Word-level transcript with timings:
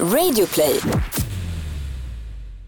Radioplay. 0.00 0.80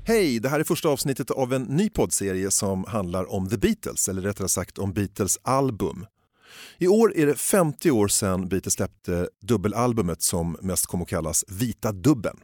Hej, 0.05 0.41
det 0.41 0.49
här 0.49 0.61
är 0.61 0.65
första 0.65 0.89
avsnittet 0.89 1.31
av 1.31 1.53
en 1.53 1.63
ny 1.63 1.91
poddserie 1.91 2.51
som 2.51 2.85
handlar 2.85 3.33
om 3.33 3.49
The 3.49 3.57
Beatles, 3.57 4.09
eller 4.09 4.23
rättare 4.23 4.49
sagt 4.49 4.79
om 4.79 4.93
Beatles 4.93 5.39
album. 5.43 6.07
I 6.79 6.89
år 6.89 7.17
är 7.17 7.27
det 7.27 7.35
50 7.35 7.91
år 7.91 8.09
sedan 8.09 8.49
Beatles 8.49 8.75
släppte 8.75 9.29
dubbelalbumet 9.43 10.23
som 10.23 10.57
mest 10.63 10.87
kom 10.87 11.03
att 11.03 11.09
kallas 11.09 11.45
Vita 11.49 11.93
dubben. 11.93 12.37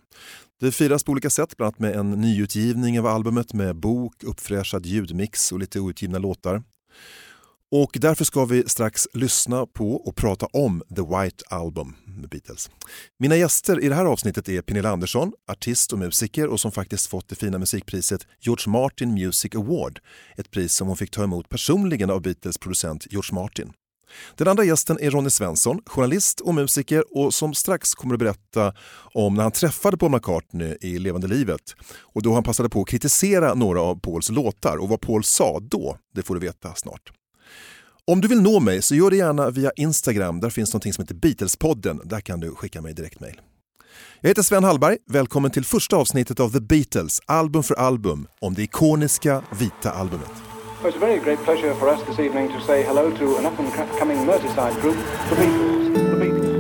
Det 0.61 0.73
firas 0.73 1.05
på 1.05 1.13
olika 1.13 1.31
sätt, 1.31 1.57
bland 1.57 1.67
annat 1.67 1.79
med 1.79 1.97
en 1.97 2.11
nyutgivning 2.11 3.01
av 3.01 3.07
albumet 3.07 3.53
med 3.53 3.77
bok, 3.77 4.23
uppfräschad 4.23 4.87
ljudmix 4.87 5.53
och 5.53 5.59
lite 5.59 5.81
outgivna 5.81 6.19
låtar. 6.19 6.63
Och 7.71 7.91
därför 8.01 8.25
ska 8.25 8.45
vi 8.45 8.69
strax 8.69 9.09
lyssna 9.13 9.67
på 9.67 9.95
och 9.95 10.17
prata 10.17 10.47
om 10.47 10.83
The 10.97 11.03
White 11.03 11.45
Album 11.51 11.95
med 12.17 12.29
Beatles. 12.29 12.71
Mina 13.19 13.37
gäster 13.37 13.81
i 13.81 13.89
det 13.89 13.95
här 13.95 14.05
avsnittet 14.05 14.49
är 14.49 14.63
Pernilla 14.63 14.91
Andersson, 14.91 15.33
artist 15.51 15.93
och 15.93 15.99
musiker 15.99 16.47
och 16.47 16.61
som 16.61 16.73
faktiskt 16.73 17.07
fått 17.07 17.29
det 17.29 17.35
fina 17.35 17.59
musikpriset 17.59 18.27
George 18.41 18.73
Martin 18.73 19.15
Music 19.15 19.55
Award. 19.55 19.99
Ett 20.37 20.51
pris 20.51 20.75
som 20.75 20.89
hon 20.89 20.97
fick 20.97 21.11
ta 21.11 21.25
emot 21.25 21.49
personligen 21.49 22.11
av 22.11 22.23
Beatles 22.23 22.59
producent 22.59 23.07
George 23.11 23.35
Martin. 23.35 23.73
Den 24.37 24.49
andra 24.49 24.65
gästen 24.65 24.99
är 25.01 25.11
Ronny 25.11 25.31
Svensson, 25.31 25.81
journalist 25.87 26.41
och 26.41 26.55
musiker 26.55 27.19
och 27.19 27.35
som 27.35 27.55
strax 27.55 27.95
kommer 27.95 28.15
att 28.15 28.19
berätta 28.19 28.75
om 29.15 29.35
när 29.35 29.43
han 29.43 29.53
träffade 29.53 29.97
Paul 29.97 30.11
McCartney 30.11 30.77
i 30.81 30.99
levande 30.99 31.29
livet 31.29 31.75
och 32.01 32.23
då 32.23 32.35
han 32.35 32.43
passade 32.43 32.69
på 32.69 32.81
att 32.81 32.89
kritisera 32.89 33.55
några 33.55 33.81
av 33.81 34.01
Pauls 34.01 34.31
låtar 34.31 34.77
och 34.77 34.89
vad 34.89 35.01
Paul 35.01 35.25
sa 35.25 35.59
då, 35.61 35.97
det 36.15 36.23
får 36.23 36.35
du 36.35 36.41
veta 36.41 36.75
snart. 36.75 37.13
Om 38.13 38.21
du 38.21 38.29
vill 38.29 38.43
nå 38.43 38.61
mig 38.61 38.83
så 38.83 38.95
gör 38.95 39.11
det 39.11 39.17
gärna 39.17 39.51
via 39.51 39.71
Instagram. 39.77 40.41
Där 40.41 40.51
finns 40.51 40.75
något 40.75 40.95
som 40.95 41.05
heter 41.05 41.15
Beatles-podden. 41.15 42.01
Där 42.05 42.21
kan 42.21 42.41
du 42.41 42.55
skicka 42.55 42.81
mig 42.81 42.95
direktmail. 42.95 43.41
Jag 44.21 44.29
heter 44.29 44.43
Sven 44.43 44.65
Hallberg. 44.65 44.97
Välkommen 45.11 45.51
till 45.51 45.65
första 45.65 45.97
avsnittet 45.97 46.41
av 46.41 46.51
The 46.51 46.61
Beatles, 46.61 47.21
album 47.27 47.63
för 47.63 47.75
album, 47.75 48.27
om 48.41 48.55
det 48.55 48.63
ikoniska 48.63 49.43
vita 49.59 49.91
albumet. 49.91 50.31
It's 50.85 50.97
a 50.97 51.01
very 51.01 51.21
great 51.25 51.45
pleasure 51.45 51.75
for 51.75 51.89
us 51.89 52.01
this 52.09 52.19
evening 52.19 52.49
to 52.49 52.67
say 52.67 52.83
hello 52.83 53.11
to 53.11 53.25
an 53.39 53.47
up-and-coming 53.47 54.27
Merseyside 54.27 54.83
group. 54.83 54.97
The 55.29 55.37
Beatles. 55.37 55.95
The 55.95 56.17
Beatles. 56.17 56.53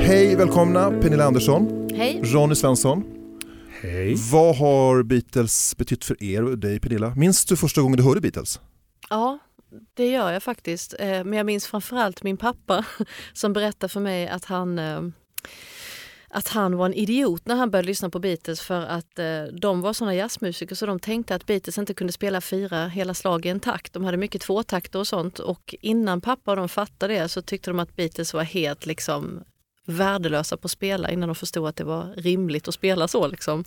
Hej, 0.00 0.36
välkomna 0.36 0.90
Pernilla 0.90 1.24
Andersson, 1.24 1.81
Hej. 1.96 2.20
Ronny 2.24 2.54
Svensson. 2.54 3.04
Hej. 3.80 4.14
Vad 4.32 4.56
har 4.56 5.02
Beatles 5.02 5.76
betytt 5.76 6.04
för 6.04 6.22
er 6.22 6.42
och 6.44 6.58
dig 6.58 6.80
Pernilla? 6.80 7.14
Minns 7.14 7.44
du 7.44 7.56
första 7.56 7.80
gången 7.80 7.96
du 7.96 8.02
hörde 8.02 8.20
Beatles? 8.20 8.60
Ja, 9.10 9.38
det 9.94 10.06
gör 10.10 10.32
jag 10.32 10.42
faktiskt. 10.42 10.94
Eh, 10.98 11.24
Men 11.24 11.32
jag 11.32 11.46
minns 11.46 11.66
framförallt 11.66 12.22
min 12.22 12.36
pappa 12.36 12.84
som 13.32 13.52
berättade 13.52 13.88
för 13.88 14.00
mig 14.00 14.28
att 14.28 14.44
han 14.44 14.78
eh, 14.78 15.00
att 16.34 16.48
han 16.48 16.76
var 16.76 16.86
en 16.86 16.94
idiot 16.94 17.46
när 17.46 17.54
han 17.54 17.70
började 17.70 17.86
lyssna 17.86 18.10
på 18.10 18.18
Beatles 18.18 18.60
för 18.60 18.80
att 18.80 19.18
eh, 19.18 19.42
de 19.60 19.80
var 19.80 19.92
såna 19.92 20.14
jazzmusiker 20.14 20.74
så 20.74 20.86
de 20.86 21.00
tänkte 21.00 21.34
att 21.34 21.46
Beatles 21.46 21.78
inte 21.78 21.94
kunde 21.94 22.12
spela 22.12 22.40
fyra 22.40 22.86
hela 22.88 23.14
slag 23.14 23.46
i 23.46 23.48
en 23.48 23.60
takt. 23.60 23.92
De 23.92 24.04
hade 24.04 24.16
mycket 24.16 24.42
tvåtakter 24.42 24.98
och 24.98 25.06
sånt 25.06 25.38
och 25.38 25.74
innan 25.80 26.20
pappa 26.20 26.50
och 26.50 26.56
de 26.56 26.68
fattade 26.68 27.14
det 27.14 27.28
så 27.28 27.42
tyckte 27.42 27.70
de 27.70 27.78
att 27.80 27.96
Beatles 27.96 28.34
var 28.34 28.42
helt 28.42 28.86
liksom 28.86 29.42
värdelösa 29.86 30.56
på 30.56 30.66
att 30.66 30.70
spela 30.70 31.10
innan 31.10 31.28
de 31.28 31.34
förstod 31.34 31.68
att 31.68 31.76
det 31.76 31.84
var 31.84 32.14
rimligt 32.16 32.68
att 32.68 32.74
spela 32.74 33.08
så. 33.08 33.26
Liksom. 33.26 33.64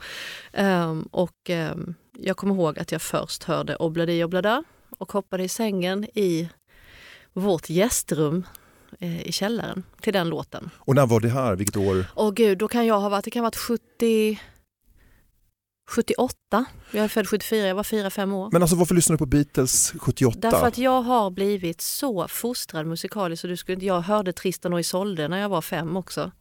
Ehm, 0.54 1.08
och 1.12 1.50
ehm, 1.50 1.94
jag 2.20 2.38
kommer 2.38 2.56
ihåg 2.56 2.80
att 2.80 2.92
jag 2.92 3.02
först 3.02 3.44
hörde 3.44 3.76
Obladi 3.76 4.24
Oblada 4.24 4.64
och 4.98 5.12
hoppade 5.12 5.44
i 5.44 5.50
sängen 5.50 6.06
i 6.14 6.50
vårt 7.34 7.70
gästrum 7.70 8.46
eh, 9.00 9.28
i 9.28 9.32
källaren 9.32 9.84
till 10.02 10.14
den 10.14 10.30
låten. 10.30 10.70
Och 10.76 10.96
när 10.96 11.06
var 11.06 11.20
det 11.20 11.30
här? 11.30 11.56
Vilket 11.56 11.78
år? 11.78 12.06
Åh 12.16 12.32
gud, 12.32 12.58
då 12.58 12.68
kan 12.68 12.86
jag 12.86 13.00
ha 13.00 13.10
varit, 13.10 13.26
det 13.26 13.32
kan 13.32 13.40
ha 13.40 13.46
varit 13.46 13.56
70, 13.56 14.40
78. 15.88 16.66
Jag 16.92 17.04
är 17.04 17.08
född 17.08 17.28
74, 17.30 17.68
jag 17.68 17.76
var 17.76 17.84
4-5 17.84 18.34
år. 18.34 18.50
Men 18.52 18.62
alltså 18.62 18.76
varför 18.76 18.96
lyssnade 18.96 19.16
du 19.16 19.18
på 19.18 19.26
Beatles 19.26 19.94
78? 20.00 20.40
Därför 20.40 20.68
att 20.68 20.78
jag 20.78 21.02
har 21.02 21.30
blivit 21.32 21.82
så 21.82 22.28
fostrad 22.28 22.86
musikaliskt 22.86 23.42
så 23.42 23.48
du 23.48 23.58
skulle, 23.58 23.74
inte- 23.74 23.86
jag 23.86 24.02
hörde 24.02 24.34
Tristan 24.34 24.74
och 24.74 24.80
Isolde 24.80 25.28
när 25.28 25.38
jag 25.38 25.50
var 25.50 25.62
fem 25.62 25.98
också. 25.98 26.32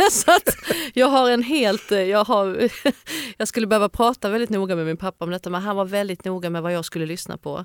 så 0.10 0.30
att 0.30 0.48
jag 0.94 1.06
har 1.06 1.30
en 1.30 1.42
helt, 1.42 1.90
jag, 1.90 2.24
har, 2.24 2.68
jag 3.36 3.48
skulle 3.48 3.66
behöva 3.66 3.88
prata 3.88 4.28
väldigt 4.28 4.50
noga 4.50 4.76
med 4.76 4.86
min 4.86 4.96
pappa 4.96 5.24
om 5.24 5.30
detta 5.30 5.50
men 5.50 5.62
han 5.62 5.76
var 5.76 5.84
väldigt 5.84 6.24
noga 6.24 6.50
med 6.50 6.62
vad 6.62 6.72
jag 6.72 6.84
skulle 6.84 7.06
lyssna 7.06 7.36
på. 7.38 7.64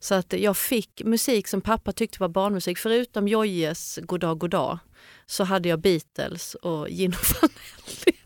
Så 0.00 0.14
att 0.14 0.32
jag 0.32 0.56
fick 0.56 1.02
musik 1.04 1.48
som 1.48 1.60
pappa 1.60 1.92
tyckte 1.92 2.18
var 2.20 2.28
barnmusik. 2.28 2.78
Förutom 2.78 3.28
Jojes 3.28 3.98
Goddag 4.02 4.38
Goddag 4.38 4.78
så 5.26 5.44
hade 5.44 5.68
jag 5.68 5.80
Beatles 5.80 6.54
och 6.54 6.88
Gino 6.90 7.16
Vanelli. 7.42 8.18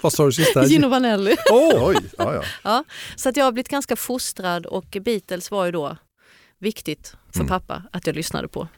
Vad 0.00 0.12
sa 0.12 0.24
du 0.26 0.32
sista? 0.32 0.64
Gino 0.66 0.88
Vanelli. 0.88 1.36
Åh! 1.50 1.84
Oj, 1.88 1.96
ja, 2.18 2.34
ja. 2.34 2.42
Ja, 2.62 2.84
så 3.16 3.28
att 3.28 3.36
jag 3.36 3.44
har 3.44 3.52
blivit 3.52 3.68
ganska 3.68 3.96
fostrad 3.96 4.66
och 4.66 4.96
Beatles 5.00 5.50
var 5.50 5.64
ju 5.66 5.72
då 5.72 5.96
viktigt 6.58 7.14
för 7.32 7.40
Mm. 7.40 7.48
pappa 7.48 7.82
att 7.92 8.06
jag 8.06 8.16
lyssnade 8.16 8.48
på. 8.48 8.68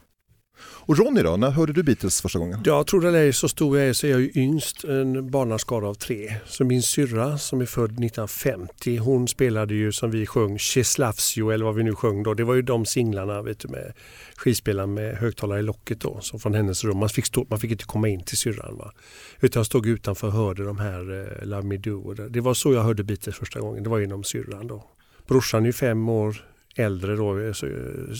Och 0.85 0.97
Ronny 0.97 1.21
då, 1.21 1.37
när 1.37 1.49
hörde 1.49 1.73
du 1.73 1.83
Beatles 1.83 2.21
första 2.21 2.39
gången? 2.39 2.59
Jag 2.65 2.87
tror 2.87 3.01
det 3.01 3.19
är 3.19 3.31
så 3.31 3.49
stor 3.49 3.79
jag 3.79 3.89
är 3.89 3.93
så 3.93 4.07
är 4.07 4.11
jag 4.11 4.21
ju 4.21 4.31
yngst, 4.35 4.83
en 4.83 5.31
barnaskara 5.31 5.87
av 5.87 5.93
tre. 5.93 6.35
Så 6.45 6.63
min 6.63 6.83
syrra 6.83 7.37
som 7.37 7.61
är 7.61 7.65
född 7.65 7.91
1950, 7.91 8.97
hon 8.97 9.27
spelade 9.27 9.73
ju 9.73 9.91
som 9.91 10.11
vi 10.11 10.25
sjöng 10.25 10.57
Cheslavsio 10.57 11.43
You 11.43 11.53
eller 11.53 11.65
vad 11.65 11.75
vi 11.75 11.83
nu 11.83 11.95
sjöng 11.95 12.23
då. 12.23 12.33
Det 12.33 12.43
var 12.43 12.53
ju 12.53 12.61
de 12.61 12.85
singlarna 12.85 13.41
vet 13.41 13.59
du, 13.59 13.67
med 13.67 13.93
skivspelaren 14.35 14.93
med 14.93 15.17
högtalare 15.17 15.59
i 15.59 15.63
locket 15.63 16.01
då, 16.01 16.19
som 16.21 16.39
från 16.39 16.53
hennes 16.53 16.83
rum. 16.83 16.97
Man 16.97 17.09
fick, 17.09 17.25
stå, 17.25 17.45
man 17.49 17.59
fick 17.59 17.71
inte 17.71 17.85
komma 17.85 18.07
in 18.07 18.23
till 18.23 18.37
syrran. 18.37 18.77
Va? 18.77 18.91
Utan 19.39 19.59
jag 19.59 19.65
stod 19.65 19.87
utanför 19.87 20.27
och 20.27 20.33
hörde 20.33 20.63
de 20.63 20.77
här 20.77 20.99
eh, 21.41 21.45
Love 21.45 21.63
Me 21.63 21.77
Do. 21.77 22.13
Det, 22.13 22.29
det 22.29 22.41
var 22.41 22.53
så 22.53 22.73
jag 22.73 22.83
hörde 22.83 23.03
Beatles 23.03 23.35
första 23.35 23.59
gången, 23.59 23.83
det 23.83 23.89
var 23.89 23.99
genom 23.99 24.23
syrran 24.23 24.67
då. 24.67 24.83
Brorsan 25.27 25.61
är 25.61 25.67
ju 25.67 25.73
fem 25.73 26.09
år 26.09 26.52
äldre 26.75 27.15
då, 27.15 27.39
eh, 27.39 27.53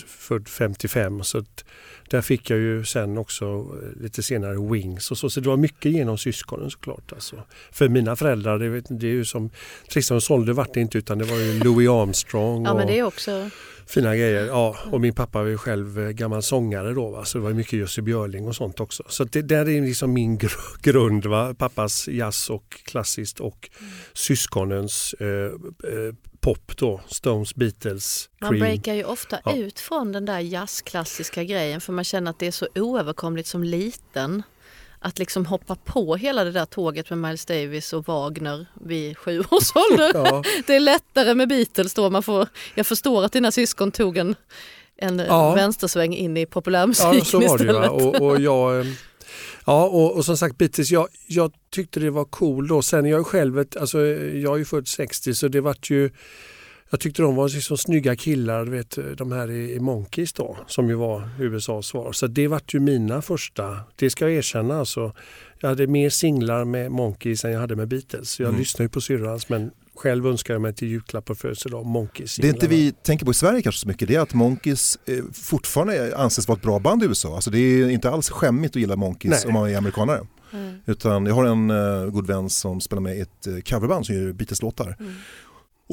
född 0.07 0.47
55. 0.47 1.23
Så 1.23 1.43
där 2.09 2.21
fick 2.21 2.49
jag 2.49 2.59
ju 2.59 2.85
sen 2.85 3.17
också 3.17 3.45
eh, 3.45 4.01
lite 4.01 4.23
senare 4.23 4.71
Wings 4.71 5.11
och 5.11 5.17
så. 5.17 5.29
Så 5.29 5.39
det 5.39 5.49
var 5.49 5.57
mycket 5.57 5.91
genom 5.91 6.17
syskonen 6.17 6.71
såklart. 6.71 7.11
Alltså. 7.13 7.43
För 7.71 7.89
mina 7.89 8.15
föräldrar, 8.15 8.59
det, 8.59 8.81
det 8.89 9.07
är 9.07 9.11
ju 9.11 9.25
som 9.25 9.49
Tristan 9.93 10.17
och 10.17 10.23
Solde 10.23 10.53
vart 10.53 10.73
det 10.73 10.81
inte 10.81 10.97
utan 10.97 11.17
det 11.17 11.25
var 11.25 11.37
ju 11.37 11.59
Louis 11.59 11.89
Armstrong 11.89 12.65
Ja 12.65 12.73
men 12.73 12.87
det 12.87 12.99
är 12.99 13.03
också, 13.03 13.49
fina 13.87 14.15
grejer. 14.15 14.45
Ja, 14.45 14.77
och 14.91 15.01
min 15.01 15.13
pappa 15.13 15.39
var 15.39 15.49
ju 15.49 15.57
själv 15.57 15.99
eh, 15.99 16.09
gammal 16.09 16.43
sångare 16.43 16.93
då 16.93 17.09
va? 17.09 17.25
så 17.25 17.37
det 17.37 17.43
var 17.43 17.53
mycket 17.53 17.73
Jussi 17.73 18.01
Björling 18.01 18.47
och 18.47 18.55
sånt 18.55 18.79
också. 18.79 19.03
Så 19.07 19.23
det 19.23 19.41
där 19.41 19.69
är 19.69 19.81
liksom 19.81 20.13
min 20.13 20.39
gr- 20.39 20.81
grund. 20.81 21.25
Va? 21.25 21.53
Pappas 21.53 22.07
jazz 22.07 22.49
och 22.49 22.81
klassiskt 22.85 23.39
och 23.39 23.69
syskonens 24.13 25.15
eh, 25.19 25.27
eh, 25.27 26.15
pop 26.43 26.77
då. 26.77 27.01
Stones, 27.07 27.55
Beatles, 27.55 28.29
man 28.41 28.49
Cream. 28.49 28.59
breakar 28.59 28.93
ju 28.93 29.03
ofta 29.03 29.39
Ja. 29.45 29.55
ut 29.55 29.79
från 29.79 30.11
den 30.11 30.25
där 30.25 30.39
jazzklassiska 30.39 31.43
grejen 31.43 31.81
för 31.81 31.93
man 31.93 32.03
känner 32.03 32.31
att 32.31 32.39
det 32.39 32.47
är 32.47 32.51
så 32.51 32.67
oöverkomligt 32.75 33.47
som 33.47 33.63
liten. 33.63 34.43
Att 34.99 35.19
liksom 35.19 35.45
hoppa 35.45 35.75
på 35.75 36.15
hela 36.15 36.43
det 36.43 36.51
där 36.51 36.65
tåget 36.65 37.09
med 37.09 37.19
Miles 37.19 37.45
Davis 37.45 37.93
och 37.93 38.07
Wagner 38.07 38.65
vid 38.85 39.17
sju 39.17 39.39
års 39.39 39.71
ålder. 39.91 40.11
Ja. 40.13 40.43
Det 40.67 40.75
är 40.75 40.79
lättare 40.79 41.33
med 41.35 41.47
Beatles 41.49 41.93
då. 41.93 42.09
Man 42.09 42.23
får, 42.23 42.47
jag 42.75 42.87
förstår 42.87 43.23
att 43.25 43.31
dina 43.31 43.51
syskon 43.51 43.91
tog 43.91 44.17
en, 44.17 44.35
en 44.97 45.19
Ja. 45.19 45.53
vänstersväng 45.55 46.15
in 46.15 46.37
i 46.37 46.45
populärmusiken 46.45 47.13
Ja, 47.17 47.25
så 47.25 47.39
var 47.39 47.57
det 47.57 47.63
ju. 47.63 47.69
istället. 47.69 47.89
Va? 47.91 48.07
Och, 48.07 48.15
och 48.21 48.39
jag, 48.41 48.79
eh, 48.79 48.85
ja, 49.65 49.85
och, 49.85 50.15
och 50.15 50.25
som 50.25 50.37
sagt 50.37 50.57
Beatles, 50.57 50.91
jag, 50.91 51.07
jag 51.27 51.51
tyckte 51.71 51.99
det 51.99 52.09
var 52.09 52.25
cool 52.25 52.67
då. 52.67 52.81
Sen 52.81 53.05
jag 53.05 53.25
själv, 53.27 53.59
ett, 53.59 53.77
alltså, 53.77 53.99
jag 54.05 54.53
är 54.53 54.57
ju 54.57 54.65
född 54.65 54.87
60 54.87 55.33
så 55.33 55.47
det 55.47 55.61
vart 55.61 55.89
ju 55.89 56.09
jag 56.89 56.99
tyckte 56.99 57.21
de 57.21 57.35
var 57.35 57.49
liksom 57.49 57.77
snygga 57.77 58.15
killar, 58.15 58.65
vet, 58.65 58.97
de 59.17 59.31
här 59.31 59.51
i, 59.51 59.73
i 59.73 59.79
Monkeys 59.79 60.33
då, 60.33 60.57
som 60.67 60.89
ju 60.89 60.95
var 60.95 61.29
USAs 61.39 61.85
svar. 61.87 62.11
Så 62.11 62.27
det 62.27 62.47
vart 62.47 62.73
ju 62.73 62.79
mina 62.79 63.21
första, 63.21 63.79
det 63.95 64.09
ska 64.09 64.25
jag 64.25 64.33
erkänna 64.37 64.79
alltså. 64.79 65.13
Jag 65.59 65.69
hade 65.69 65.87
mer 65.87 66.09
singlar 66.09 66.65
med 66.65 66.91
Monkeys 66.91 67.45
än 67.45 67.51
jag 67.51 67.59
hade 67.59 67.75
med 67.75 67.87
Beatles. 67.87 68.29
Så 68.29 68.41
jag 68.41 68.49
Mm. 68.49 68.59
lyssnade 68.59 68.83
ju 68.83 68.89
på 68.89 69.01
syrrans 69.01 69.49
men 69.49 69.71
själv 69.95 70.27
önskar 70.27 70.53
jag 70.53 70.61
mig 70.61 70.73
till 70.73 70.87
julklapp 70.87 71.25
på 71.25 71.35
födelsedag 71.35 71.85
Monkeys. 71.85 72.35
Det 72.35 72.47
är 72.47 72.53
inte 72.53 72.67
vi 72.67 72.91
tänker 72.91 73.25
på 73.25 73.31
i 73.31 73.33
Sverige 73.33 73.61
kanske 73.61 73.81
så 73.81 73.87
mycket, 73.87 74.07
det 74.07 74.15
är 74.15 74.19
att 74.19 74.33
Monkeys 74.33 74.99
eh, 75.05 75.23
fortfarande 75.33 76.17
anses 76.17 76.47
vara 76.47 76.57
ett 76.57 76.63
bra 76.63 76.79
band 76.79 77.03
i 77.03 77.05
USA. 77.05 77.35
Alltså 77.35 77.49
det 77.49 77.57
är 77.57 77.89
inte 77.89 78.09
alls 78.09 78.29
skämmigt 78.29 78.75
att 78.75 78.79
gilla 78.79 78.95
Monkeys 78.95 79.31
Nej. 79.31 79.47
om 79.47 79.53
man 79.53 79.69
är 79.69 79.77
amerikanare. 79.77 80.27
Mm. 80.53 80.75
Utan 80.85 81.25
jag 81.25 81.35
har 81.35 81.45
en 81.45 81.71
uh, 81.71 82.09
god 82.09 82.27
vän 82.27 82.49
som 82.49 82.81
spelar 82.81 83.01
med 83.01 83.17
i 83.17 83.19
ett 83.19 83.47
uh, 83.47 83.59
coverband 83.61 84.05
som 84.05 84.15
gör 84.15 84.33
Beatles-låtar. 84.33 84.95
Mm. 84.99 85.13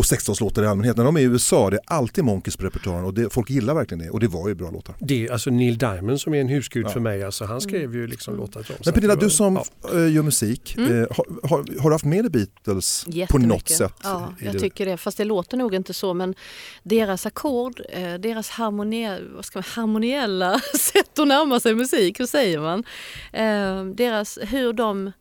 Och 0.00 0.04
60-talslåtar 0.04 0.62
i 0.62 0.66
allmänhet. 0.66 0.96
När 0.96 1.04
de 1.04 1.16
är 1.16 1.20
i 1.20 1.24
USA 1.24 1.70
det 1.70 1.76
är 1.76 1.82
alltid 1.86 2.24
Monkeys 2.24 2.56
på 2.56 2.64
repertoaren 2.66 3.04
och 3.04 3.14
det, 3.14 3.32
folk 3.32 3.50
gillar 3.50 3.74
verkligen 3.74 4.04
det 4.04 4.10
och 4.10 4.20
det 4.20 4.28
var 4.28 4.48
ju 4.48 4.54
bra 4.54 4.70
låtar. 4.70 4.94
Det, 4.98 5.30
alltså 5.30 5.50
Neil 5.50 5.78
Diamond 5.78 6.20
som 6.20 6.34
är 6.34 6.40
en 6.40 6.48
husgud 6.48 6.84
Ja. 6.86 6.90
för 6.90 7.00
mig, 7.00 7.24
alltså, 7.24 7.44
han 7.44 7.60
skrev 7.60 7.94
ju 7.94 8.06
liksom 8.06 8.36
låtar 8.36 8.62
till 8.62 8.74
dem. 8.74 8.82
Men 8.84 8.94
Pernilla, 8.94 9.14
du 9.14 9.30
som 9.30 9.60
ja. 9.82 9.88
eh, 9.94 10.12
gör 10.12 10.22
musik, 10.22 10.74
Mm. 10.78 10.92
eh, 11.02 11.06
har, 11.10 11.48
har, 11.48 11.80
har 11.80 11.90
du 11.90 11.94
haft 11.94 12.04
med 12.04 12.24
dig 12.24 12.30
Beatles 12.30 13.06
på 13.30 13.38
något 13.38 13.68
sätt? 13.68 13.94
Ja, 14.02 14.34
jag 14.40 14.52
det? 14.54 14.58
tycker 14.60 14.86
det. 14.86 14.96
Fast 14.96 15.16
det 15.18 15.24
låter 15.24 15.56
nog 15.56 15.74
inte 15.74 15.94
så. 15.94 16.14
Men 16.14 16.34
deras 16.82 17.26
ackord, 17.26 17.80
eh, 17.92 18.14
deras 18.14 18.50
harmoni, 18.50 19.18
vad 19.34 19.44
ska 19.44 19.58
man, 19.58 19.64
harmoniella 19.66 20.60
sätt 20.78 21.18
att 21.18 21.28
närma 21.28 21.60
sig 21.60 21.74
musik, 21.74 22.20
hur 22.20 22.26
säger 22.26 22.60
man? 22.60 22.84
Eh, 23.32 23.84
deras, 23.94 24.38
hur 24.42 24.72
de 24.72 25.12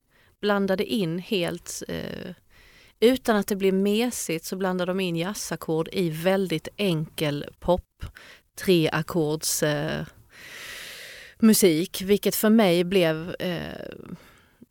blandade 0.42 0.86
in 0.86 1.20
helt 1.20 1.84
eh, 1.88 1.96
utan 3.00 3.36
att 3.36 3.48
det 3.48 3.56
blir 3.56 3.72
mesigt 3.72 4.46
så 4.46 4.56
blandar 4.56 4.86
de 4.86 5.00
in 5.00 5.16
jazzackord 5.16 5.90
i 5.92 6.10
väldigt 6.10 6.68
enkel 6.78 7.46
pop, 7.60 8.06
treackords 8.56 9.64
eh, 9.64 10.06
musik, 11.40 12.02
vilket 12.02 12.36
för 12.36 12.50
mig 12.50 12.84
blev 12.84 13.36
eh, 13.40 14.08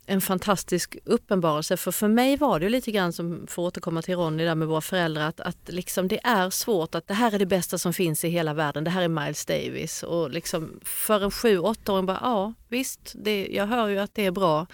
en 0.09 0.21
fantastisk 0.21 0.97
uppenbarelse. 1.05 1.77
För 1.77 1.91
för 1.91 2.07
mig 2.07 2.37
var 2.37 2.59
det 2.59 2.69
lite 2.69 2.91
grann 2.91 3.13
som, 3.13 3.47
för 3.47 3.61
att 3.61 3.67
återkomma 3.67 4.01
till 4.01 4.15
Ronny 4.15 4.45
där 4.45 4.55
med 4.55 4.67
våra 4.67 4.81
föräldrar, 4.81 5.27
att, 5.27 5.39
att 5.39 5.57
liksom 5.67 6.07
det 6.07 6.19
är 6.23 6.49
svårt 6.49 6.95
att 6.95 7.07
det 7.07 7.13
här 7.13 7.33
är 7.33 7.39
det 7.39 7.45
bästa 7.45 7.77
som 7.77 7.93
finns 7.93 8.25
i 8.25 8.29
hela 8.29 8.53
världen. 8.53 8.83
Det 8.83 8.89
här 8.89 9.01
är 9.01 9.07
Miles 9.07 9.45
Davis. 9.45 10.03
Och 10.03 10.29
liksom 10.29 10.79
för 10.81 11.23
en 11.23 11.31
sju, 11.31 11.59
åttaåring 11.59 12.05
bara, 12.05 12.19
ja 12.21 12.53
visst, 12.67 13.13
det, 13.15 13.47
jag 13.51 13.67
hör 13.67 13.87
ju 13.87 13.99
att 13.99 14.15
det 14.15 14.25
är 14.25 14.31
bra. 14.31 14.67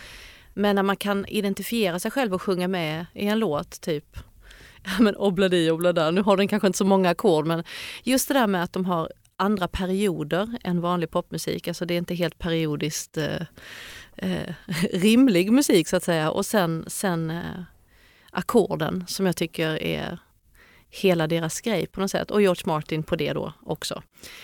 Men 0.57 0.75
när 0.75 0.83
man 0.83 0.97
kan 0.97 1.25
identifiera 1.25 1.99
sig 1.99 2.11
själv 2.11 2.33
och 2.33 2.41
sjunga 2.41 2.67
med 2.67 3.05
i 3.13 3.27
en 3.27 3.39
låt, 3.39 3.81
typ 3.81 4.17
ja 4.83 4.91
men 4.99 5.15
obladi 5.15 5.71
oblada, 5.71 6.11
nu 6.11 6.21
har 6.21 6.37
den 6.37 6.47
kanske 6.47 6.67
inte 6.67 6.77
så 6.77 6.85
många 6.85 7.09
ackord 7.09 7.45
men 7.45 7.63
just 8.03 8.27
det 8.27 8.33
där 8.33 8.47
med 8.47 8.63
att 8.63 8.73
de 8.73 8.85
har 8.85 9.11
andra 9.37 9.67
perioder 9.67 10.57
än 10.63 10.81
vanlig 10.81 11.11
popmusik, 11.11 11.67
alltså 11.67 11.85
det 11.85 11.93
är 11.93 11.97
inte 11.97 12.15
helt 12.15 12.39
periodiskt 12.39 13.17
eh, 13.17 13.41
eh, 14.17 14.53
rimlig 14.93 15.51
musik 15.51 15.87
så 15.87 15.95
att 15.95 16.03
säga. 16.03 16.31
Och 16.31 16.45
sen, 16.45 16.85
sen 16.87 17.29
eh, 17.29 17.61
ackorden 18.31 19.03
som 19.07 19.25
jag 19.25 19.35
tycker 19.35 19.83
är 19.83 20.19
hela 21.01 21.27
deras 21.27 21.61
grej 21.61 21.87
på 21.87 22.01
något 22.01 22.11
sätt 22.11 22.31
och 22.31 22.41
George 22.41 22.61
Martin 22.65 23.03
på 23.03 23.15
det 23.15 23.33
då 23.33 23.53
också. 23.65 24.01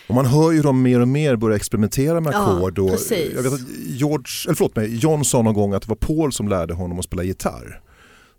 Och 0.07 0.15
man 0.15 0.25
hör 0.25 0.51
ju 0.51 0.61
dem 0.61 0.81
mer 0.81 0.99
och 0.99 1.07
mer 1.07 1.35
börja 1.35 1.55
experimentera 1.55 2.19
med 2.21 2.33
Ja, 2.33 2.53
ackord. 2.57 2.75
precis. 2.75 3.33
jag 3.35 3.43
vet 3.43 3.53
att 3.53 3.59
George, 3.87 4.25
eller 4.45 4.55
förlåt 4.55 4.75
mig, 4.75 4.95
John 4.97 5.25
sa 5.25 5.41
någon 5.41 5.53
gång 5.53 5.73
att 5.73 5.81
det 5.81 5.89
var 5.89 5.95
Paul 5.95 6.31
som 6.33 6.47
lärde 6.47 6.73
honom 6.73 6.99
att 6.99 7.05
spela 7.05 7.23
gitarr. 7.23 7.81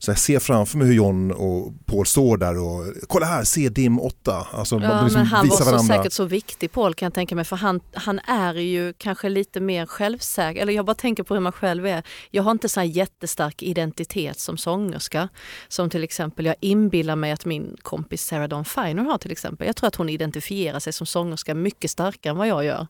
Så 0.04 0.10
jag 0.10 0.19
ser 0.19 0.38
framför 0.38 0.78
mig 0.78 0.87
hur 0.87 0.94
John 0.94 1.31
och 1.31 1.72
Paul 1.87 2.06
står 2.06 2.37
där 2.37 2.58
och 2.58 2.94
kolla 3.08 3.26
här, 3.26 3.44
C-dim 3.44 4.00
8. 4.00 4.46
Alltså, 4.52 4.78
man 4.78 4.90
Ja, 4.90 5.02
liksom 5.02 5.20
men 5.20 5.26
han 5.26 5.49
var 5.49 5.56
så 5.56 5.64
varandra. 5.64 5.96
säkert 5.96 6.12
så 6.12 6.25
viktig 6.25 6.72
Paul 6.72 6.94
kan 6.94 7.06
jag 7.06 7.14
tänka 7.14 7.34
mig 7.34 7.44
för 7.44 7.56
han, 7.56 7.81
han 7.94 8.19
är 8.19 8.54
ju 8.54 8.93
kanske 8.93 9.28
lite 9.28 9.60
mer 9.60 9.87
självsäker, 9.87 10.62
eller 10.62 10.72
jag 10.72 10.84
bara 10.84 10.94
tänker 10.94 11.22
på 11.22 11.34
hur 11.34 11.40
man 11.40 11.52
själv 11.52 11.87
är. 11.87 12.02
Jag 12.31 12.43
har 12.43 12.50
inte 12.50 12.69
så 12.69 12.81
här 12.81 12.87
jättestark 12.87 13.62
identitet 13.62 14.38
som 14.40 14.56
sångerska 14.56 15.28
som 15.69 15.90
till 15.90 16.05
exempel 16.05 16.46
jag 16.46 16.55
inbillar 16.60 17.16
mig 17.16 17.32
att 17.32 17.44
min 17.44 17.76
kompis 17.82 18.26
Sarah 18.26 18.48
Dawn 18.48 18.64
Finer 18.64 19.02
har 19.02 19.19
till 19.19 19.32
exempel. 19.32 19.66
Jag 19.66 19.76
tror 19.76 19.88
att 19.88 19.96
hon 19.96 20.08
identifierar 20.08 20.78
sig 20.78 20.93
som 20.93 21.06
sångerska 21.06 21.55
mycket 21.55 21.90
starkare 21.90 22.31
än 22.31 22.37
vad 22.38 22.48
jag 22.48 22.64
gör. 22.64 22.87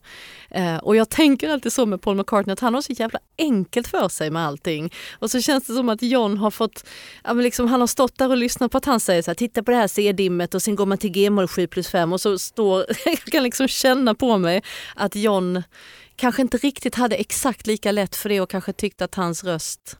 Eh, 0.49 0.77
och 0.77 0.95
jag 0.95 1.09
tänker 1.09 1.49
alltid 1.49 1.73
så 1.73 1.85
med 1.85 2.01
Paul 2.01 2.15
McCartney 2.15 2.53
att 2.53 2.59
han 2.59 2.73
har 2.73 2.81
så 2.81 2.93
jävla 2.93 3.19
enkelt 3.37 3.87
för 3.87 4.09
sig 4.09 4.29
med 4.31 4.45
allting. 4.47 4.93
Och 5.19 5.31
så 5.31 5.41
känns 5.41 5.67
det 5.67 5.73
som 5.73 5.89
att 5.89 6.01
John 6.01 6.37
har 6.37 6.51
fått, 6.51 6.85
ja, 7.23 7.33
men 7.33 7.43
liksom, 7.43 7.67
han 7.67 7.79
har 7.79 7.87
stått 7.87 8.17
där 8.17 8.29
och 8.29 8.37
lyssnat 8.37 8.71
på 8.71 8.77
att 8.77 8.85
han 8.85 8.99
säger 8.99 9.21
så 9.21 9.31
här, 9.31 9.35
titta 9.35 9.63
på 9.63 9.71
det 9.71 9.77
här 9.77 9.87
C-dimmet 9.87 10.53
och 10.53 10.61
sen 10.61 10.75
går 10.75 10.85
man 10.85 10.97
till 10.97 11.11
G-moll 11.11 11.47
7 11.47 11.67
plus 11.67 11.87
5 11.87 12.13
och 12.13 12.21
så 12.21 12.39
står, 12.39 12.85
jag 13.05 13.19
kan 13.19 13.43
liksom 13.43 13.67
känna 13.67 14.15
på 14.15 14.37
mig 14.37 14.63
att 14.95 15.15
John 15.15 15.63
kanske 16.15 16.41
inte 16.41 16.57
riktigt 16.57 16.95
hade 16.95 17.15
exakt 17.15 17.67
lika 17.67 17.91
lätt 17.91 18.15
för 18.15 18.29
det 18.29 18.41
och 18.41 18.49
kanske 18.49 18.73
tyckte 18.73 19.05
att 19.05 19.15
hans 19.15 19.43
röst 19.43 19.97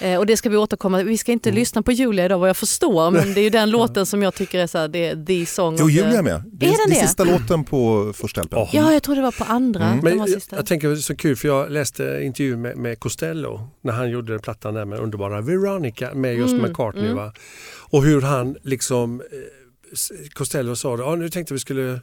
Eh, 0.00 0.18
och 0.18 0.26
det 0.26 0.36
ska 0.36 0.48
vi 0.48 0.56
återkomma 0.56 1.02
Vi 1.02 1.18
ska 1.18 1.32
inte 1.32 1.48
Mm. 1.48 1.58
lyssna 1.60 1.82
på 1.82 1.92
Julia 1.92 2.24
idag 2.24 2.38
vad 2.38 2.48
jag 2.48 2.56
förstår 2.56 3.10
men 3.10 3.34
det 3.34 3.40
är 3.40 3.42
ju 3.42 3.50
den 3.50 3.70
låten 3.70 4.06
som 4.06 4.22
jag 4.22 4.34
tycker 4.34 4.58
är 4.60 4.66
så 4.66 4.78
här, 4.78 4.88
det 4.88 5.06
är 5.08 5.24
the 5.26 5.46
song. 5.46 5.76
Jo, 5.78 5.90
Julia 5.90 6.18
är 6.18 6.22
med. 6.22 6.42
Det 6.52 6.66
är, 6.66 6.70
Är 6.70 6.76
den 6.78 6.88
det 6.88 6.94
sista 7.06 7.24
låten 7.24 7.64
på 7.64 8.12
första 8.16 8.42
LPn. 8.42 8.56
Ja. 8.56 8.68
Ja, 8.72 8.92
jag 8.92 9.02
tror 9.02 9.16
det 9.16 9.22
var 9.22 9.32
på 9.32 9.44
andra. 9.44 9.84
Mm. 9.84 9.98
Men 10.04 10.18
var 10.18 10.28
jag, 10.28 10.40
jag 10.50 10.66
tänker 10.66 10.88
det 10.88 10.94
är 10.94 10.96
så 10.96 11.16
kul 11.16 11.36
för 11.36 11.48
jag 11.48 11.70
läste 11.70 12.20
intervju 12.22 12.56
med, 12.56 12.76
med 12.76 13.00
Costello 13.00 13.68
när 13.80 13.92
han 13.92 14.10
gjorde 14.10 14.38
plattan 14.38 14.74
där 14.74 14.84
med 14.84 14.98
underbara 15.00 15.40
Veronica 15.40 16.14
med 16.14 16.36
just 16.36 16.52
Mm, 16.52 16.62
McCartney. 16.70 17.04
mm. 17.04 17.16
Va? 17.16 17.32
Och 17.90 18.04
hur 18.04 18.20
han 18.22 18.56
liksom, 18.62 19.20
eh, 19.20 20.28
Costello 20.34 20.76
sa 20.76 20.96
det, 20.96 21.02
ja, 21.02 21.14
nu 21.14 21.28
tänkte 21.30 21.54
vi 21.54 21.60
skulle 21.60 22.00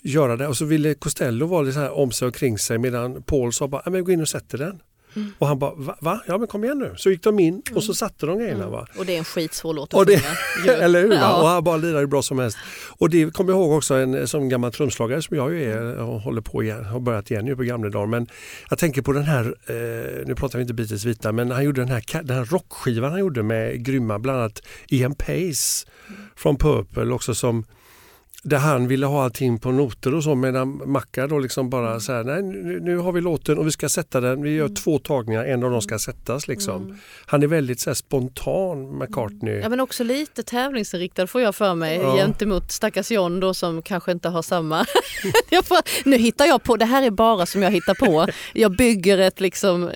göra 0.00 0.36
det 0.36 0.46
och 0.46 0.56
så 0.56 0.64
ville 0.64 0.94
Costello 0.94 1.46
vara 1.46 1.62
lite 1.62 1.74
så 1.74 1.80
här 1.80 1.98
om 1.98 2.10
sig 2.12 2.28
och 2.28 2.34
kring 2.34 2.58
sig 2.58 2.78
medan 2.78 3.22
Paul 3.22 3.52
sa 3.52 3.68
bara, 3.68 3.82
"Ja, 3.84 3.90
men 3.90 4.04
gå 4.04 4.12
in 4.12 4.20
och 4.20 4.28
sätt 4.28 4.48
dig 4.50 4.60
den. 4.60 4.78
Mm. 5.16 5.32
Och 5.38 5.46
han 5.48 5.58
bara, 5.58 5.74
va? 5.74 5.96
va? 6.00 6.22
Ja 6.26 6.38
men 6.38 6.46
kom 6.48 6.64
igen 6.64 6.78
nu. 6.78 6.94
Så 6.96 7.10
gick 7.10 7.22
de 7.22 7.38
in 7.38 7.62
och 7.74 7.84
så 7.84 7.94
satte 7.94 8.26
de 8.26 8.38
grejerna. 8.38 8.68
Va? 8.68 8.86
Och 8.98 9.06
det 9.06 9.14
är 9.14 9.18
en 9.18 9.24
skitsvår 9.24 9.74
låt 9.74 9.94
Och 9.94 10.00
att 10.00 10.06
det- 10.06 10.18
sjunga. 10.18 10.72
Eller 10.76 11.02
hur? 11.02 11.12
Ja. 11.12 11.42
Och 11.42 11.48
han 11.48 11.64
bara 11.64 11.76
lirar 11.76 12.00
hur 12.00 12.06
bra 12.06 12.22
som 12.22 12.38
helst. 12.38 12.58
Och 12.98 13.10
det 13.10 13.34
kommer 13.34 13.52
jag 13.52 13.60
ihåg 13.60 13.72
också 13.76 13.94
en, 13.94 14.28
som 14.28 14.48
gammal 14.48 14.72
trumslagare 14.72 15.22
som 15.22 15.36
jag 15.36 15.52
ju 15.52 15.72
är 15.72 15.96
och 16.00 16.20
håller 16.20 16.40
på 16.40 16.62
igen, 16.62 16.84
har 16.84 17.00
börjat 17.00 17.30
igen 17.30 17.44
nu 17.44 17.56
på 17.56 17.62
gamla 17.62 17.88
dagar. 17.90 18.06
Men 18.06 18.26
jag 18.70 18.78
tänker 18.78 19.02
på 19.02 19.12
den 19.12 19.24
här, 19.24 19.44
eh, 19.66 20.26
nu 20.26 20.34
pratar 20.36 20.58
vi 20.58 20.62
inte 20.62 20.74
Beatles 20.74 21.04
vita, 21.04 21.32
men 21.32 21.50
han 21.50 21.64
gjorde 21.64 21.80
den 21.80 21.88
här, 21.90 22.22
den 22.22 22.36
här 22.36 22.44
rockskivan 22.44 23.10
han 23.10 23.20
gjorde 23.20 23.42
med 23.42 23.84
grymma, 23.84 24.18
bland 24.18 24.38
annat 24.38 24.62
Ian 24.88 25.14
Pace 25.14 25.86
från 26.36 26.56
Purple 26.56 27.12
också 27.12 27.34
som 27.34 27.64
där 28.44 28.58
han 28.58 28.88
ville 28.88 29.06
ha 29.06 29.24
allting 29.24 29.58
på 29.58 29.72
noter 29.72 30.14
och 30.14 30.24
så 30.24 30.34
medan 30.34 30.82
Macca 30.86 31.26
då 31.26 31.38
liksom 31.38 31.70
bara 31.70 32.00
så 32.00 32.12
här, 32.12 32.24
nej 32.24 32.42
nu, 32.42 32.80
nu 32.80 32.96
har 32.96 33.12
vi 33.12 33.20
låten 33.20 33.58
och 33.58 33.66
vi 33.66 33.70
ska 33.70 33.88
sätta 33.88 34.20
den, 34.20 34.42
vi 34.42 34.50
gör 34.50 34.68
två 34.68 34.98
tagningar, 34.98 35.44
en 35.44 35.64
av 35.64 35.70
dem 35.70 35.82
ska 35.82 35.98
sättas 35.98 36.48
liksom. 36.48 36.82
Mm. 36.84 36.98
Han 37.26 37.42
är 37.42 37.46
väldigt 37.46 37.80
så 37.80 37.90
här 37.90 37.94
spontan 37.94 38.98
McCartney. 38.98 39.60
Ja 39.60 39.68
men 39.68 39.80
också 39.80 40.04
lite 40.04 40.42
tävlingsinriktad 40.42 41.26
får 41.26 41.40
jag 41.40 41.54
för 41.54 41.74
mig 41.74 41.96
Ja. 41.96 42.16
gentemot 42.16 42.72
stackars 42.72 43.10
John 43.10 43.40
då 43.40 43.54
som 43.54 43.82
kanske 43.82 44.12
inte 44.12 44.28
har 44.28 44.42
samma. 44.42 44.86
jag 45.50 45.64
får, 45.64 45.78
nu 46.08 46.16
hittar 46.16 46.46
jag 46.46 46.62
på, 46.62 46.76
det 46.76 46.84
här 46.84 47.02
är 47.02 47.10
bara 47.10 47.46
som 47.46 47.62
jag 47.62 47.70
hittar 47.70 47.94
på. 47.94 48.26
Jag 48.52 48.76
bygger 48.76 49.18
ett, 49.18 49.40
liksom, 49.40 49.90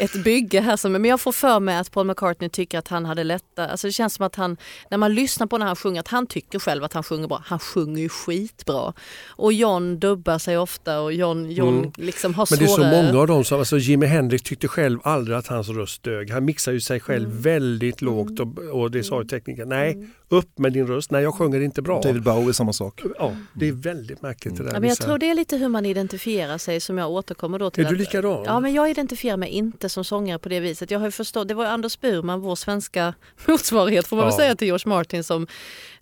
ett 0.00 0.24
bygge 0.24 0.60
här 0.60 0.76
som, 0.76 0.92
men 0.92 1.04
jag 1.04 1.20
får 1.20 1.32
för 1.32 1.60
mig 1.60 1.76
att 1.76 1.90
Paul 1.90 2.06
McCartney 2.06 2.48
tycker 2.50 2.78
att 2.78 2.88
han 2.88 3.04
hade 3.04 3.24
lätta, 3.24 3.68
alltså 3.68 3.86
det 3.86 3.92
känns 3.92 4.14
som 4.14 4.26
att 4.26 4.36
han, 4.36 4.56
när 4.90 4.98
man 4.98 5.14
lyssnar 5.14 5.46
på 5.46 5.58
när 5.58 5.66
han 5.66 5.76
sjunger, 5.76 6.00
att 6.00 6.08
han 6.08 6.26
tycker 6.26 6.58
själv 6.58 6.84
att 6.84 6.92
han 6.92 7.02
sjunger 7.02 7.28
bra. 7.28 7.42
Han 7.46 7.58
sjunger 7.58 7.89
ju 7.98 8.08
skitbra. 8.08 8.92
Och 9.28 9.52
John 9.52 9.98
dubbar 9.98 10.38
sig 10.38 10.58
ofta 10.58 11.00
och 11.00 11.12
John, 11.12 11.50
John 11.50 11.78
Mm. 11.78 11.92
liksom 11.96 12.34
har 12.34 12.46
Men 12.50 12.58
det 12.58 12.64
är 12.64 12.68
så 12.68 12.84
många 12.84 13.20
av 13.20 13.26
dem 13.26 13.44
som, 13.44 13.58
alltså 13.58 13.78
Jimi 13.78 14.06
Hendrix 14.06 14.42
tyckte 14.42 14.68
själv 14.68 14.98
aldrig 15.02 15.36
att 15.36 15.46
hans 15.46 15.68
röst 15.68 16.02
dög. 16.02 16.30
Han 16.30 16.44
mixar 16.44 16.72
ju 16.72 16.80
sig 16.80 17.00
själv 17.00 17.28
Mm. 17.30 17.42
väldigt 17.42 18.02
lågt 18.02 18.40
och, 18.40 18.58
och 18.58 18.90
det 18.90 19.02
sa 19.04 19.22
ju 19.22 19.28
teknikern, 19.28 19.68
nej 19.68 20.08
upp 20.28 20.58
med 20.58 20.72
din 20.72 20.86
röst, 20.86 21.10
nej 21.10 21.22
jag 21.22 21.34
sjunger 21.34 21.60
inte 21.60 21.82
bra. 21.82 22.00
David 22.00 22.22
Bowie, 22.22 22.54
samma 22.54 22.72
sak. 22.72 23.00
Ja, 23.18 23.36
det 23.54 23.68
är 23.68 23.72
väldigt 23.72 24.22
märkligt 24.22 24.56
det 24.56 24.62
där. 24.62 24.70
Ja, 24.72 24.80
men 24.80 24.88
jag 24.88 24.96
Vissa- 24.96 25.04
tror 25.04 25.18
det 25.18 25.30
är 25.30 25.34
lite 25.34 25.56
hur 25.56 25.68
man 25.68 25.86
identifierar 25.86 26.58
sig 26.58 26.80
som 26.80 26.98
jag 26.98 27.10
återkommer 27.10 27.58
då 27.58 27.70
till. 27.70 27.84
Är 27.84 27.88
du 27.88 27.94
att- 27.94 28.00
likadan? 28.00 28.44
Ja, 28.46 28.60
men 28.60 28.74
jag 28.74 28.90
identifierar 28.90 29.36
mig 29.36 29.48
inte 29.48 29.88
som 29.88 30.04
sångare 30.04 30.38
på 30.38 30.48
det 30.48 30.60
viset. 30.60 30.90
Jag 30.90 30.98
har 30.98 31.06
ju 31.06 31.10
förstått, 31.10 31.48
det 31.48 31.54
var 31.54 31.64
ju 31.64 31.70
Anders 31.70 32.00
Burman, 32.00 32.40
vår 32.40 32.56
svenska 32.56 33.14
motsvarighet 33.46 34.06
får 34.06 34.16
man 34.16 34.24
väl 34.26 34.32
Ja. 34.32 34.38
säga 34.38 34.54
till 34.56 34.66
George 34.66 34.88
Martin 34.88 35.24
som 35.24 35.46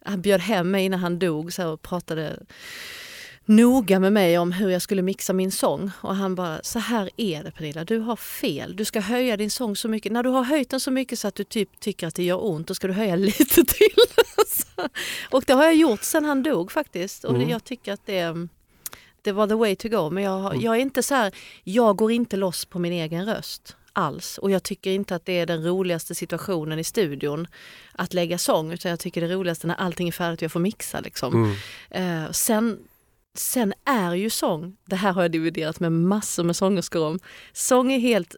han 0.04 0.20
bjöd 0.22 0.40
hem 0.40 0.70
mig 0.70 0.84
innan 0.84 1.00
han 1.00 1.18
dog 1.18 1.52
så 1.52 1.62
här, 1.62 1.77
och 1.78 1.82
pratade 1.88 2.38
noga 3.44 4.00
med 4.00 4.12
mig 4.12 4.38
om 4.38 4.52
hur 4.52 4.68
jag 4.70 4.82
skulle 4.82 5.02
mixa 5.02 5.32
min 5.32 5.52
sång. 5.52 5.90
Och 6.00 6.14
han 6.16 6.34
bara, 6.34 6.60
så 6.62 6.78
här 6.78 7.10
är 7.16 7.42
det 7.44 7.50
Pernilla, 7.50 7.84
du 7.84 7.98
har 7.98 8.16
fel. 8.16 8.76
Du 8.76 8.84
ska 8.84 9.00
höja 9.00 9.36
din 9.36 9.50
sång 9.50 9.76
så 9.76 9.88
mycket. 9.88 10.12
När 10.12 10.22
du 10.22 10.28
har 10.28 10.42
höjt 10.44 10.70
den 10.70 10.80
så 10.80 10.90
mycket 10.90 11.18
så 11.18 11.28
att 11.28 11.34
du 11.34 11.44
typ 11.44 11.80
tycker 11.80 12.06
att 12.06 12.14
det 12.14 12.22
gör 12.24 12.44
ont, 12.44 12.68
då 12.68 12.74
ska 12.74 12.86
du 12.86 12.92
höja 12.92 13.16
lite 13.16 13.64
till. 13.64 13.96
Så- 14.48 14.88
och 15.30 15.44
det 15.46 15.52
har 15.52 15.64
jag 15.64 15.74
gjort 15.76 16.02
sen 16.02 16.24
han 16.24 16.42
dog 16.42 16.72
faktiskt. 16.72 17.24
Och 17.24 17.34
Mm. 17.34 17.48
jag 17.48 17.64
tycker 17.64 17.92
att 17.92 18.06
det, 18.06 18.48
det 19.22 19.32
var 19.32 19.46
the 19.46 19.54
way 19.54 19.76
to 19.76 19.88
go. 19.88 20.10
Men 20.10 20.22
jag, 20.22 20.38
har- 20.38 20.54
jag 20.54 20.76
är 20.76 20.80
inte 20.80 21.02
så 21.02 21.14
här, 21.14 21.32
jag 21.64 21.96
går 21.96 22.12
inte 22.12 22.36
loss 22.36 22.64
på 22.64 22.78
min 22.78 22.92
egen 22.92 23.26
röst 23.26 23.76
alls. 23.98 24.38
Och 24.38 24.50
jag 24.50 24.62
tycker 24.62 24.90
inte 24.90 25.14
att 25.14 25.24
det 25.24 25.38
är 25.38 25.46
den 25.46 25.64
roligaste 25.64 26.14
situationen 26.14 26.78
i 26.78 26.84
studion 26.84 27.46
att 27.92 28.14
lägga 28.14 28.38
sång. 28.38 28.72
Utan 28.72 28.90
jag 28.90 29.00
tycker 29.00 29.20
det 29.20 29.34
roligaste 29.34 29.66
när 29.66 29.74
allting 29.74 30.08
är 30.08 30.12
färdigt 30.12 30.38
och 30.38 30.42
jag 30.42 30.52
får 30.52 30.60
mixa. 30.60 31.00
Liksom. 31.00 31.34
Mm. 31.34 32.24
Eh, 32.24 32.30
sen, 32.30 32.78
sen 33.34 33.74
är 33.84 34.14
ju 34.14 34.30
sång, 34.30 34.76
det 34.84 34.96
här 34.96 35.12
har 35.12 35.22
jag 35.22 35.30
dividerat 35.30 35.80
med 35.80 35.92
massor 35.92 36.44
med 36.44 36.56
sångerskor 36.56 37.06
om. 37.06 37.18
Sång 37.52 37.92
är 37.92 37.98
helt 37.98 38.36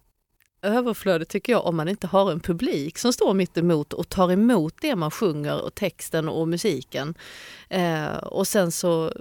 överflödigt 0.62 1.30
tycker 1.30 1.52
jag 1.52 1.66
om 1.66 1.76
man 1.76 1.88
inte 1.88 2.06
har 2.06 2.32
en 2.32 2.40
publik 2.40 2.98
som 2.98 3.12
står 3.12 3.34
mitt 3.34 3.58
emot 3.58 3.92
och 3.92 4.08
tar 4.08 4.32
emot 4.32 4.74
det 4.80 4.96
man 4.96 5.10
sjunger 5.10 5.62
och 5.62 5.74
texten 5.74 6.28
och 6.28 6.48
musiken. 6.48 7.14
Eh, 7.68 8.16
och 8.16 8.48
sen 8.48 8.72
så 8.72 9.12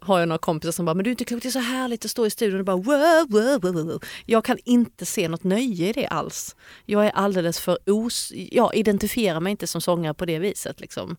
har 0.00 0.18
jag 0.18 0.28
några 0.28 0.38
kompisar 0.38 0.72
som 0.72 0.86
bara, 0.86 0.94
men 0.94 1.04
du 1.04 1.10
är 1.10 1.12
inte 1.12 1.24
klok, 1.24 1.42
det 1.42 1.48
är 1.48 1.50
så 1.50 1.58
härligt 1.58 2.04
att 2.04 2.10
stå 2.10 2.26
i 2.26 2.30
studion 2.30 2.58
och 2.58 2.64
bara 2.64 2.76
wow, 2.76 3.26
wow, 3.28 3.60
wow, 3.60 3.86
wow. 3.86 4.02
Jag 4.26 4.44
kan 4.44 4.58
inte 4.64 5.06
se 5.06 5.28
något 5.28 5.44
nöje 5.44 5.88
i 5.88 5.92
det 5.92 6.06
alls. 6.06 6.56
Jag 6.84 7.06
är 7.06 7.10
alldeles 7.10 7.60
för 7.60 7.78
os... 7.86 8.32
Jag 8.34 8.74
identifierar 8.74 9.40
mig 9.40 9.50
inte 9.50 9.66
som 9.66 9.80
sångare 9.80 10.14
på 10.14 10.24
det 10.24 10.38
viset. 10.38 10.80
Liksom. 10.80 11.16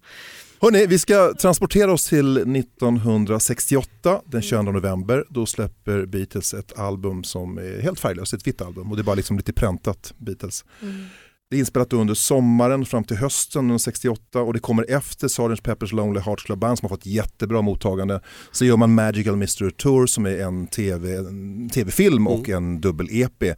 Hörrni, 0.61 0.85
vi 0.85 0.99
ska 0.99 1.33
transportera 1.33 1.93
oss 1.93 2.05
till 2.05 2.37
1968, 2.37 4.21
den 4.25 4.41
22 4.41 4.71
november. 4.71 5.25
Då 5.29 5.45
släpper 5.45 6.05
Beatles 6.05 6.53
ett 6.53 6.79
album 6.79 7.23
som 7.23 7.57
är 7.57 7.81
helt 7.81 7.99
färglöst, 7.99 8.33
ett 8.33 8.47
vitt 8.47 8.61
album 8.61 8.89
och 8.89 8.97
det 8.97 9.01
är 9.01 9.03
bara 9.03 9.15
liksom 9.15 9.37
lite 9.37 9.53
präntat 9.53 10.13
Beatles. 10.17 10.65
Mm. 10.81 11.05
Det 11.51 11.55
är 11.55 11.59
inspelat 11.59 11.93
under 11.93 12.13
sommaren 12.13 12.85
fram 12.85 13.03
till 13.03 13.17
hösten 13.17 13.79
68 13.79 14.41
och 14.41 14.53
det 14.53 14.59
kommer 14.59 14.85
efter 14.89 15.27
Sgt. 15.27 15.63
Pepper's 15.63 15.95
Lonely 15.95 16.19
Hearts 16.19 16.43
Club 16.43 16.59
Band 16.59 16.79
som 16.79 16.85
har 16.85 16.97
fått 16.97 17.05
jättebra 17.05 17.61
mottagande. 17.61 18.21
Så 18.51 18.65
gör 18.65 18.77
man 18.77 18.93
Magical 18.93 19.35
Mystery 19.35 19.71
Tour 19.71 20.05
som 20.05 20.25
är 20.25 20.39
en 20.39 20.67
tv-film 20.67 21.69
TV 21.69 22.07
mm. 22.07 22.27
och 22.27 22.49
en 22.49 22.81
dubbel-EP. 22.81 23.55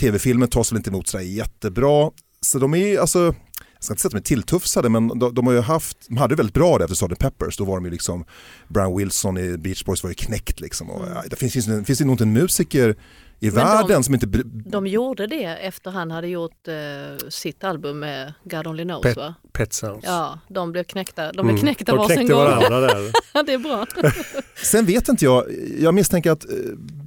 Tv-filmen 0.00 0.48
tas 0.48 0.72
väl 0.72 0.76
inte 0.76 0.90
emot 0.90 1.08
så 1.08 1.20
jättebra. 1.20 2.10
Så 2.40 2.58
de 2.58 2.74
är 2.74 2.98
alltså 2.98 3.34
jag 3.74 3.84
ska 3.84 3.92
inte 3.92 4.02
säga 4.02 4.08
att 4.08 4.12
de 4.12 4.18
är 4.18 4.22
tilltufsade 4.36 4.88
men 4.88 5.08
de, 5.08 5.34
de 5.34 5.46
har 5.46 5.54
ju 5.54 5.60
haft, 5.60 6.08
de 6.08 6.16
hade 6.16 6.34
väldigt 6.34 6.54
bra 6.54 6.78
det 6.78 6.84
efter 6.84 6.96
Sgt. 6.96 7.18
Peppers, 7.18 7.56
då 7.56 7.64
var 7.64 7.76
de 7.76 7.84
ju 7.84 7.90
liksom, 7.90 8.24
Brown 8.68 8.98
Wilson 8.98 9.38
i 9.38 9.58
Beach 9.58 9.84
Boys 9.84 10.02
var 10.02 10.10
ju 10.10 10.14
knäckt 10.14 10.60
liksom. 10.60 10.90
Och, 10.90 11.08
ja, 11.14 11.22
det 11.30 11.36
finns, 11.36 11.52
finns, 11.52 11.86
finns 11.86 11.98
det 11.98 12.04
nog 12.04 12.14
inte 12.14 12.24
en 12.24 12.32
musiker 12.32 12.96
i 13.40 13.46
Men 13.46 13.54
världen 13.54 13.96
de, 13.96 14.04
som 14.04 14.14
inte... 14.14 14.26
De 14.44 14.86
gjorde 14.86 15.26
det 15.26 15.44
efter 15.44 15.90
han 15.90 16.10
hade 16.10 16.28
gjort 16.28 16.68
uh, 16.68 17.28
sitt 17.28 17.64
album 17.64 17.98
med 17.98 18.32
God 18.44 18.66
Only 18.66 18.84
Knows 18.84 19.02
Pet, 19.02 19.16
va? 19.16 19.34
Pet 19.52 19.72
Sounds. 19.72 20.04
Ja, 20.06 20.38
de 20.48 20.72
blev 20.72 20.84
knäckta, 20.84 21.32
de 21.32 21.32
blev 21.32 21.50
mm. 21.50 21.60
knäckta 21.60 21.92
mm. 21.92 22.02
varsin 22.02 22.28
gång. 22.28 22.38
varandra 22.38 22.80
där. 22.80 23.12
det 23.46 23.52
är 23.52 23.58
bra. 23.58 23.86
Sen 24.62 24.86
vet 24.86 25.08
inte 25.08 25.24
jag, 25.24 25.44
jag 25.78 25.94
misstänker 25.94 26.30
att 26.30 26.44
eh, 26.44 26.56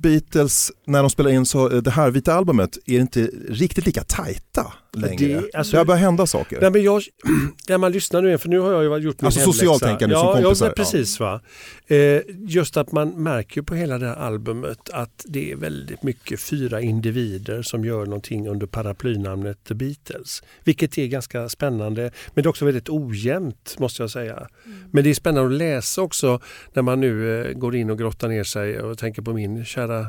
Beatles, 0.02 0.72
när 0.86 1.02
de 1.02 1.10
spelar 1.10 1.32
in 1.32 1.46
så, 1.46 1.72
eh, 1.72 1.78
det 1.78 1.92
här 1.92 2.12
vita 2.12 2.34
albumet, 2.34 2.78
är 2.86 3.00
inte 3.00 3.30
riktigt 3.50 3.86
lika 3.86 4.04
tajta 4.04 4.74
längre. 4.94 5.42
Det, 5.42 5.58
alltså, 5.58 5.72
det 5.72 5.78
har 5.78 5.86
börjat 5.86 6.02
hända 6.02 6.28
saker. 6.28 6.62
Nej, 6.62 6.72
men 6.72 6.84
jag, 6.84 7.04
när 7.70 7.78
man 7.78 7.92
lyssnar 7.92 8.22
nu, 8.22 8.38
för 8.38 8.50
nu 8.50 8.60
har 8.60 8.72
jag 8.72 9.00
ju 9.00 9.06
gjort 9.06 9.22
min 9.22 9.26
Alltså 9.26 9.42
socialtänkande 9.42 10.16
ja, 10.16 10.34
som 10.34 10.44
kompisar. 10.44 10.66
Ja, 10.66 10.74
precis. 10.76 11.20
Va? 11.20 11.42
Eh, 11.88 12.22
just 12.28 12.78
att 12.78 12.92
man 12.92 13.10
märker 13.10 13.62
på 13.62 13.76
hela 13.76 13.98
det 13.98 14.06
här 14.06 14.16
albumet 14.16 14.90
att 14.90 15.26
det 15.28 15.52
är 15.52 15.56
väldigt 15.56 16.04
mycket 16.04 16.40
fyra 16.40 16.82
individer 16.82 17.62
som 17.62 17.86
gör 17.86 18.06
någonting 18.06 18.48
under 18.48 18.68
paraplynamnet 18.68 19.64
The 19.64 19.74
Beatles. 19.74 20.44
Vilket 20.64 20.98
är 20.98 21.08
ganska 21.08 21.50
spännande, 21.50 22.02
men 22.34 22.44
det 22.44 22.48
är 22.48 22.50
också 22.50 22.66
väldigt 22.66 22.90
ojämnt 22.90 23.76
måste 23.80 24.04
jag 24.04 24.10
säga. 24.10 24.36
Mm. 24.36 24.84
Men 24.92 25.04
det 25.04 25.10
är 25.10 25.14
spännande 25.14 25.56
att 25.56 25.60
läsa 25.60 26.02
också 26.02 26.40
när 26.74 26.82
man 26.82 27.00
nu 27.00 27.42
eh, 27.42 27.54
går 27.54 27.76
in 27.76 27.90
och 27.90 27.98
grottar 27.98 28.28
ner 28.28 28.44
sig 28.44 28.82
och 28.82 28.98
tänker 28.98 29.22
på 29.22 29.34
min 29.34 29.66
kära 29.66 30.08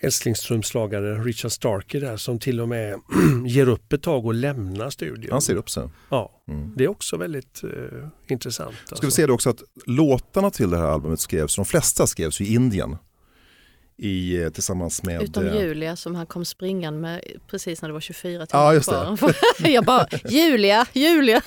älsklingstrumslagare 0.00 1.14
Richard 1.14 1.52
Starkey 1.52 2.00
där 2.00 2.16
som 2.16 2.38
till 2.38 2.60
och 2.60 2.68
med 2.68 3.00
ger 3.46 3.68
upp 3.68 3.92
ett 3.92 4.02
tag 4.02 4.26
och 4.26 4.34
lämnar 4.34 4.90
studion. 4.90 5.32
Han 5.32 5.42
ser 5.42 5.56
upp 5.56 5.70
sig. 5.70 5.88
Ja, 6.08 6.42
mm. 6.48 6.72
det 6.76 6.84
är 6.84 6.88
också 6.88 7.16
väldigt 7.16 7.60
uh, 7.64 7.70
intressant. 8.28 8.74
Ska 8.84 8.92
alltså. 8.92 9.06
vi 9.06 9.10
se 9.10 9.26
det 9.26 9.32
också 9.32 9.50
att 9.50 9.62
låtarna 9.86 10.50
till 10.50 10.70
det 10.70 10.76
här 10.76 10.86
albumet 10.86 11.20
skrevs, 11.20 11.56
de 11.56 11.64
flesta 11.64 12.06
skrevs 12.06 12.40
i 12.40 12.54
Indien. 12.54 12.96
I, 13.98 14.42
eh, 14.42 14.48
tillsammans 14.48 15.02
med... 15.02 15.22
Utom 15.22 15.46
eh, 15.46 15.56
Julia 15.56 15.96
som 15.96 16.14
han 16.14 16.26
kom 16.26 16.44
springande 16.44 17.00
med 17.00 17.20
precis 17.50 17.82
när 17.82 17.88
det 17.88 17.92
var 17.92 18.00
24 18.00 18.46
timmar 18.46 18.74
ja, 18.74 18.80
kvar. 18.80 19.34
Jag 19.68 19.84
bara, 19.84 20.06
Julia, 20.28 20.86
Julia! 20.92 21.42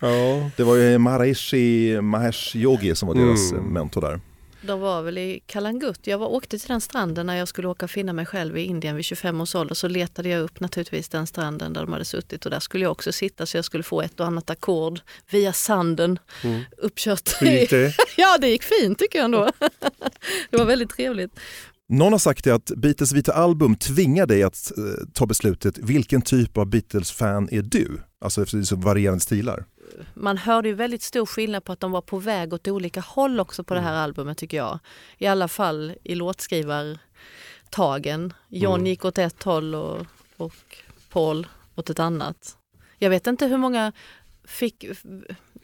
ja. 0.00 0.50
Det 0.56 0.64
var 0.64 0.76
ju 0.76 0.98
Maharishi 0.98 2.00
Mahesh 2.00 2.56
Yogi 2.56 2.94
som 2.94 3.08
var 3.08 3.14
deras 3.14 3.52
mm. 3.52 3.64
mentor 3.64 4.00
där. 4.00 4.20
De 4.62 4.80
var 4.80 5.02
väl 5.02 5.18
i 5.18 5.40
Kalangut. 5.46 6.06
Jag 6.06 6.18
var, 6.18 6.26
åkte 6.26 6.58
till 6.58 6.68
den 6.68 6.80
stranden 6.80 7.26
när 7.26 7.36
jag 7.36 7.48
skulle 7.48 7.68
åka 7.68 7.86
och 7.86 7.90
finna 7.90 8.12
mig 8.12 8.26
själv 8.26 8.58
i 8.58 8.62
Indien 8.62 8.96
vid 8.96 9.04
25 9.04 9.40
års 9.40 9.54
ålder. 9.54 9.74
Så 9.74 9.88
letade 9.88 10.28
jag 10.28 10.42
upp 10.42 10.60
naturligtvis 10.60 11.08
den 11.08 11.26
stranden 11.26 11.72
där 11.72 11.80
de 11.80 11.92
hade 11.92 12.04
suttit 12.04 12.44
och 12.44 12.50
där 12.50 12.60
skulle 12.60 12.84
jag 12.84 12.92
också 12.92 13.12
sitta 13.12 13.46
så 13.46 13.56
jag 13.56 13.64
skulle 13.64 13.82
få 13.82 14.02
ett 14.02 14.20
och 14.20 14.26
annat 14.26 14.50
ackord 14.50 15.00
via 15.30 15.52
sanden 15.52 16.18
mm. 16.44 16.62
uppkört. 16.76 17.42
Hur 17.42 17.50
gick 17.50 17.70
det? 17.70 17.94
ja 18.16 18.38
det 18.40 18.48
gick 18.48 18.62
fint 18.62 18.98
tycker 18.98 19.18
jag 19.18 19.24
ändå. 19.24 19.50
det 20.50 20.56
var 20.56 20.64
väldigt 20.64 20.90
trevligt. 20.90 21.32
Någon 21.88 22.12
har 22.12 22.18
sagt 22.18 22.44
det 22.44 22.50
att 22.50 22.72
Beatles 22.76 23.12
vita 23.12 23.32
album 23.32 23.76
tvingar 23.76 24.26
dig 24.26 24.42
att 24.42 24.72
eh, 24.78 24.84
ta 25.12 25.26
beslutet 25.26 25.78
vilken 25.78 26.22
typ 26.22 26.58
av 26.58 26.66
Beatles-fan 26.66 27.48
är 27.52 27.62
du? 27.62 28.00
Alltså 28.20 28.42
efter 28.42 28.62
så 28.62 28.76
varierande 28.76 29.20
stilar 29.20 29.64
man 30.14 30.38
hörde 30.38 30.68
ju 30.68 30.74
väldigt 30.74 31.02
stor 31.02 31.26
skillnad 31.26 31.64
på 31.64 31.72
att 31.72 31.80
de 31.80 31.92
var 31.92 32.00
på 32.00 32.18
väg 32.18 32.52
åt 32.52 32.68
olika 32.68 33.00
håll 33.00 33.40
också 33.40 33.64
på 33.64 33.74
det 33.74 33.80
här 33.80 33.92
mm. 33.92 34.02
albumet 34.02 34.38
tycker 34.38 34.56
jag. 34.56 34.78
I 35.18 35.26
alla 35.26 35.48
fall 35.48 35.94
i 36.04 36.14
låtskrivartagen. 36.14 38.32
John 38.48 38.74
mm. 38.74 38.86
gick 38.86 39.04
åt 39.04 39.18
ett 39.18 39.42
håll 39.42 39.74
och, 39.74 40.06
och 40.36 40.76
Paul 41.10 41.46
åt 41.74 41.90
ett 41.90 41.98
annat. 41.98 42.56
Jag 42.98 43.10
vet 43.10 43.26
inte 43.26 43.46
hur 43.46 43.56
många 43.56 43.92
fick 44.44 44.84
jag 44.84 44.96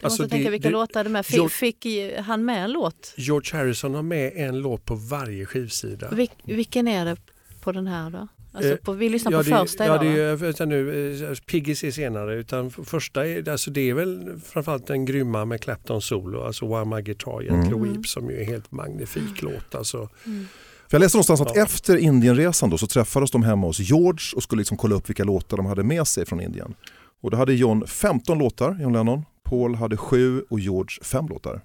alltså 0.05 0.23
måste 0.23 0.23
det, 0.23 0.29
tänka 0.29 0.51
vilka 0.51 0.69
det, 0.69 0.73
låtar 0.73 1.05
det 1.05 1.11
med. 1.11 1.27
Fick, 1.27 1.35
George, 1.35 1.51
fick 1.51 1.87
han 2.21 2.45
med 2.45 2.65
en 2.65 2.73
låt? 2.73 3.15
George 3.17 3.59
Harrison 3.59 3.95
har 3.95 4.03
med 4.03 4.33
en 4.37 4.61
låt 4.61 4.85
på 4.85 4.95
varje 4.95 5.47
skivsida. 5.47 6.11
Vil, 6.11 6.31
vilken 6.45 6.89
är 6.89 7.05
det 7.05 7.17
på 7.61 7.73
den 7.73 7.87
här 7.87 8.11
då? 8.11 8.29
Alltså 8.57 8.73
eh, 8.73 8.77
på, 8.77 8.93
vi 8.93 9.09
lyssnar 9.09 9.33
ja, 9.33 9.39
på 9.39 9.43
det, 9.43 9.51
första 9.51 9.85
idag 9.85 9.97
Ja, 9.97 10.37
det 10.37 10.61
är, 10.61 10.67
nu, 10.67 11.31
eh, 11.31 11.35
Piggies 11.47 11.85
är 11.85 11.91
senare 11.91 12.35
utan 12.35 12.71
första 12.71 13.27
är, 13.27 13.49
alltså 13.49 13.71
det 13.71 13.91
är 13.91 13.95
väl 13.95 14.41
framförallt 14.45 14.87
den 14.87 15.05
grymma 15.05 15.45
med 15.45 15.61
Clapton 15.61 16.03
solo, 16.03 16.43
alltså 16.43 16.67
Why 16.67 16.85
My 16.85 17.03
Guitar 17.03 17.43
Gently 17.43 17.77
mm. 17.77 17.93
Weep 17.93 18.07
som 18.07 18.31
ju 18.31 18.37
är 18.37 18.41
en 18.41 18.47
helt 18.47 18.73
magnifik 18.73 19.43
mm. 19.43 19.55
låt. 19.55 19.75
Alltså. 19.75 20.09
Mm. 20.27 20.47
För 20.89 20.97
jag 20.97 21.01
läste 21.01 21.17
någonstans 21.17 21.41
att 21.41 21.57
ja. 21.57 21.63
efter 21.63 21.97
Indienresan 21.97 22.71
då, 22.71 22.79
så 22.79 22.87
träffades 22.87 23.31
de 23.31 23.43
hemma 23.43 23.67
hos 23.67 23.81
George 23.81 24.37
och 24.37 24.43
skulle 24.43 24.61
liksom 24.61 24.77
kolla 24.77 24.95
upp 24.95 25.09
vilka 25.09 25.25
låtar 25.25 25.57
de 25.57 25.67
hade 25.67 25.83
med 25.83 26.07
sig 26.07 26.27
från 26.27 26.41
Indien. 26.41 26.75
Och 27.23 27.31
då 27.31 27.37
hade 27.37 27.55
John 27.55 27.87
15 27.87 28.39
låtar, 28.39 28.79
John 28.81 28.93
Lennon. 28.93 29.25
Paul 29.45 29.75
hade 29.75 29.97
7 29.97 30.43
och 30.49 30.61
George 30.61 31.03
5 31.03 31.29
låtar. 31.29 31.61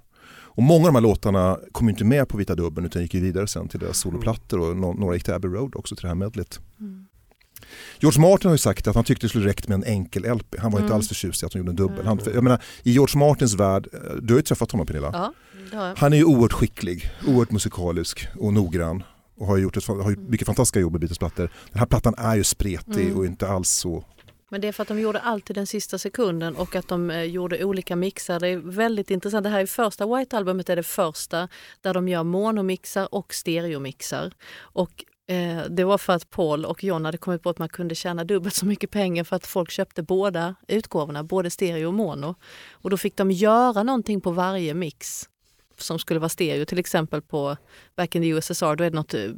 Och 0.54 0.64
många 0.64 0.88
av 0.88 0.94
de 0.94 0.96
här 0.96 1.02
låtarna 1.02 1.60
kom 1.72 1.90
inte 1.90 2.04
med 2.04 2.28
på 2.28 2.38
Vita 2.38 2.56
Dubben 2.56 2.86
utan 2.86 3.02
gick 3.02 3.14
vidare 3.14 3.48
sen 3.48 3.68
till 3.68 3.80
deras 3.80 3.98
soloplattor 3.98 4.60
och 4.60 4.78
några 4.78 5.14
gick 5.14 5.24
till 5.24 5.34
Abbey 5.34 5.52
Road 5.52 5.76
också 5.76 5.96
till 5.96 6.02
det 6.02 6.08
här 6.08 6.16
medlet. 6.16 6.60
Mm. 6.80 7.06
George 8.00 8.22
Martin 8.22 8.48
har 8.48 8.54
ju 8.54 8.58
sagt 8.58 8.88
att 8.88 8.96
han 8.96 9.04
tyckte 9.04 9.26
det 9.26 9.30
skulle 9.30 9.48
räckt 9.48 9.68
med 9.68 9.76
en 9.76 9.84
enkel 9.84 10.36
LP. 10.36 10.56
Han 10.60 10.72
var 10.72 10.80
mm. 10.80 10.86
inte 10.86 10.96
alls 10.96 11.08
förtjust 11.08 11.44
i 11.44 11.46
att 11.46 11.52
de 11.52 11.58
gjorde 11.58 11.72
en 11.72 11.76
dubbel. 11.76 12.06
Han, 12.06 12.20
jag 12.34 12.44
menar, 12.44 12.64
I 12.84 12.92
George 12.92 13.20
Martins 13.20 13.54
värld, 13.54 13.88
eh, 13.94 14.00
du 14.22 14.34
har 14.34 14.40
ju 14.40 14.44
träffat 14.44 14.72
honom 14.72 14.88
Pernilla. 14.88 15.34
Ja, 15.72 15.94
han 15.98 16.14
är 16.14 16.18
ju 16.18 16.24
oerhört 16.24 16.54
skicklig, 16.54 17.10
oerhört 17.28 17.52
musikalisk 17.52 18.28
och 18.40 18.54
noggrann 18.54 19.04
och 19.38 19.48
har 19.48 19.58
gjort, 19.58 19.78
ett, 19.78 19.88
har 19.88 20.10
gjort 20.10 20.30
mycket 20.30 20.46
fantastiska 20.46 20.80
jobb 20.80 20.92
med 20.92 21.02
Beatles-plattor. 21.02 21.52
Den 21.72 21.80
här 21.80 21.86
plattan 21.86 22.16
är 22.18 22.36
ju 22.36 22.44
spretig 22.44 23.06
mm. 23.06 23.18
och 23.18 23.26
inte 23.26 23.48
alls 23.48 23.70
så 23.70 24.06
men 24.52 24.62
det 24.62 24.68
är 24.68 24.72
för 24.72 24.82
att 24.82 24.88
de 24.88 25.00
gjorde 25.00 25.20
alltid 25.20 25.56
den 25.56 25.68
sista 25.68 25.98
sekunden 25.98 26.56
och 26.56 26.76
att 26.76 26.88
de 26.88 27.10
eh, 27.10 27.24
gjorde 27.24 27.64
olika 27.66 27.96
mixar. 27.96 28.40
Det 28.40 28.48
är 28.48 28.58
väldigt 28.58 29.12
intressant. 29.12 29.44
Det 29.44 29.50
här 29.50 29.60
är 29.60 29.66
första 29.66 30.06
White-albumet 30.06 30.70
är 30.70 30.76
det 30.76 30.84
första 30.84 31.48
där 31.82 31.94
de 31.94 32.08
gör 32.08 32.24
monomixar 32.24 33.16
och 33.16 33.34
stereomixar. 33.34 34.32
Och 34.58 35.06
eh, 35.28 35.64
det 35.70 35.84
var 35.84 35.98
för 35.98 36.14
att 36.14 36.30
Paul 36.30 36.66
och 36.66 36.84
John 36.84 37.06
hade 37.06 37.18
kommit 37.18 37.44
på 37.44 37.50
att 37.50 37.60
man 37.60 37.70
kunde 37.70 37.96
tjäna 37.96 38.24
dubbelt 38.24 38.56
så 38.56 38.66
mycket 38.66 38.92
pengar 38.92 39.24
för 39.24 39.36
att 39.36 39.48
folk 39.48 39.72
köpte 39.72 40.04
båda 40.04 40.56
utgåvorna, 40.68 41.24
både 41.24 41.50
stereo 41.50 41.88
och 41.88 41.94
mono. 41.94 42.36
Och 42.72 42.90
då 42.90 42.98
fick 42.98 43.18
de 43.18 43.32
göra 43.32 43.84
någonting 43.84 44.22
på 44.22 44.32
varje 44.32 44.74
mix 44.74 45.30
som 45.78 46.00
skulle 46.00 46.20
vara 46.20 46.30
stereo. 46.30 46.66
Till 46.66 46.80
exempel 46.80 47.22
på 47.22 47.58
Back 47.96 48.16
in 48.16 48.22
the 48.22 48.28
USSR, 48.28 48.76
då 48.76 48.84
är 48.84 48.90
det 48.90 48.96
något 48.96 49.14
eh, 49.14 49.30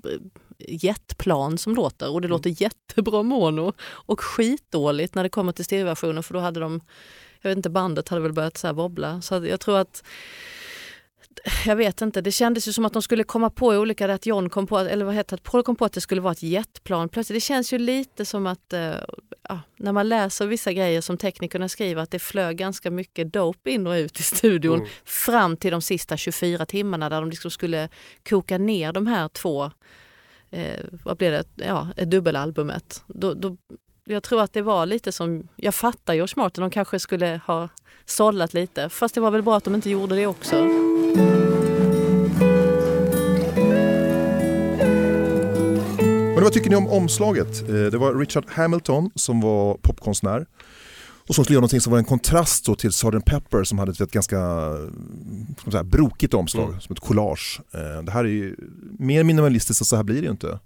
jetplan 0.68 1.58
som 1.58 1.76
låter 1.76 2.12
och 2.12 2.22
det 2.22 2.26
mm. 2.26 2.36
låter 2.36 2.62
jättebra 2.62 3.24
mono 3.24 3.74
och 3.82 4.22
skitdåligt 4.22 5.16
när 5.16 5.24
det 5.24 5.30
kommer 5.30 5.52
till 5.52 5.66
stereoversionen 5.66 6.24
för 6.24 6.34
då 6.34 6.40
hade 6.40 6.60
de, 6.60 6.82
jag 7.42 7.50
vet 7.50 7.58
inte, 7.58 7.70
bandet 7.70 8.10
hade 8.10 8.22
väl 8.22 8.34
börjat 8.34 8.58
så 8.58 8.68
här 8.68 8.74
wobbla. 8.74 9.22
Så 9.22 9.46
jag 9.46 9.60
tror 9.60 9.78
att 9.78 10.04
jag 11.66 11.76
vet 11.76 12.02
inte, 12.02 12.22
det 12.22 12.32
kändes 12.32 12.68
ju 12.68 12.74
som 12.74 12.86
att 12.86 12.94
de 12.94 13.02
skulle 13.02 13.24
komma 13.24 13.50
på 13.50 13.68
olika, 13.68 14.14
att 14.14 14.26
John 14.26 14.50
kom 14.50 14.68
på, 14.68 14.80
eller 14.80 15.06
vad 15.06 15.16
heter 15.16 15.38
det, 15.38 15.44
Paul 15.44 15.64
kom 15.64 15.76
på 15.76 15.86
att 15.86 15.94
det 15.94 16.02
skulle 16.02 16.22
vara 16.22 16.32
ett 16.32 16.44
jetplan. 16.44 17.10
Plötsligt, 17.10 17.36
det 17.36 17.42
känns 17.42 17.74
ju 17.74 17.78
lite 17.78 18.26
som 18.26 18.48
att, 18.48 18.74
ja, 19.50 19.60
när 19.78 19.92
man 19.92 20.10
läser 20.10 20.48
vissa 20.48 20.74
grejer 20.74 21.02
som 21.02 21.18
teknikerna 21.18 21.70
skriver, 21.70 22.02
att 22.02 22.12
det 22.12 22.20
flög 22.20 22.58
ganska 22.58 22.92
mycket 22.92 23.34
dope 23.34 23.72
in 23.72 23.88
och 23.88 23.94
ut 23.94 24.20
i 24.20 24.24
studion 24.24 24.78
mm. 24.78 24.90
fram 25.06 25.58
till 25.58 25.72
de 25.72 25.82
sista 25.82 26.18
24 26.18 26.66
timmarna 26.66 27.10
där 27.10 27.22
de 27.22 27.30
liksom 27.30 27.52
skulle 27.52 27.90
koka 28.30 28.58
ner 28.58 28.92
de 28.92 29.08
här 29.08 29.28
två 29.28 29.72
eh, 30.54 30.86
vad 31.04 31.18
blev 31.18 31.32
det, 31.32 31.46
ja, 31.56 31.88
eh, 31.96 32.08
dubbelalbumet. 32.08 33.04
Då, 33.08 33.34
då, 33.34 33.58
jag 34.06 34.24
tror 34.24 34.42
att 34.42 34.54
det 34.54 34.62
var 34.62 34.86
lite 34.86 35.12
som, 35.12 35.48
jag 35.56 35.76
fattar 35.76 36.14
George 36.14 36.34
Martin, 36.38 36.62
de 36.62 36.70
kanske 36.70 37.00
skulle 37.00 37.42
ha 37.46 37.70
sållat 38.06 38.54
lite. 38.54 38.90
Fast 38.90 39.16
det 39.16 39.22
var 39.22 39.32
väl 39.32 39.42
bra 39.42 39.58
att 39.58 39.64
de 39.64 39.76
inte 39.76 39.90
gjorde 39.90 40.16
det 40.16 40.28
också. 40.28 40.56
Men 46.36 46.44
vad 46.44 46.54
tycker 46.54 46.70
ni 46.70 46.76
om 46.76 46.88
omslaget? 46.88 47.62
Eh, 47.70 47.76
det 47.76 47.98
var 47.98 48.16
Richard 48.16 48.46
Hamilton 48.48 49.10
som 49.16 49.42
var 49.42 49.74
popkonstnär. 49.74 50.46
Och 51.28 51.36
som 51.36 51.44
skulle 51.44 51.54
göra 51.56 51.62
någonting 51.62 51.82
som 51.82 51.92
var 51.92 51.98
en 52.00 52.06
kontrast 52.06 52.66
då 52.66 52.76
till 52.76 52.92
Sgt. 52.92 53.26
Pepper 53.26 53.64
som 53.64 53.80
hade 53.80 53.92
ett 53.92 54.12
ganska 54.12 54.38
ska 55.62 55.72
säga, 55.72 55.84
brokigt 55.84 56.34
omslag, 56.34 56.68
Mm. 56.70 56.82
som 56.82 56.94
ett 56.94 57.00
collage. 57.00 57.62
Eh, 57.74 58.04
Det 58.04 58.12
här 58.12 58.24
är 58.26 58.30
ju 58.30 58.56
mer 59.00 59.24
minimalistiskt 59.24 59.86
så 59.86 59.96
här 59.96 60.04
blir 60.04 60.16
det 60.16 60.26
ju 60.26 60.32
inte. 60.32 60.60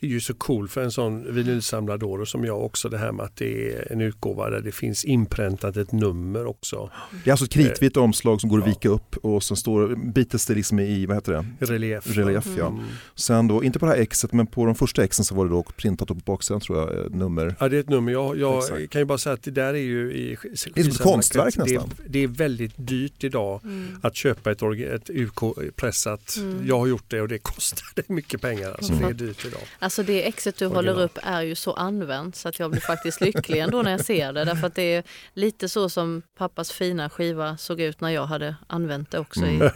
Det 0.00 0.06
är 0.06 0.10
ju 0.10 0.20
så 0.20 0.34
cool 0.34 0.68
för 0.68 0.82
en 0.82 0.90
sån 0.92 1.34
vinylsamlador 1.34 2.24
som 2.24 2.44
jag 2.44 2.64
också 2.64 2.88
det 2.88 2.98
här 2.98 3.12
med 3.12 3.24
att 3.26 3.36
det 3.36 3.72
är 3.74 3.92
en 3.92 4.00
utgåva 4.00 4.50
där 4.50 4.60
det 4.60 4.72
finns 4.72 5.04
inpräntat 5.04 5.76
ett 5.76 5.92
nummer 5.92 6.46
också. 6.46 6.90
Det 7.24 7.30
är 7.30 7.32
alltså 7.32 7.44
ett 7.44 7.52
kritvitt 7.52 7.96
omslag 7.96 8.40
som 8.40 8.50
går 8.50 8.58
att 8.58 8.64
ja. 8.66 8.68
vika 8.70 8.88
upp 8.88 9.16
och 9.16 9.42
sen 9.42 9.56
står 9.56 9.96
Beatles 10.12 10.46
det 10.46 10.54
liksom 10.54 10.78
i, 10.80 11.06
vad 11.06 11.16
heter 11.16 11.32
det? 11.32 11.66
Relief. 11.66 12.16
Relief 12.16 12.46
ja. 12.58 12.66
Mm. 12.66 12.84
Sen 13.14 13.48
då, 13.48 13.64
inte 13.64 13.78
på 13.78 13.86
det 13.86 13.92
här 13.92 13.98
exet 13.98 14.32
men 14.32 14.46
på 14.46 14.64
de 14.66 14.74
första 14.74 15.04
exen 15.04 15.24
så 15.24 15.34
var 15.34 15.44
det 15.44 15.50
då 15.50 15.62
printat 15.62 16.10
upp 16.10 16.24
på 16.24 16.32
baksidan 16.32 16.60
tror 16.60 16.78
jag, 16.78 17.06
ett 17.06 17.14
nummer. 17.14 17.54
Ja 17.60 17.68
det 17.68 17.76
är 17.76 17.80
ett 17.80 17.88
nummer. 17.88 18.12
Jag, 18.12 18.38
jag 18.38 18.62
kan 18.90 19.00
ju 19.00 19.04
bara 19.04 19.18
säga 19.18 19.32
att 19.34 19.42
det 19.42 19.50
där 19.50 19.74
är 19.74 19.78
ju 19.78 20.12
i 20.12 20.36
Det 20.74 20.80
är 20.80 20.82
som 20.84 20.90
ett 20.92 20.98
konstverk 21.02 21.54
det, 21.56 21.60
är- 21.60 21.64
nästan. 21.74 21.90
det 22.06 22.18
är 22.22 22.28
väldigt 22.28 22.72
dyrt 22.76 23.24
idag 23.24 23.60
Mm. 23.64 23.86
att 24.02 24.16
köpa 24.16 24.50
ett, 24.50 24.62
ett 24.62 25.10
UK-pressat. 25.10 26.36
Mm. 26.36 26.66
Jag 26.66 26.78
har 26.78 26.86
gjort 26.86 27.04
det 27.08 27.20
och 27.20 27.28
det 27.28 27.38
kostar 27.38 28.02
mycket 28.12 28.40
pengar. 28.40 28.70
Alltså 28.70 28.92
Mm. 28.92 29.04
Det 29.04 29.24
är 29.24 29.26
dyrt 29.26 29.44
idag. 29.46 29.57
Alltså 29.78 30.02
det 30.02 30.26
exet 30.28 30.56
du 30.58 30.66
Original. 30.66 30.86
håller 30.88 31.04
upp 31.04 31.18
är 31.22 31.42
ju 31.42 31.54
så 31.54 31.72
använt 31.72 32.36
så 32.36 32.48
att 32.48 32.58
jag 32.58 32.70
blir 32.70 32.80
faktiskt 32.80 33.20
lycklig 33.20 33.58
ändå 33.58 33.82
när 33.82 33.90
jag 33.90 34.04
ser 34.04 34.32
det. 34.32 34.44
Därför 34.44 34.66
att 34.66 34.74
det 34.74 34.94
är 34.94 35.02
lite 35.34 35.68
så 35.68 35.88
som 35.88 36.22
pappas 36.38 36.72
fina 36.72 37.10
skiva 37.10 37.56
såg 37.56 37.80
ut 37.80 38.00
när 38.00 38.10
jag 38.10 38.26
hade 38.26 38.56
använt 38.66 39.10
det 39.10 39.18
också 39.18 39.40
Mm. 39.40 39.62
i 39.66 39.70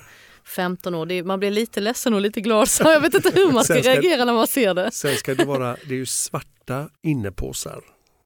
15 0.44 0.94
år. 0.94 1.12
Är, 1.12 1.22
man 1.22 1.38
blir 1.38 1.50
lite 1.50 1.80
ledsen 1.80 2.14
och 2.14 2.20
lite 2.20 2.40
glad 2.40 2.68
så 2.68 2.82
jag 2.84 3.00
vet 3.00 3.14
inte 3.14 3.30
hur 3.34 3.52
man 3.52 3.64
ska 3.64 3.74
ska- 3.74 3.82
reagera 3.90 4.24
när 4.24 4.32
man 4.34 4.46
ser 4.46 4.74
det. 4.74 4.90
Sen 4.92 5.16
ska 5.16 5.34
det 5.34 5.44
vara, 5.44 5.76
det 5.88 5.94
är 5.94 5.98
ju 5.98 6.06
svarta 6.06 6.88
innepåsar 7.02 7.80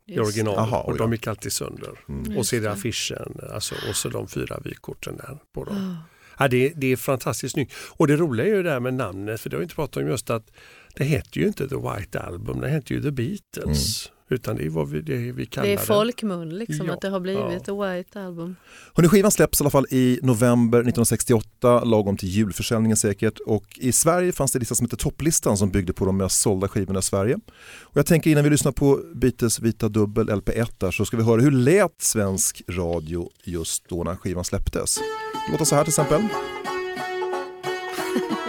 i 0.08 0.18
original 0.18 0.54
Jaha, 0.56 0.80
och 0.82 0.92
oj 0.92 0.98
de 0.98 1.12
gick 1.12 1.26
alltid 1.26 1.52
sönder. 1.52 1.90
Mm. 2.08 2.36
Och 2.38 2.46
så 2.46 2.56
är 2.56 2.60
det 2.60 2.70
affischen 2.70 3.40
alltså, 3.52 3.75
och 3.88 3.96
så 3.96 4.08
de 4.08 4.28
fyra 4.28 4.58
vykorten 4.64 5.16
där 5.16 5.38
på 5.54 5.64
dem. 5.64 5.76
Ah. 5.76 6.12
Ja, 6.38 6.48
det, 6.48 6.66
är- 6.66 6.72
det 6.76 6.86
är 6.92 6.96
fantastiskt 6.96 7.52
snyggt. 7.52 7.75
Och 7.90 8.06
det 8.06 8.16
roliga 8.16 8.46
är 8.46 8.50
ju 8.50 8.62
det 8.62 8.70
här 8.70 8.80
med 8.80 8.94
namnet, 8.94 9.40
för 9.40 9.50
det 9.50 9.56
har 9.56 9.58
vi 9.58 9.62
inte 9.64 9.75
pratat 9.75 9.96
om 9.96 10.08
just 10.08 10.30
att 10.30 10.50
det 10.96 11.04
heter 11.04 11.40
ju 11.40 11.46
inte 11.46 11.68
The 11.68 11.76
White 11.76 12.20
Album, 12.20 12.60
det 12.60 12.68
heter 12.68 12.94
ju 12.94 13.02
The 13.02 13.10
Beatles. 13.10 14.10
Utan 14.28 14.56
det 14.56 14.64
är 14.66 14.70
vad 14.70 14.88
vi, 14.90 15.00
det 15.00 15.16
vi 15.32 15.46
kallar 15.46 15.66
Det 15.68 15.74
det. 15.74 15.80
är 15.82 15.84
folkmun 15.84 16.58
liksom 16.58 16.86
Ja, 16.86 16.92
att 16.92 17.00
det 17.00 17.08
har 17.08 17.20
blivit 17.20 17.40
ja. 17.52 17.60
The 17.60 17.72
White 17.96 18.20
Album. 18.20 18.56
Hörrni, 18.94 19.08
skivan 19.08 19.30
släpps 19.30 19.60
i 19.60 19.62
alla 19.62 19.70
fall 19.70 19.86
i 19.90 20.18
november 20.22 20.78
1968, 20.78 21.84
lagom 21.84 22.16
till 22.16 22.28
julförsäljningen 22.28 22.96
säkert. 22.96 23.38
Och 23.46 23.64
i 23.76 23.92
Sverige 23.92 24.32
fanns 24.32 24.52
det 24.52 24.56
en 24.56 24.60
lista 24.60 24.74
som 24.74 24.86
heter 24.86 24.96
Topplistan 24.96 25.56
som 25.56 25.70
byggde 25.70 25.92
på 25.92 26.04
de 26.04 26.16
mest 26.16 26.40
sålda 26.40 26.68
skivorna 26.68 26.98
i 26.98 27.02
Sverige. 27.02 27.34
Och 27.82 27.96
jag 27.96 28.06
tänker 28.06 28.30
innan 28.30 28.44
vi 28.44 28.50
lyssnar 28.50 28.72
på 28.72 29.00
Beatles 29.14 29.60
vita 29.60 29.88
dubbel 29.88 30.30
LP1 30.30 30.66
där 30.78 30.90
så 30.90 31.04
ska 31.04 31.16
vi 31.16 31.22
höra 31.22 31.40
hur 31.40 31.50
lät 31.50 32.02
svensk 32.02 32.62
radio 32.68 33.30
just 33.44 33.88
då 33.88 34.04
när 34.04 34.16
skivan 34.16 34.44
släpptes. 34.44 34.98
Det 35.46 35.52
låter 35.52 35.64
så 35.64 35.74
här 35.74 35.84
till 35.84 35.90
exempel. 35.90 36.22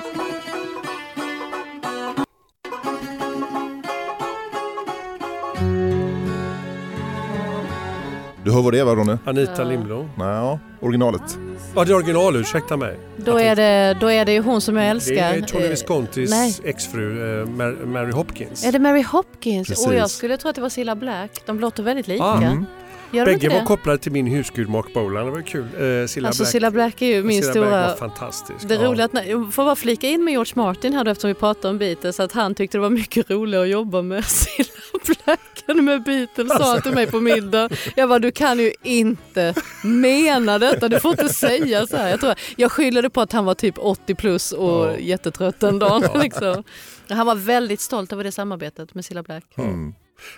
Du 8.48 8.54
hör 8.54 8.62
vad 8.62 8.74
det 8.74 8.80
är 8.80 8.84
va 8.84 8.96
Ronny? 8.96 9.18
Anita 9.26 9.52
Ja. 9.62 9.64
Lindblom. 9.64 10.10
Nej, 10.18 10.58
originalet. 10.80 11.38
Ja, 11.76 11.84
det 11.84 11.92
är 11.92 11.96
original, 11.96 12.36
ursäkta 12.36 12.78
mig. 12.78 13.00
Då 13.18 13.40
är, 13.40 13.56
det, 13.56 13.98
då 14.02 14.12
är 14.12 14.26
det 14.26 14.34
ju 14.34 14.42
hon 14.42 14.62
som 14.62 14.78
jag 14.78 14.88
älskar. 14.90 15.16
Det 15.16 15.22
är 15.22 15.42
Tony 15.42 15.68
Viscontis 15.68 16.30
nej. 16.30 16.56
exfru 16.64 17.42
eh, 17.42 17.46
Mar- 17.48 17.86
Mary 17.86 18.12
Hopkins. 18.12 18.66
Är 18.66 18.72
det 18.72 18.80
Mary 18.80 19.02
Hopkins? 19.04 19.68
Precis. 19.68 19.88
Och 19.88 19.94
jag 19.96 20.10
skulle 20.10 20.38
tro 20.38 20.50
att 20.50 20.56
det 20.56 20.62
var 20.62 20.70
Cilla 20.70 20.96
Black. 20.96 21.42
De 21.46 21.60
låter 21.60 21.84
väldigt 21.84 22.08
lika. 22.08 22.24
Ah, 22.24 22.38
Mm. 22.38 22.66
Gör 23.12 23.26
Bägge 23.26 23.50
var 23.50 23.66
kopplade 23.66 23.98
till 23.98 24.12
min 24.12 24.28
husgud 24.28 24.70
Mark 24.70 24.94
Bolan, 24.94 25.26
det 25.26 25.32
var 25.32 25.42
kul. 25.42 25.64
Eh, 25.64 26.08
Cilla 26.08 26.28
Alltså 26.28 26.44
Black. 26.44 26.52
Cilla 26.52 26.72
Black 26.72 27.02
är 27.02 27.06
ju 27.06 27.24
min 27.24 27.42
Cilla 27.42 27.54
Black 27.54 27.68
stora... 27.68 27.88
var 27.88 27.96
fantastisk. 27.96 28.68
Det 28.68 28.76
ja. 28.76 28.84
roliga 28.84 29.06
att 29.06 29.14
när, 29.14 29.24
jag 29.24 29.54
får 29.54 29.66
bara 29.66 29.76
flika 29.76 30.08
in 30.08 30.24
med 30.24 30.32
George 30.32 30.54
Martin 30.56 30.94
här 30.94 31.04
då 31.04 31.12
eftersom 31.12 31.28
vi 31.28 31.34
pratar 31.34 31.70
om 31.70 31.78
Beatles 31.78 32.20
att 32.20 32.32
han 32.32 32.56
tyckte 32.56 32.78
det 32.78 32.82
var 32.82 32.90
mycket 32.90 33.30
roligare 33.30 33.64
att 33.64 33.70
jobba 33.70 34.02
med 34.02 34.26
Cilla 34.28 34.70
Black 35.06 35.64
än 35.68 35.86
med 35.86 36.04
Beatles 36.04 36.50
sa 36.58 36.72
han 36.72 36.82
till 36.82 36.94
mig 36.94 37.08
på 37.08 37.20
middag. 37.22 37.70
Jag 37.96 38.10
bara 38.10 38.20
du 38.20 38.32
kan 38.32 38.60
ju 38.60 38.74
inte 38.84 39.54
mena 39.84 40.60
detta, 40.60 40.90
du 40.90 41.00
får 41.00 41.12
inte 41.12 41.30
säga 41.30 41.88
så 41.88 41.98
här. 41.98 42.10
Jag, 42.10 42.20
tror, 42.20 42.34
jag 42.56 42.72
skyller 42.72 43.02
det 43.02 43.10
på 43.10 43.22
att 43.22 43.32
han 43.32 43.46
var 43.46 43.54
typ 43.54 43.76
80 43.78 44.16
plus 44.16 44.52
och 44.52 44.86
Ja. 44.86 44.98
jättetrött 44.98 45.60
den 45.60 45.80
dagen. 45.80 46.04
Liksom. 46.22 46.64
Han 47.10 47.26
var 47.26 47.36
väldigt 47.36 47.82
stolt 47.82 48.14
över 48.14 48.24
det 48.24 48.32
samarbetet 48.32 48.94
med 48.94 49.06
Cilla 49.06 49.24
Black. 49.24 49.44
Mm. 49.58 49.94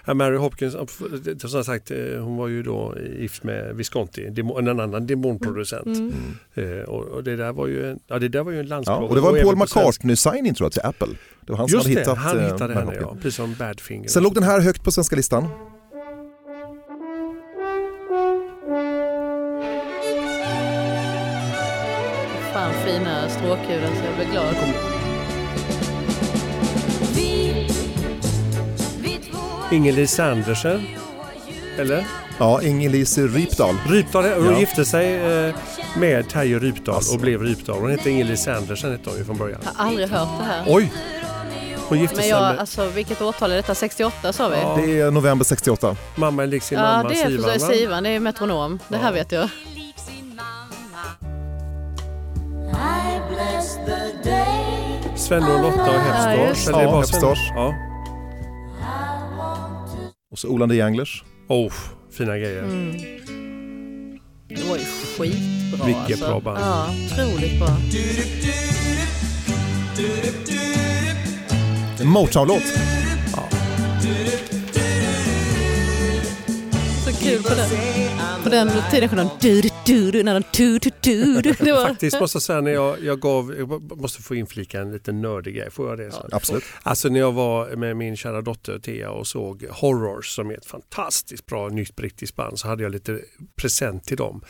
Ja, 0.06 0.14
Mary 0.14 0.38
Hopkins, 0.38 0.74
som 1.42 1.50
sagt, 1.50 1.66
sagt, 1.66 1.92
eh, 1.92 1.98
hon 2.24 2.38
var 2.38 2.48
ju 2.48 2.64
då 2.64 2.96
gift 3.20 3.44
med 3.44 3.76
Visconti, 3.76 4.26
en 4.58 4.68
annan 4.68 5.08
demonproducent. 5.08 5.86
Mm. 5.86 6.14
Eh, 6.54 6.84
och, 6.84 7.04
och 7.04 7.24
det 7.24 7.36
där 7.36 7.54
var 7.54 7.68
ju 7.68 7.92
en, 7.92 8.00
ja, 8.08 8.20
det 8.20 8.28
där 8.28 8.44
var 8.44 8.52
ju 8.52 8.60
en 8.60 8.66
Ja, 8.66 8.70
landsplåga. 8.70 9.02
och 9.08 9.16
det 9.16 9.22
var 9.22 9.38
en 9.38 9.44
Paul 9.44 9.56
McCartney-signing 9.56 10.54
tror 10.54 10.66
jag 10.66 10.72
till 10.72 10.82
Apple. 10.84 11.16
Det 11.42 11.52
var 11.52 11.58
han 11.58 11.70
som 11.70 11.78
Just 11.78 11.88
hade 11.88 11.96
det, 11.96 12.02
hittat 12.02 12.18
han 12.18 12.38
eh, 12.40 12.44
hittade 12.52 12.74
henne 12.74 12.96
ja, 13.02 13.16
precis 13.16 13.36
som 13.36 13.56
Badfinger. 13.60 14.08
Sen 14.10 14.24
låg 14.24 14.34
den 14.34 14.44
här 14.44 14.60
högt 14.62 14.84
på 14.84 14.92
svenska 14.92 15.16
listan. 15.16 15.48
Fan 22.54 22.74
fina 22.86 23.30
stråkljud 23.30 23.84
alltså 23.84 24.04
jag 24.06 24.16
blir 24.16 24.32
glad. 24.32 24.99
Ingeliz 29.72 30.20
Andersen, 30.20 30.88
eller? 31.78 32.06
Ja, 32.38 32.62
Inger-Lise 32.62 33.28
Rypdal. 33.28 33.76
Rypdal, 33.88 34.24
hon 34.38 34.46
Ja. 34.46 34.60
gifte 34.60 34.86
sig 34.86 35.16
eh, 35.48 35.56
med 35.98 36.30
Terje 36.30 36.60
Rypdal 36.60 36.96
Alltså. 36.96 37.14
och 37.14 37.20
blev 37.22 37.42
Rypdal. 37.42 37.80
Hon 37.80 37.92
hette 37.92 38.10
Ingeliz 38.10 38.48
Andersen 38.48 38.92
hette 38.92 39.10
hon 39.10 39.18
ju 39.20 39.26
från 39.26 39.38
början. 39.38 39.60
Jag 39.64 39.72
har 39.84 39.86
aldrig 39.90 40.10
hört 40.10 40.30
det 40.40 40.46
här. 40.46 40.64
Oj! 40.68 40.92
Hon 41.90 42.00
gifte 42.00 42.16
Men 42.16 42.24
sig 42.24 42.32
med 42.34 42.60
alltså 42.60 42.88
vilket 42.88 43.22
årtal 43.22 43.52
är 43.52 43.56
detta? 43.56 43.76
68 43.76 44.34
sa 44.34 44.48
vi? 44.48 44.58
Ja. 44.58 44.78
Det 44.86 45.00
är 45.00 45.12
november 45.12 45.46
68. 45.46 45.96
mamma 46.16 46.46
lik 46.46 46.64
sin 46.64 46.78
Ja, 46.78 46.84
mamma 46.84 47.10
det 47.10 47.16
är 47.22 47.28
Sivan, 47.30 47.44
Sivan, 47.54 47.68
va? 47.70 47.74
Sivan, 47.76 48.04
det 48.04 48.10
är 48.10 48.20
metronom. 48.20 48.80
Det 48.88 48.98
här 48.98 49.06
Ja. 49.08 49.12
vet 49.12 49.32
jag. 49.32 49.50
Svenne 55.16 55.54
och 55.54 55.62
Lotta 55.62 55.82
och 55.82 55.96
Ja, 55.96 56.00
Hepstars. 56.00 56.50
just 56.50 56.68
eller 56.70 56.78
det 56.78 56.84
Ja, 56.84 56.98
Hepstars. 57.00 57.40
Ja. 60.30 60.34
Och 60.34 60.40
så 60.40 60.48
Olander 60.48 60.76
Janglers. 60.76 61.24
Oh, 61.48 61.74
fina 62.12 62.38
grejer. 62.38 62.64
Mm. 62.64 62.92
Det 64.48 64.64
var 64.70 64.78
ju 64.78 64.84
skitbra 64.84 65.86
Vilket 65.86 66.06
alltså. 66.12 66.26
bra 66.28 66.40
band. 66.40 66.60
Ja, 66.62 66.90
otroligt 67.06 67.60
bra. 67.60 67.78
En 72.02 72.08
Motown-låt. 72.08 72.64
Så 77.06 77.24
kul 77.24 77.44
på 77.44 77.50
den. 77.50 77.70
På 78.44 78.50
den 78.50 78.72
tiden 78.92 79.10
kunde 79.10 79.24
de 79.24 79.30
du 79.94 80.24
när 80.24 80.34
de 80.34 80.44
tu 80.44 80.80
tu 80.80 80.90
tu. 80.90 81.42
Det 81.60 81.72
var... 81.72 81.88
Faktiskt 81.88 82.20
måste 82.20 82.36
jag 82.36 82.44
säga 82.44 82.62
när 82.62 82.72
jag, 82.72 83.04
jag 83.04 83.20
gav, 83.20 83.56
jag 83.58 83.98
måste 84.02 84.22
få 84.22 84.36
inflika 84.36 84.82
en 84.82 84.92
liten 84.92 85.22
nördig 85.22 85.56
grej, 85.56 85.72
får 85.72 85.90
jag 85.90 85.98
det? 85.98 86.12
Så? 86.12 86.28
Absolut. 86.32 86.64
Alltså 86.84 87.10
när 87.10 87.20
jag 87.20 87.32
var 87.32 87.76
med 87.76 87.98
min 87.98 88.18
kära 88.18 88.42
dotter 88.42 88.80
Thea 88.80 89.12
och 89.12 89.28
såg 89.28 89.66
Horrors 89.70 90.36
som 90.36 90.50
är 90.50 90.54
ett 90.54 90.66
fantastiskt 90.66 91.46
bra 91.46 91.70
nytt 91.70 91.96
brittiskt 91.96 92.36
band 92.36 92.60
så 92.60 92.68
hade 92.68 92.84
jag 92.84 92.92
lite 92.92 93.20
present 93.56 94.04
till 94.04 94.18
dem. 94.18 94.42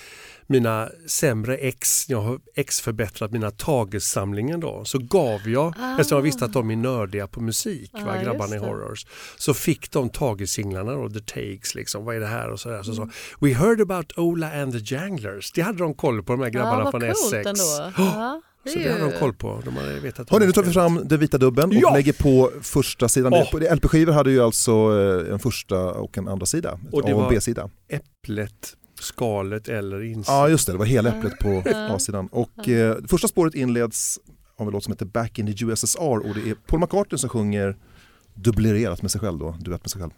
Mina 0.51 0.89
sämre 1.07 1.57
ex, 1.57 2.09
jag 2.09 2.21
har 2.21 2.39
ex-förbättrat 2.55 3.31
mina 3.31 3.51
tagessamlingen 3.51 4.59
då, 4.59 4.85
så 4.85 4.97
gav 4.97 5.49
jag, 5.49 5.73
eftersom 5.99 6.15
jag 6.17 6.23
visste 6.23 6.45
att 6.45 6.53
de 6.53 6.71
är 6.71 6.75
nördiga 6.75 7.27
på 7.27 7.41
musik, 7.41 7.91
Ah, 7.93 8.05
va, 8.05 8.23
grabbarna 8.23 8.55
i. 8.55 8.59
Horrors, 8.59 9.05
så 9.37 9.53
fick 9.53 9.91
de 9.91 10.09
tagesinglarna 10.09 10.91
och 10.93 11.13
The 11.13 11.19
Takes, 11.19 11.75
liksom, 11.75 12.05
vad 12.05 12.15
är 12.15 12.19
det 12.19 12.27
här 12.27 12.49
och 12.49 12.59
sådär. 12.59 12.83
Så 12.83 12.91
Mm. 12.91 13.09
sa, 13.09 13.13
We 13.39 13.53
heard 13.53 13.81
about 13.81 14.17
Ola 14.17 14.51
and 14.61 14.73
the 14.87 14.95
Janglers. 14.95 15.51
Det 15.51 15.61
hade 15.61 15.77
de 15.77 15.93
koll 15.93 16.23
på 16.23 16.33
de 16.33 16.41
här 16.41 16.49
grabbarna 16.49 16.83
vad 16.83 16.91
från 16.91 17.01
coolt 17.01 17.11
Essex. 17.11 17.45
ändå. 17.47 17.63
Oh, 17.63 17.91
Ja, 18.15 18.41
det 18.63 18.69
är 18.69 18.73
Så 18.73 18.79
det 18.79 18.91
hade 18.91 19.11
de 19.11 19.19
koll 19.19 19.33
på. 19.33 19.61
De 19.65 19.77
hade 19.77 19.99
vetat 19.99 20.29
Hörrni, 20.29 20.45
nu 20.45 20.51
tar 20.51 20.63
vi 20.63 20.71
fram 20.73 21.01
den 21.03 21.19
vita 21.19 21.37
dubben 21.37 21.69
och 21.69 21.75
Ja! 21.75 21.93
lägger 21.93 22.13
på 22.13 22.51
första 22.61 23.09
sidan. 23.09 23.33
Åh. 23.33 23.73
LP-skivor 23.75 24.13
hade 24.13 24.31
ju 24.31 24.41
alltså 24.43 24.71
eh, 25.27 25.33
en 25.33 25.39
första 25.39 25.79
och 25.91 26.17
en 26.17 26.27
andra 26.27 26.45
sida. 26.45 26.79
Och 26.91 27.03
det 27.05 27.11
A 27.11 27.15
och 27.15 27.29
B-sida. 27.29 27.69
Äpplet, 27.89 28.75
skalet 29.03 29.67
eller 29.69 30.03
insidan. 30.03 30.35
Ja 30.39 30.49
just 30.49 30.65
det, 30.67 30.71
det 30.73 30.77
var 30.77 30.85
hela 30.85 31.09
äpplet 31.09 31.39
på 31.39 31.63
Ja. 31.65 31.95
A-sidan. 31.95 32.27
Och 32.31 32.69
eh, 32.69 32.97
första 33.07 33.27
spåret 33.27 33.55
inleds 33.55 34.19
av 34.57 34.67
en 34.67 34.73
låt 34.73 34.83
som 34.83 34.93
heter 34.93 35.05
Back 35.05 35.39
in 35.39 35.53
the 35.57 35.65
USSR 35.65 35.99
och 36.29 36.35
det 36.35 36.49
är 36.49 36.55
Paul 36.67 36.79
McCartney 36.79 37.17
som 37.17 37.29
sjunger 37.29 37.75
dubblerat 38.33 39.01
med 39.01 39.11
sig 39.11 39.21
själv 39.21 39.39
då, 39.39 39.55
duett 39.59 39.81
med 39.83 39.91
sig 39.91 40.01
själv. 40.01 40.11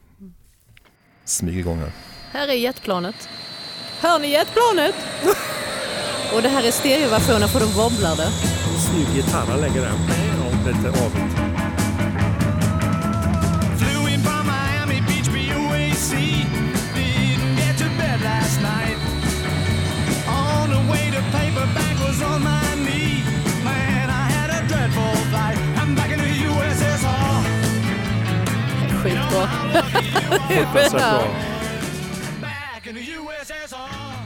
Smyger 1.26 1.60
igång 1.60 1.78
här. 1.78 1.92
Här 2.32 2.48
är 2.48 2.54
jetplanet. 2.54 3.16
Hör 4.00 4.20
ni 4.20 4.32
jetplanet? 4.32 4.96
Och 6.36 6.42
det 6.42 6.50
här 6.50 6.68
är 6.68 6.72
stereoversionen 6.72 7.50
för 7.50 7.60
de 7.60 7.66
wobblar 7.66 8.16
det. 8.16 8.30
Snygg 8.80 9.16
gitarr 9.16 9.46
han 9.46 9.62
lägger 9.62 9.82
där. 9.82 9.92
Lite 10.68 10.90
avigt. 10.90 11.41
USSR. 30.60 31.52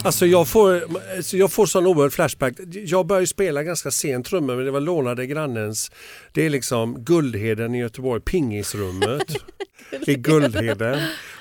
Alltså 0.04 0.26
jag 0.26 0.48
får, 0.48 0.84
alltså 1.16 1.38
jag 1.38 1.52
får 1.52 1.66
sån 1.66 1.88
oerhörd 1.88 2.14
flashback. 2.14 2.54
Jag 2.72 3.06
började 3.06 3.28
spela 3.28 3.64
ganska 3.64 3.92
sent 3.92 4.26
trummor 4.26 4.56
men 4.56 4.66
det 4.66 4.72
var 4.72 4.80
lånade 4.80 5.28
grannens. 5.28 5.92
Det 6.34 6.46
är 6.46 6.50
liksom 6.50 7.04
Guldheden 7.04 7.76
i 7.76 7.80
Göteborg, 7.80 8.22
pingisrummet 8.22 9.36
i 10.08 10.16
Guldheden. 10.16 11.00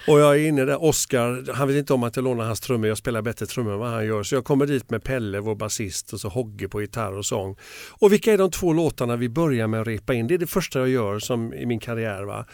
Och 0.08 0.20
jag 0.20 0.34
är 0.34 0.48
inne 0.48 0.64
där, 0.64 0.84
Oskar, 0.84 1.52
han 1.52 1.68
vet 1.68 1.76
inte 1.76 1.92
om 1.92 2.02
att 2.02 2.16
jag 2.16 2.22
lånar 2.22 2.44
hans 2.44 2.60
trummor, 2.60 2.88
jag 2.88 2.98
spelar 2.98 3.22
bättre 3.22 3.46
trummor 3.46 3.72
än 3.72 3.78
vad 3.78 3.90
han 3.90 4.06
gör. 4.06 4.22
Så 4.22 4.34
jag 4.34 4.44
kommer 4.44 4.66
dit 4.66 4.90
med 4.90 5.04
Pelle, 5.04 5.40
vår 5.40 5.54
basist, 5.54 6.12
och 6.12 6.20
så 6.20 6.28
Hogge 6.28 6.68
på 6.68 6.80
gitarr 6.80 7.18
och 7.18 7.26
sång. 7.26 7.56
Och 7.90 8.12
vilka 8.12 8.32
är 8.32 8.38
de 8.38 8.50
två 8.50 8.72
låtarna 8.72 9.16
vi 9.16 9.28
börjar 9.28 9.66
med 9.66 9.80
att 9.80 9.86
repa 9.86 10.14
in? 10.14 10.26
Det 10.26 10.34
är 10.34 10.38
det 10.38 10.46
första 10.46 10.78
jag 10.78 10.88
gör 10.88 11.18
som 11.18 11.54
i 11.54 11.66
min 11.66 11.80
karriär. 11.80 12.22
Va? 12.22 12.46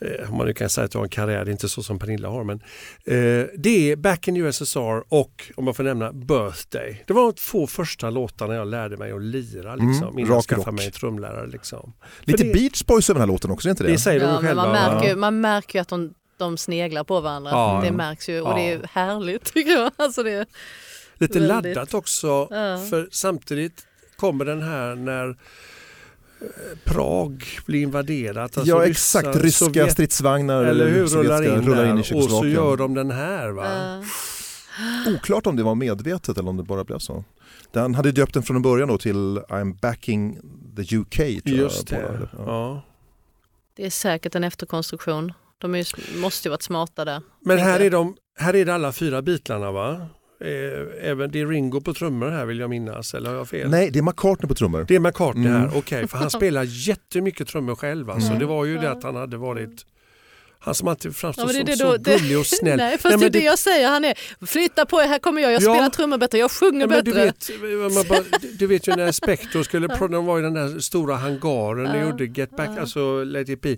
Eh, 0.00 0.30
Om 0.30 0.36
man 0.38 0.46
nu 0.46 0.54
kan 0.54 0.70
säga 0.70 0.84
att 0.84 0.94
jag 0.94 1.00
har 1.00 1.04
en 1.06 1.10
karriär, 1.10 1.44
det 1.44 1.50
är 1.50 1.52
inte 1.52 1.68
så 1.68 1.82
som 1.82 1.98
Pernilla 1.98 2.28
har. 2.28 2.44
Men, 2.44 2.56
eh, 3.04 3.46
det 3.58 3.92
är 3.92 3.96
Back 3.96 4.28
in 4.28 4.36
USSR 4.36 5.04
och, 5.08 5.52
om 5.56 5.64
man 5.64 5.74
får 5.74 5.84
nämna, 5.84 6.12
Birthday. 6.12 7.04
Det 7.06 7.12
var 7.12 7.22
de 7.22 7.32
två 7.32 7.66
första 7.66 8.10
låtarna 8.10 8.54
jag 8.54 8.68
lärde 8.68 8.96
mig 8.96 9.12
att 9.12 9.22
lira 9.22 9.74
liksom, 9.74 10.02
Mm, 10.08 10.18
innan 10.18 10.32
jag 10.34 10.44
skaffade 10.44 10.66
rock. 10.70 10.76
mig 10.76 10.86
en 10.86 10.92
trumlärare. 10.92 11.46
Liksom. 11.46 11.92
Lite 12.20 12.44
det- 12.44 12.52
Beach 12.52 12.84
Boys 12.84 13.10
över 13.10 13.20
den 13.20 13.28
här 13.28 13.34
låten 13.34 13.50
också, 13.50 13.68
är 13.68 13.70
inte 13.70 13.84
det? 13.84 13.90
Det 13.92 13.98
säger 13.98 14.20
de 14.20 14.26
Ja, 14.26 14.32
men 14.32 14.42
själva. 14.42 14.62
man, 14.62 14.72
märker, 14.72 15.08
ju- 15.08 15.16
man 15.16 15.40
märker 15.40 15.78
ju 15.78 15.82
att 15.82 15.88
de, 15.88 16.14
de 16.36 16.56
sneglar 16.56 17.04
på 17.04 17.20
varandra. 17.20 17.50
Ja. 17.50 17.80
Det 17.84 17.92
märks 17.92 18.28
ju 18.28 18.40
och 18.40 18.54
det 18.54 18.60
är 18.60 18.74
Ja. 18.78 18.88
härligt 18.92 19.44
tycker 19.54 19.70
jag. 19.72 19.90
Alltså 19.96 20.22
det, 20.22 20.46
Lite 21.14 21.38
väldigt- 21.40 21.76
laddat 21.76 21.94
också, 21.94 22.26
Ja. 22.50 22.86
för 22.90 23.08
samtidigt 23.10 23.86
kommer 24.16 24.44
den 24.44 24.62
här 24.62 24.94
när 24.94 25.36
Prag 26.84 27.44
blir 27.66 27.82
invaderat. 27.82 28.58
alltså 28.58 28.74
ja, 28.76 28.86
exakt. 28.86 29.36
Ryska 29.36 29.64
Sovjet- 29.64 29.90
stridsvagnar 29.92 30.64
eller 30.64 30.88
hur, 30.88 31.06
rullar 31.06 31.42
in, 31.42 31.66
rullar 31.66 31.86
in 31.90 31.98
i 31.98 32.00
och 32.00 32.06
så 32.06 32.14
Tjeckoslovakien. 32.14 32.54
gör 32.54 32.76
de 32.76 32.94
den 32.94 33.10
här. 33.10 33.48
Va? 33.48 33.96
eh, 35.06 35.14
Oklart 35.14 35.46
om 35.46 35.56
det 35.56 35.62
var 35.62 35.74
medvetet 35.74 36.38
eller 36.38 36.48
om 36.48 36.56
det 36.56 36.62
bara 36.62 36.84
blev 36.84 36.98
så. 36.98 37.24
Den 37.72 37.94
hade 37.94 38.12
döpt 38.12 38.34
den 38.34 38.42
från 38.42 38.62
början 38.62 38.88
då 38.88 38.98
till 38.98 39.38
I'm 39.38 39.80
backing 39.80 40.38
the 40.76 40.96
UK. 40.96 41.16
Tror 41.16 41.40
Just 41.58 41.90
jag, 41.90 42.00
det. 42.00 42.28
ja. 42.32 42.44
Ja. 42.46 42.82
det 43.76 43.86
är 43.86 43.90
säkert 43.90 44.34
en 44.34 44.44
efterkonstruktion. 44.44 45.32
De 45.58 45.74
är 45.74 45.78
ju, 45.78 45.84
måste 46.20 46.48
ju 46.48 46.50
varit 46.50 46.62
smarta 46.62 47.04
där. 47.04 47.22
Men 47.44 47.58
här 47.58 47.80
är, 47.80 47.90
de, 47.90 48.16
här 48.38 48.56
är 48.56 48.64
det 48.64 48.74
alla 48.74 48.92
fyra 48.92 49.22
bitlarna 49.22 49.70
va? 49.70 50.06
Eh, 50.40 51.08
Även 51.10 51.30
det 51.30 51.40
är 51.40 51.46
Ringo 51.46 51.80
på 51.80 51.94
trummor 51.94 52.28
här 52.30 52.46
vill 52.46 52.58
jag 52.58 52.70
minnas, 52.70 53.14
eller 53.14 53.30
har 53.30 53.36
jag 53.36 53.48
fel? 53.48 53.70
Nej, 53.70 53.90
det 53.90 53.98
är 53.98 54.02
McCartney 54.02 54.48
på 54.48 54.54
trummor. 54.54 54.84
Det 54.88 54.94
är 54.94 55.00
McCartney 55.00 55.46
Mm. 55.48 55.60
här, 55.60 55.70
okej, 55.78 56.08
för 56.08 56.18
han 56.18 56.30
spelar 56.40 56.62
jättemycket 56.68 57.48
trummor 57.48 57.74
själv. 57.74 58.10
Alltså. 58.10 58.28
Mm. 58.28 58.38
Det 58.38 58.46
var 58.46 58.64
ju 58.64 58.78
det 58.78 58.90
att 58.90 59.02
han 59.02 59.16
hade 59.16 59.36
varit 59.36 59.86
han 60.60 60.74
som 60.74 60.88
alltid 60.88 61.16
framstår 61.16 61.46
Ja, 61.46 61.52
det 61.64 61.72
är 61.72 61.76
som 61.76 61.92
det 61.92 62.04
så 62.04 62.18
gullig 62.18 62.38
och 62.38 62.46
snäll. 62.60 62.76
Nej, 62.76 62.98
fast 62.98 63.04
Nej, 63.18 63.30
det 63.30 63.38
är 63.38 63.40
det 63.40 63.46
jag 63.46 63.58
säger. 63.58 63.88
Han 63.88 64.04
är 64.04 64.14
flytta 64.46 64.86
på 64.86 65.00
er, 65.02 65.06
här 65.06 65.18
kommer 65.18 65.42
jag, 65.42 65.52
jag 65.52 65.62
Ja. 65.62 65.74
spelar 65.74 65.90
trummor 65.90 66.18
bättre, 66.18 66.38
jag 66.38 66.50
sjunger 66.50 66.80
Ja, 66.80 66.86
men 66.86 67.04
du, 67.04 67.12
bättre. 67.14 67.54
vet, 67.56 67.94
man 67.94 68.04
bara, 68.08 68.38
du 68.58 68.66
vet 68.66 68.88
ju 68.88 68.96
när 68.96 69.12
Spector 69.12 69.62
skulle, 69.62 69.86
de 70.10 70.26
var 70.26 70.38
i 70.38 70.42
den 70.42 70.54
där 70.54 70.78
stora 70.80 71.16
hangaren 71.16 71.86
och 71.86 71.96
Ja. 71.96 72.02
gjorde 72.08 72.24
Get 72.24 72.50
Back, 72.56 72.68
Ja. 72.76 72.80
alltså 72.80 73.24
Let 73.24 73.48
It 73.48 73.60
Be. 73.60 73.76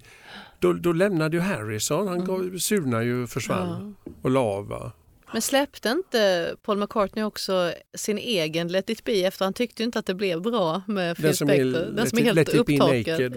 Då, 0.58 0.72
då 0.72 0.92
lämnade 0.92 1.36
ju 1.36 1.42
Harrison, 1.42 2.08
han 2.08 2.24
gav, 2.24 2.58
surna 2.58 3.02
ju 3.02 3.26
försvann 3.26 3.68
Mm. 3.74 3.94
Ja. 4.04 4.12
och 4.22 4.30
la 4.30 4.40
av. 4.40 4.68
va? 4.68 4.92
Men 5.32 5.42
släppte 5.42 5.88
inte 5.88 6.54
Paul 6.62 6.78
McCartney 6.78 7.24
också 7.24 7.72
sin 7.94 8.18
egen 8.18 8.68
Let 8.68 8.90
it 8.90 9.04
be 9.04 9.12
efter 9.12 9.44
han 9.44 9.54
tyckte 9.54 9.82
inte 9.82 9.98
att 9.98 10.06
det 10.06 10.14
blev 10.14 10.40
bra 10.42 10.82
med 10.86 11.16
Phil 11.16 11.24
Den 11.24 11.36
som 11.36 11.50
är- 11.50 11.54
Spector. 11.54 11.92
Den 11.92 12.10
som 12.10 12.18
är 12.18 12.22
helt 12.22 12.36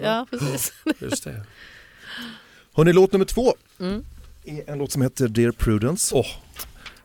Ja, 0.04 0.26
precis. 0.30 0.72
Just 0.98 1.24
det. 1.24 1.42
Hörrni, 2.72 2.92
låt 2.92 3.12
nummer 3.12 3.24
två 3.24 3.54
Mm. 3.80 4.04
är 4.44 4.70
en 4.70 4.78
låt 4.78 4.92
som 4.92 5.02
heter 5.02 5.28
Dear 5.28 5.52
Prudence. 5.52 6.14
Åh. 6.14 6.26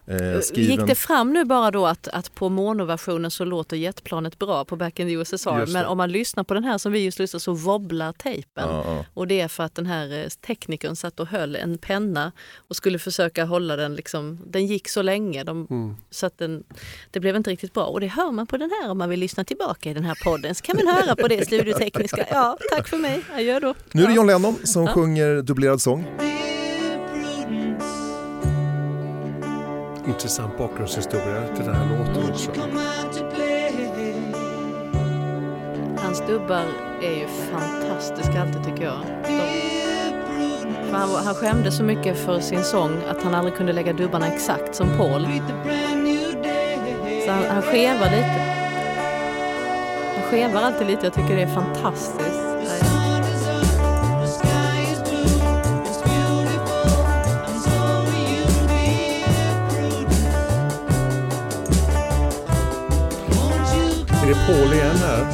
Eh, 0.10 0.40
skriven... 0.42 0.72
Gick 0.78 0.88
det 0.88 0.96
fram 0.96 1.34
nu 1.34 1.46
bara 1.46 1.72
då 1.72 1.86
att, 1.86 2.08
att 2.08 2.36
på 2.36 2.50
monoversionen 2.50 3.32
så 3.32 3.46
låter 3.46 3.78
jetplanet 3.78 4.40
bra 4.40 4.66
på 4.66 4.76
Back 4.76 5.00
in 5.00 5.08
the 5.08 5.14
USSR 5.14 5.74
men 5.74 5.86
om 5.86 5.98
man 5.98 6.12
lyssnar 6.12 6.44
på 6.44 6.54
den 6.54 6.64
här 6.64 6.78
som 6.78 6.92
vi 6.92 7.00
just 7.00 7.20
lyssnade 7.20 7.42
så 7.42 7.54
wobblar 7.54 8.12
tejpen. 8.14 8.70
Ja, 8.70 8.84
ja. 8.86 9.06
Och 9.14 9.28
det 9.28 9.40
är 9.42 9.48
för 9.48 9.64
att 9.64 9.76
den 9.76 9.86
här 9.86 10.20
eh, 10.24 10.28
teknikern 10.48 10.96
satt 10.96 11.20
och 11.20 11.28
höll 11.28 11.56
en 11.56 11.78
penna 11.78 12.32
och 12.68 12.76
skulle 12.76 13.00
försöka 13.00 13.46
hålla 13.46 13.76
den, 13.76 13.96
liksom, 13.96 14.40
den 14.48 14.66
gick 14.66 14.90
så 14.90 15.02
länge 15.02 15.44
de, 15.44 15.68
Mm. 15.70 15.96
så 16.10 16.26
att 16.26 16.38
den, 16.38 16.64
det 17.12 17.20
blev 17.20 17.36
inte 17.36 17.50
riktigt 17.50 17.74
bra. 17.74 17.84
Och 17.84 18.00
det 18.00 18.08
hör 18.08 18.32
man 18.32 18.48
på 18.48 18.58
den 18.58 18.72
här 18.82 18.92
om 18.92 18.98
man 18.98 19.10
vill 19.10 19.20
lyssna 19.20 19.44
tillbaka 19.44 19.90
i 19.90 19.94
den 19.94 20.06
här 20.06 20.18
podden. 20.24 20.56
Så 20.56 20.62
kan 20.64 20.76
man 20.76 20.88
höra 20.88 21.16
på 21.16 21.28
det 21.28 21.46
studiotekniska. 21.48 22.26
Ja, 22.32 22.58
tack 22.72 22.88
för 22.88 22.98
mig. 22.98 23.22
Adjö 23.36 23.60
då. 23.60 23.74
Nu 23.92 24.04
är 24.04 24.08
det. 24.08 24.14
John 24.14 24.28
Lennon 24.28 24.56
som 24.64 24.88
sjunger 24.88 25.42
dubblerad 25.42 25.82
sång. 25.82 26.06
Intressant 30.10 30.58
bakgrundshistoria 30.58 31.48
till 31.56 31.66
den 31.66 31.76
här 31.76 31.98
låten 31.98 32.32
också. 32.32 32.52
Hans 35.98 36.28
dubbar 36.28 36.66
är 37.02 37.12
ju 37.12 37.28
fantastiska 37.28 38.42
alltid 38.42 38.64
tycker 38.64 38.84
jag. 38.84 39.00
För 40.90 40.98
han, 40.98 41.10
han 41.26 41.36
skämde 41.36 41.72
så 41.72 41.84
mycket 41.84 42.18
för 42.18 42.40
sin 42.40 42.64
sång 42.64 42.98
att 43.10 43.24
han 43.24 43.36
aldrig 43.36 43.56
kunde 43.56 43.74
lägga 43.74 43.94
dubbarna 43.94 44.28
exakt 44.28 44.76
som 44.76 44.88
Paul. 44.98 45.28
Så 47.26 47.32
han, 47.32 47.44
han 47.44 47.62
skevar 47.62 48.06
lite. 48.06 48.46
Han 50.16 50.24
skevar 50.32 50.62
alltid 50.62 50.88
lite. 50.88 51.06
Jag 51.06 51.14
tycker 51.14 51.36
det 51.36 51.42
är 51.42 51.56
fantastiskt. 51.56 52.49
Det 64.30 64.36
Paul 64.48 64.74
igen 64.74 64.96
här? 64.96 65.26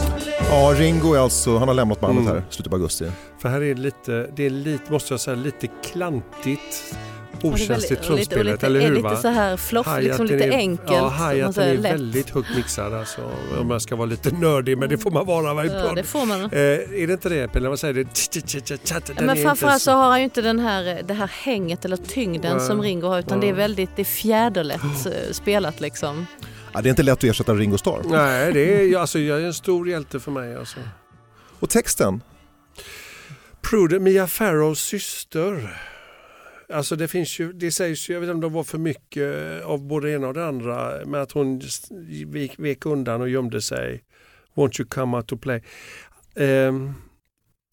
Ja, 0.50 0.74
Ringo 0.78 1.14
är 1.14 1.20
alltså, 1.20 1.58
han 1.58 1.68
har 1.68 1.76
lämnat 1.76 2.00
bandet 2.00 2.22
Mm. 2.22 2.34
här 2.34 2.40
i 2.50 2.54
slutet 2.54 2.74
av 2.74 2.80
augusti. 2.80 3.12
För 3.42 3.50
här 3.50 3.62
är 3.62 3.76
det 3.76 3.82
lite, 3.82 4.28
det 4.36 4.46
är 4.46 4.50
lite, 4.50 4.92
måste 4.92 5.14
jag 5.14 5.20
säga, 5.22 5.36
lite 5.36 5.68
klantigt 5.68 6.96
Och 7.32 7.42
det 7.42 7.48
är 7.48 7.52
okänsligt 7.54 8.04
trumspelet, 8.04 8.64
eller 8.64 8.82
hur? 8.82 8.96
Lite 8.96 9.16
så 9.18 9.28
här 9.28 9.58
floff, 9.58 9.88
liksom 10.00 10.26
lite 10.26 10.46
är- 10.46 10.52
enkelt. 10.52 10.92
Ja, 10.92 11.02
man 11.20 11.32
hi-haten 11.36 11.64
är 11.64 11.78
lätt. 11.78 11.94
väldigt 11.94 12.30
högt 12.30 12.56
mixad 12.56 12.94
alltså, 12.94 13.22
om 13.60 13.72
jag 13.72 13.82
ska 13.82 13.96
vara 13.96 14.06
lite 14.06 14.32
nördig, 14.36 14.78
men 14.78 14.90
det 14.90 14.98
får 14.98 15.12
man 15.12 15.26
vara. 15.26 15.54
Va? 15.54 15.66
Ja, 15.66 15.92
det 15.96 16.04
får 16.04 16.26
man. 16.26 16.42
Eh, 16.42 16.50
är 16.52 17.08
det 17.08 17.14
inte 17.14 17.30
det 17.30 17.48
Pelle? 17.48 17.70
Vad 17.70 17.80
säger 17.80 17.94
du? 17.94 18.06
Men 19.26 19.38
framförallt 19.38 19.82
så 19.82 19.92
har 19.92 20.10
han 20.10 20.18
ju 20.20 20.24
inte 20.24 20.42
den 20.42 20.60
här, 20.60 21.02
det 21.08 21.14
här 21.14 21.28
hänget 21.44 21.86
eller 21.86 21.98
tyngden 21.98 22.60
som 22.62 22.82
Ringo 22.82 23.08
har 23.08 23.20
utan 23.20 23.40
det 23.40 23.50
är 23.50 23.54
väldigt 23.54 23.90
det 23.96 24.02
är 24.02 24.04
fjäderlätt 24.04 24.82
eh, 25.06 25.12
spelat 25.32 25.82
liksom. 25.82 26.26
Ja, 26.76 26.82
det 26.82 26.88
är 26.88 26.92
inte 26.92 27.04
lätt 27.04 27.18
att 27.18 27.24
ersätta 27.24 27.54
Ringo 27.54 27.78
Starr. 27.78 28.02
Nej, 28.06 28.54
det 28.54 28.94
är, 28.94 28.98
alltså, 28.98 29.20
jag 29.20 29.42
är 29.42 29.46
en 29.46 29.54
stor 29.54 29.90
hjälte 29.90 30.20
för 30.20 30.32
mig. 30.32 30.56
Alltså. 30.56 30.80
Och 31.60 31.70
texten, 31.70 32.22
Prudence, 33.62 34.04
Mia 34.04 34.28
Farrows 34.28 34.80
syster. 34.80 35.80
Alltså 36.70 36.96
det 36.96 37.08
finns 37.08 37.40
ju, 37.40 37.54
det 37.54 37.72
sägs 37.72 38.10
ju, 38.10 38.14
jag 38.14 38.22
vet 38.22 38.28
inte 38.28 38.36
om 38.36 38.42
det 38.42 38.56
var 38.56 38.64
för 38.64 38.78
mycket 38.78 39.64
av 39.64 39.88
både 39.88 40.08
det 40.08 40.14
ena 40.14 40.28
och 40.28 40.34
det 40.34 40.48
andra, 40.48 41.06
men 41.06 41.22
att 41.22 41.32
hon 41.32 41.62
vek, 42.26 42.56
vek 42.58 42.86
undan 42.86 43.22
och 43.22 43.30
gömde 43.30 43.62
sig. 43.62 44.04
Won't 44.56 44.82
you 44.82 44.90
come 44.90 45.18
out 45.18 45.28
to 45.28 45.38
play? 45.38 45.64
Ehm, 46.36 46.94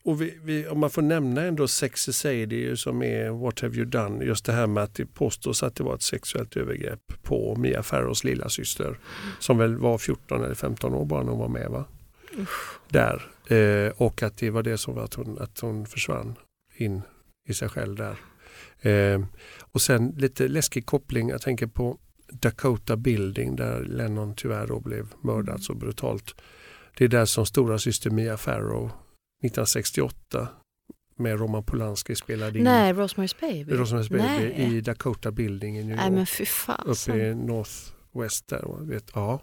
och 0.05 0.23
vi, 0.23 0.39
vi, 0.43 0.69
om 0.69 0.79
man 0.79 0.91
får 0.91 1.03
nämna 1.03 1.43
ändå 1.43 1.69
Sexy 1.69 2.13
Sadie 2.13 2.77
som 2.77 3.03
är 3.03 3.31
What 3.31 3.61
have 3.61 3.77
you 3.77 3.85
done? 3.85 4.25
Just 4.25 4.45
det 4.45 4.53
här 4.53 4.67
med 4.67 4.83
att 4.83 4.95
det 4.95 5.07
påstås 5.07 5.63
att 5.63 5.77
det 5.77 5.85
var 5.85 5.95
ett 5.95 6.03
sexuellt 6.03 6.57
övergrepp 6.57 7.23
på 7.23 7.57
Mia 7.57 7.83
Farrows 7.83 8.25
lilla 8.25 8.49
syster 8.49 8.99
som 9.39 9.59
väl 9.59 9.77
var 9.77 9.99
14 9.99 10.45
eller 10.45 10.55
15 10.55 10.95
år 10.95 11.05
bara 11.05 11.23
när 11.23 11.31
hon 11.31 11.41
var 11.41 11.49
med. 11.49 11.71
va? 11.71 11.85
Där. 12.89 13.31
Eh, 13.57 13.93
och 13.97 14.23
att 14.23 14.37
det 14.37 14.51
var 14.51 14.63
det 14.63 14.79
som 14.79 14.95
var 14.95 15.05
att 15.05 15.15
hon, 15.15 15.39
att 15.41 15.61
hon 15.61 15.87
försvann 15.87 16.35
in 16.77 17.03
i 17.49 17.55
sig 17.55 17.69
själv 17.69 17.97
där. 17.97 18.17
Eh, 18.81 19.25
och 19.61 19.83
sen 19.83 20.15
lite 20.17 20.49
läskig 20.49 20.87
koppling, 20.87 21.29
jag 21.29 21.43
tänker 21.43 21.67
på 21.67 21.99
Dakota 22.29 22.97
Building 22.97 23.57
där 23.57 23.81
Lennon 23.81 24.35
tyvärr 24.35 24.67
då 24.67 24.81
blev 24.81 25.09
mördad 25.23 25.63
så 25.63 25.75
brutalt. 25.75 26.35
Det 26.97 27.05
är 27.05 27.09
där 27.09 27.25
som 27.25 27.47
stora 27.47 27.79
syster 27.79 28.11
Mia 28.11 28.37
Farrow 28.37 28.91
1968 29.43 30.49
med 31.17 31.41
Roman 31.41 31.65
Polanski 31.65 32.15
spelade 32.15 32.59
in 32.59 32.65
Nej, 32.65 32.93
Rosemary's 32.93 33.37
Baby. 33.41 33.73
Rosemary's 33.73 34.09
Baby 34.11 34.23
Nej. 34.23 34.77
i 34.77 34.81
Dakota 34.81 35.31
Building 35.31 35.79
i 35.79 35.85
New 35.85 35.97
Nej 35.97 36.05
York. 36.05 36.15
men 36.15 36.27
fy 36.27 36.45
fasen. 36.47 37.15
Uppe 37.15 37.27
i 37.27 37.35
Northwest 37.35 38.49
där. 38.49 38.87
Vet, 38.87 39.11
ja. 39.15 39.41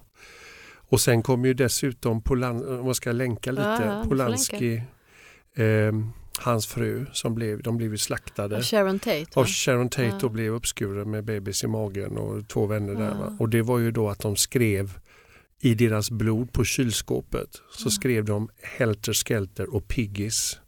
Och 0.91 1.01
sen 1.01 1.23
kom 1.23 1.45
ju 1.45 1.53
dessutom, 1.53 2.21
Polan, 2.21 2.79
om 2.79 2.85
man 2.85 2.95
ska 2.95 3.11
länka 3.11 3.51
lite, 3.51 3.83
Ja, 3.85 4.03
Polanski, 4.09 4.81
ehm, 5.55 6.09
hans 6.39 6.67
fru, 6.67 7.05
som 7.13 7.35
blev, 7.35 7.61
de 7.61 7.77
blev 7.77 7.91
ju 7.91 7.97
slaktade. 7.97 8.55
Av 8.57 8.61
Sharon 8.61 8.99
Tate. 8.99 9.25
Och 9.39 9.47
Sharon 9.47 9.89
Tate 9.89 10.03
Ja. 10.07 10.19
och 10.23 10.31
blev 10.31 10.53
uppskuren 10.53 11.11
med 11.11 11.23
bebis 11.23 11.63
i 11.63 11.67
magen 11.67 12.17
och 12.17 12.47
två 12.47 12.65
vänner 12.65 12.95
där. 12.95 13.05
Ja. 13.05 13.13
Va? 13.13 13.35
Och 13.39 13.49
det 13.49 13.61
var 13.61 13.79
ju 13.79 13.91
då 13.91 14.09
att 14.09 14.19
de 14.19 14.35
skrev 14.35 14.99
i 15.61 15.75
deras 15.75 16.11
blod 16.11 16.53
på 16.53 16.63
kylskåpet 16.63 17.35
Mm. 17.35 17.69
så 17.71 17.89
skrev 17.89 18.25
de 18.25 18.49
Helter 18.77 19.13
Skelter 19.13 19.75
och 19.75 19.87
Piggies. 19.87 20.59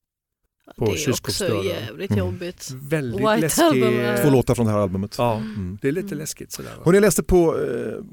på 0.78 0.86
det 0.86 0.92
är 0.92 0.94
också 0.94 1.04
kylskåpsdörren. 1.06 1.66
jävligt 1.66 2.12
Mm. 2.12 2.20
jobbigt. 2.26 2.72
Väldigt 2.84 3.20
White 3.22 3.38
läskig. 3.38 3.64
Album 3.64 4.16
Två 4.24 4.30
låtar 4.30 4.56
från 4.56 4.66
det 4.66 4.72
här 4.72 4.80
albumet. 4.80 5.16
Ja, 5.18 5.38
Mm. 5.38 5.78
det 5.82 5.88
är 5.88 5.92
lite 5.92 6.08
Mm. 6.08 6.18
läskigt 6.20 6.52
sådär. 6.52 6.70
va? 6.78 6.84
Och 6.86 6.96
jag 6.96 7.02
läste 7.02 7.24
på 7.24 7.58
eh, 7.60 8.04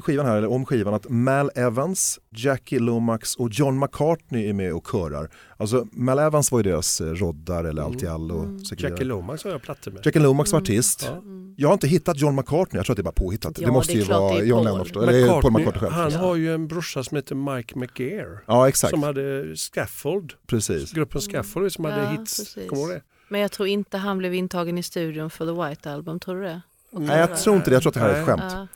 skivan 0.00 0.26
här, 0.26 0.36
eller 0.36 0.50
om 0.50 0.66
skivan, 0.66 0.94
att 0.94 1.08
Mal 1.08 1.50
Evans, 1.54 2.18
Jackie 2.30 2.78
Lomax 2.78 3.36
och 3.36 3.48
John 3.52 3.78
McCartney 3.78 4.48
är 4.48 4.52
med 4.52 4.72
och 4.72 4.86
körar. 4.92 5.30
Alltså 5.56 5.86
Mal 5.92 6.18
Evans 6.18 6.52
var 6.52 6.58
ju 6.58 6.62
deras 6.62 7.00
eh, 7.00 7.06
roddar 7.06 7.64
eller 7.64 7.82
allt 7.82 8.02
i 8.02 8.06
allo. 8.06 8.38
Mm. 8.38 8.58
Jackie. 8.78 9.04
Lomax 9.04 9.44
har 9.44 9.50
jag 9.50 9.62
plattor 9.62 9.90
med. 9.90 10.06
Jackie 10.06 10.22
Lomax 10.22 10.52
var 10.52 10.58
Mm. 10.58 10.64
artist. 10.64 11.02
Ja. 11.06 11.12
Mm. 11.16 11.54
Jag 11.56 11.68
har 11.68 11.72
inte 11.72 11.88
hittat 11.88 12.20
John 12.20 12.34
McCartney, 12.36 12.78
jag 12.78 12.86
tror 12.86 12.92
att 12.92 12.96
det 12.96 13.00
är 13.00 13.04
bara 13.04 13.12
påhittat. 13.12 13.58
Ja, 13.58 13.66
det 13.66 13.72
måste 13.72 13.92
det 13.92 13.98
ju 13.98 14.04
vara 14.04 14.42
John. 14.42 14.64
Lennon 14.64 14.80
eller 14.80 15.40
Paul 15.40 15.52
McCartney 15.52 15.80
själv. 15.80 15.92
han 15.92 16.12
har 16.12 16.36
ju 16.36 16.54
en 16.54 16.68
brorsa 16.68 17.04
som 17.04 17.16
heter 17.16 17.34
Mike 17.56 17.78
McGear. 17.78 18.42
Ja 18.46 18.68
exakt, 18.68 18.90
Som 18.90 19.02
hade 19.02 19.56
Scaffold, 19.56 20.32
precis. 20.46 20.92
gruppen 20.92 21.20
Scaffold 21.20 21.72
som 21.72 21.84
hade 21.84 22.02
Ja, 22.02 22.10
hits. 22.10 22.56
Kommer 22.68 22.94
det? 22.94 23.02
Men 23.28 23.40
jag 23.40 23.52
tror 23.52 23.68
inte 23.68 23.96
han 23.98 24.18
blev 24.18 24.34
intagen 24.34 24.78
i 24.78 24.82
studion 24.82 25.30
för 25.30 25.46
The 25.46 25.68
White 25.68 25.90
Album, 25.92 26.20
tror 26.20 26.36
du 26.36 26.42
det? 26.42 26.60
Nej 26.90 27.18
jag 27.20 27.36
tror 27.38 27.56
inte 27.56 27.70
det, 27.70 27.74
jag 27.74 27.82
tror 27.82 27.90
att 27.90 27.94
det 27.94 28.00
här 28.00 28.08
är 28.08 28.20
ett 28.20 28.26
skämt. 28.26 28.68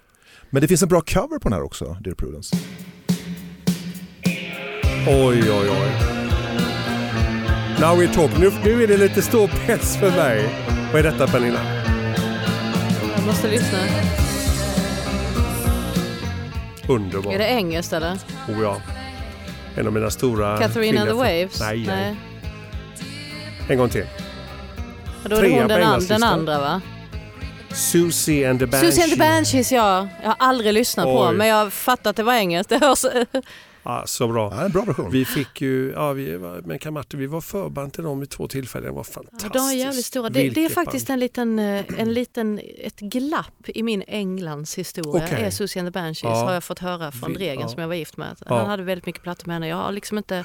Ja. 0.53 0.55
Men 0.55 0.61
det 0.63 0.69
finns 0.69 0.83
en 0.83 0.89
bra 0.89 1.01
cover 1.01 1.39
på 1.39 1.49
den 1.49 1.53
här 1.53 1.63
också, 1.63 1.97
Dear 2.01 2.15
Prudence. 2.15 2.57
Oj, 5.09 5.51
oj, 5.51 5.71
oj. 5.71 5.93
Now 7.81 7.99
we 7.99 8.09
talk. 8.15 8.39
Nu, 8.39 8.51
nu 8.65 8.83
är 8.83 8.89
det 8.89 8.97
lite 8.97 9.23
stor 9.23 9.49
press 9.49 9.97
för 9.97 10.11
mig. 10.11 10.49
Vad 10.93 11.07
är 11.07 11.11
detta 11.11 11.27
Pernilla? 11.27 11.61
Jag 13.17 13.27
måste 13.27 13.51
lyssna. 13.51 13.79
Underbart. 16.89 17.35
Är 17.35 17.39
det 17.39 17.47
engelskt 17.49 17.93
eller? 17.93 18.13
Oh, 18.49 18.63
ja. 18.63 18.77
En 19.77 19.87
av 19.87 19.93
mina 19.93 20.11
stora... 20.11 20.59
Catherine 20.59 21.01
and 21.01 21.09
the 21.11 21.15
Waves? 21.15 21.61
Nej, 21.61 21.85
nej. 21.87 22.17
En 23.69 23.79
gång 23.79 23.89
till. 23.89 24.07
Och 25.23 25.29
Då 25.29 25.37
är 25.37 25.43
det 25.43 25.51
hon 25.61 25.69
den, 25.69 25.83
an- 25.83 26.07
den 26.09 26.23
andra 26.23 26.59
va? 26.61 26.81
Susie 27.75 28.45
and 28.51 28.59
the 28.61 28.67
Banshees. 28.67 28.95
Susie 28.95 29.03
and 29.03 29.13
the 29.13 29.19
Banshees 29.19 29.73
ja. 29.73 30.09
Jag 30.23 30.29
har 30.29 30.37
aldrig 30.39 30.73
lyssnat 30.75 31.05
på 31.07 31.21
Oj. 31.29 31.35
men 31.37 31.47
jag 31.47 31.73
fattar 31.73 32.11
att 32.11 32.17
det 32.17 32.23
var 32.23 32.35
engelskt. 32.35 32.69
Det 32.71 32.79
hörs. 32.79 33.05
Ja, 33.85 34.03
så 34.07 34.29
bra. 34.29 34.53
Ja, 34.57 34.65
en 34.65 34.71
bra 34.71 34.83
version. 34.85 35.11
Vi 35.11 35.25
fick 35.25 35.61
ju, 35.61 35.93
ja, 35.93 36.13
vi 36.13 36.37
var, 36.37 36.61
med 36.61 36.81
Kamarte, 36.81 37.17
vi 37.17 37.27
var 37.27 37.41
förband 37.41 37.93
till 37.93 38.05
dem 38.05 38.21
vid 38.21 38.31
två 38.31 38.49
tillfällen. 38.49 38.87
Det 38.89 38.93
var 38.95 38.99
Ja, 39.09 39.13
fantastiskt. 39.13 39.53
de 39.53 39.59
är 39.69 39.73
jävligt 39.73 40.05
stora. 40.05 40.31
Det, 40.31 40.49
det 40.49 40.65
är 40.65 40.69
faktiskt 40.69 41.07
band. 41.07 41.15
en 41.15 41.21
liten, 41.21 41.59
eh, 41.59 41.85
en 41.99 42.13
liten, 42.13 42.61
ett 42.79 43.01
glapp 43.01 43.69
i 43.69 43.83
min 43.83 44.03
Englands 44.07 44.79
historia. 44.79 45.29
Är 45.29 45.51
Susie 45.51 45.81
and 45.83 45.89
the 45.89 45.99
Banshees 46.01 46.23
Ja. 46.23 46.45
har 46.45 46.53
jag 46.55 46.65
fått 46.65 46.79
höra 46.79 47.13
från 47.13 47.33
Dregen 47.33 47.61
ja. 47.61 47.69
som 47.69 47.81
jag 47.81 47.89
var 47.89 47.95
gift 47.95 48.17
med. 48.17 48.37
Ja. 48.47 48.57
Han 48.59 48.67
hade 48.71 48.83
väldigt 48.83 49.07
mycket 49.07 49.23
plattor 49.23 49.47
med 49.47 49.55
henne. 49.57 49.69
Jag 49.69 49.77
har 49.77 49.93
liksom 49.93 50.19
inte 50.19 50.45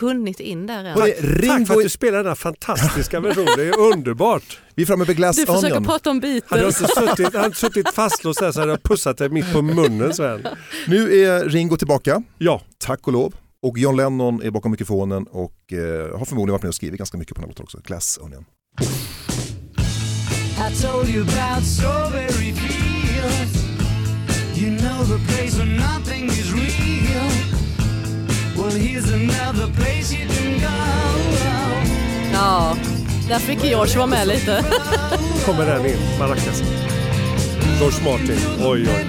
hunnit 0.00 0.40
in 0.40 0.66
där 0.66 0.84
än. 0.84 0.98
Hörrni, 1.00 1.46
Tack 1.48 1.66
för 1.66 1.74
att 1.74 1.82
du 1.82 1.88
spelar 1.88 2.18
den 2.18 2.26
här 2.26 2.34
fantastiska 2.34 3.20
versionen. 3.26 3.48
Det 3.56 3.64
är 3.68 3.78
underbart. 3.80 4.60
vi 4.74 4.82
är 4.82 4.86
framme 4.86 5.04
vid 5.04 5.16
Glass 5.16 5.36
Du 5.36 5.46
försöker 5.46 5.66
Onion. 5.66 5.84
prata 5.84 6.10
om 6.10 6.16
Hade 6.16 6.28
jag 6.28 6.42
Beatles. 6.50 6.80
inte 6.80 6.92
suttit, 6.94 7.34
hade 7.34 7.38
jag 7.46 7.56
suttit 7.56 7.88
fastlåst 7.94 8.40
där 8.40 8.52
så 8.52 8.60
hade 8.60 8.72
jag 8.72 8.82
pussat 8.82 9.18
dig 9.18 9.28
mitt 9.28 9.52
på 9.52 9.62
munnen 9.62 10.14
Sven. 10.14 10.46
Nu 10.86 11.18
är 11.24 11.44
Ringo 11.48 11.76
tillbaka, 11.76 12.22
Ja, 12.38 12.62
tack 12.78 13.06
och 13.06 13.12
lov. 13.12 13.34
Och 13.62 13.78
John 13.78 13.96
Lennon 13.96 14.42
är 14.42 14.50
bakom 14.50 14.70
mikrofonen 14.70 15.24
och 15.30 15.72
eh, 15.72 16.18
har 16.18 16.24
förmodligen 16.24 16.52
varit 16.52 16.62
med 16.62 16.68
och 16.68 16.74
skrivit 16.74 16.98
ganska 16.98 17.18
mycket 17.18 17.34
på 17.34 17.40
den 17.40 17.44
här 17.44 17.48
låten 17.48 17.62
också. 17.64 17.78
Glass 17.84 18.18
Onion. 18.22 18.44
I 20.70 20.82
told 20.82 21.08
you 21.08 21.22
about 21.22 21.64
strawberry 21.64 22.52
fields. 22.52 23.62
You 24.56 24.70
know 24.78 25.04
the 25.04 25.18
place 25.32 25.58
where 25.58 25.66
nothing 25.76 26.24
is 26.26 26.52
real. 26.52 27.51
Ja, 32.32 32.76
där 33.28 33.38
fick 33.38 33.64
George 33.64 33.96
vara 33.96 34.06
med 34.06 34.28
lite. 34.28 34.64
kommer 35.46 35.66
den 35.66 35.86
in, 35.86 35.98
maracas. 36.18 36.62
George 37.78 38.04
Martin, 38.04 38.38
oj 38.60 38.88
oj. 38.96 39.06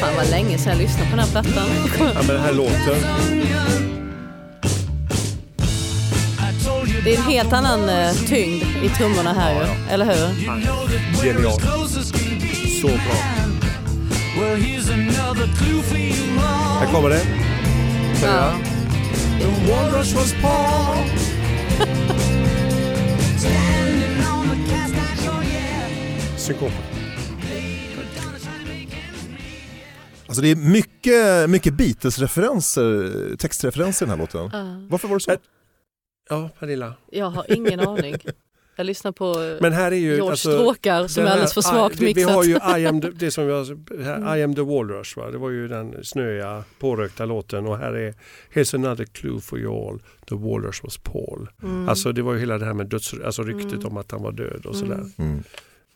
Fan 0.00 0.16
vad 0.16 0.30
länge 0.30 0.58
sedan 0.58 0.72
jag 0.72 0.82
lyssnade 0.82 1.10
på 1.10 1.16
den 1.16 1.26
här 1.26 1.32
plattan. 1.32 1.68
Ja, 1.98 2.22
men 2.26 2.26
den 2.26 2.40
här 2.40 2.52
låten, 2.52 2.96
Det 7.04 7.14
är 7.14 7.18
en 7.18 7.22
helt 7.22 7.52
annan 7.52 7.88
eh, 7.88 8.12
tyngd 8.12 8.64
i 8.82 8.88
trummorna 8.88 9.32
här 9.32 9.54
ju, 9.54 9.94
eller 9.94 10.04
hur? 10.04 10.28
Genial. 11.24 11.60
så 12.80 12.86
bra. 12.86 13.53
Här 16.78 16.92
kommer 16.92 17.08
det. 17.08 17.22
Ja. 18.22 18.52
The 19.40 19.72
walrus 19.72 20.14
was 20.14 20.32
Paul. 20.42 20.96
Standing 23.38 24.18
on 24.32 24.48
the 24.48 24.56
cast 24.70 24.94
iron 24.94 25.16
shore, 25.16 25.44
yeah. 25.44 26.36
Synkop. 26.36 26.72
Alltså 30.26 30.42
det 30.42 30.48
är 30.48 30.56
mycket, 30.56 31.50
mycket 31.50 31.74
Beatles-referenser, 31.74 33.36
textreferenser 33.36 34.06
i 34.06 34.08
den 34.08 34.18
här 34.18 34.26
låten. 34.26 34.50
Varför 34.88 35.08
var 35.08 35.16
det 35.16 35.20
så? 35.20 35.36
Ja, 36.30 36.50
Pernilla. 36.58 36.94
Jag 37.10 37.30
har 37.30 37.52
ingen 37.52 37.80
aning. 37.80 38.16
Jag 38.76 38.86
lyssnar 38.86 39.12
på 39.12 39.42
eh, 39.42 39.56
Men 39.60 39.72
här 39.72 39.92
är 39.92 39.96
ju... 39.96 40.14
George 40.14 40.30
alltså, 40.30 40.52
stråkar 40.58 41.06
som 41.08 41.20
den 41.20 41.24
är 41.24 41.28
här- 41.28 41.32
alldeles 41.34 41.54
för 41.54 41.60
svagt 41.60 41.94
vi, 42.00 42.06
vi 42.06 42.14
mixat. 42.14 42.34
har 42.34 42.44
ju 42.44 42.80
I 42.82 42.86
am 42.86 43.00
the, 43.00 43.10
det 43.10 43.30
som 43.30 43.46
vi 43.46 43.52
har, 43.52 44.02
här, 44.02 44.36
I 44.36 44.42
am 44.42 44.54
the 44.54 44.60
Walrus, 44.62 45.16
va? 45.16 45.30
det 45.30 45.38
var 45.38 45.50
ju 45.50 45.68
den 45.68 46.04
snöiga 46.04 46.64
pårökta 46.78 47.24
låten 47.24 47.66
och 47.66 47.78
här 47.78 47.92
är 47.92 48.14
Here's 48.54 48.74
another 48.74 49.04
clue 49.04 49.40
for 49.40 49.58
you 49.58 49.88
all, 49.88 49.98
the 50.28 50.34
Walrus 50.34 50.82
was 50.82 50.98
Paul. 50.98 51.48
Mm. 51.62 51.88
Alltså 51.88 52.12
det 52.12 52.22
var 52.22 52.32
ju 52.34 52.40
hela 52.40 52.58
det 52.58 52.64
här 52.64 52.74
med 52.74 52.86
döds, 52.86 53.14
alltså 53.24 53.42
ryktet 53.42 53.72
Mm. 53.74 53.86
om 53.86 53.96
att 53.96 54.10
han 54.10 54.22
var 54.22 54.32
död 54.32 54.66
och 54.66 54.74
Mm. 54.74 54.88
sådär. 54.88 55.04
Mm. 55.18 55.42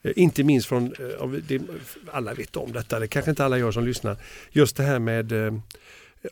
Eh, 0.02 0.12
Inte 0.16 0.44
minst 0.44 0.68
från, 0.68 0.84
eh, 0.86 1.60
alla 2.12 2.34
vet 2.34 2.56
om 2.56 2.72
detta, 2.72 2.98
det 3.00 3.08
kanske 3.08 3.30
inte 3.30 3.44
alla 3.44 3.58
gör 3.58 3.70
som 3.72 3.84
lyssnar. 3.84 4.16
Just 4.50 4.76
det 4.76 4.82
här 4.82 4.98
med 4.98 5.32
eh, 5.46 5.52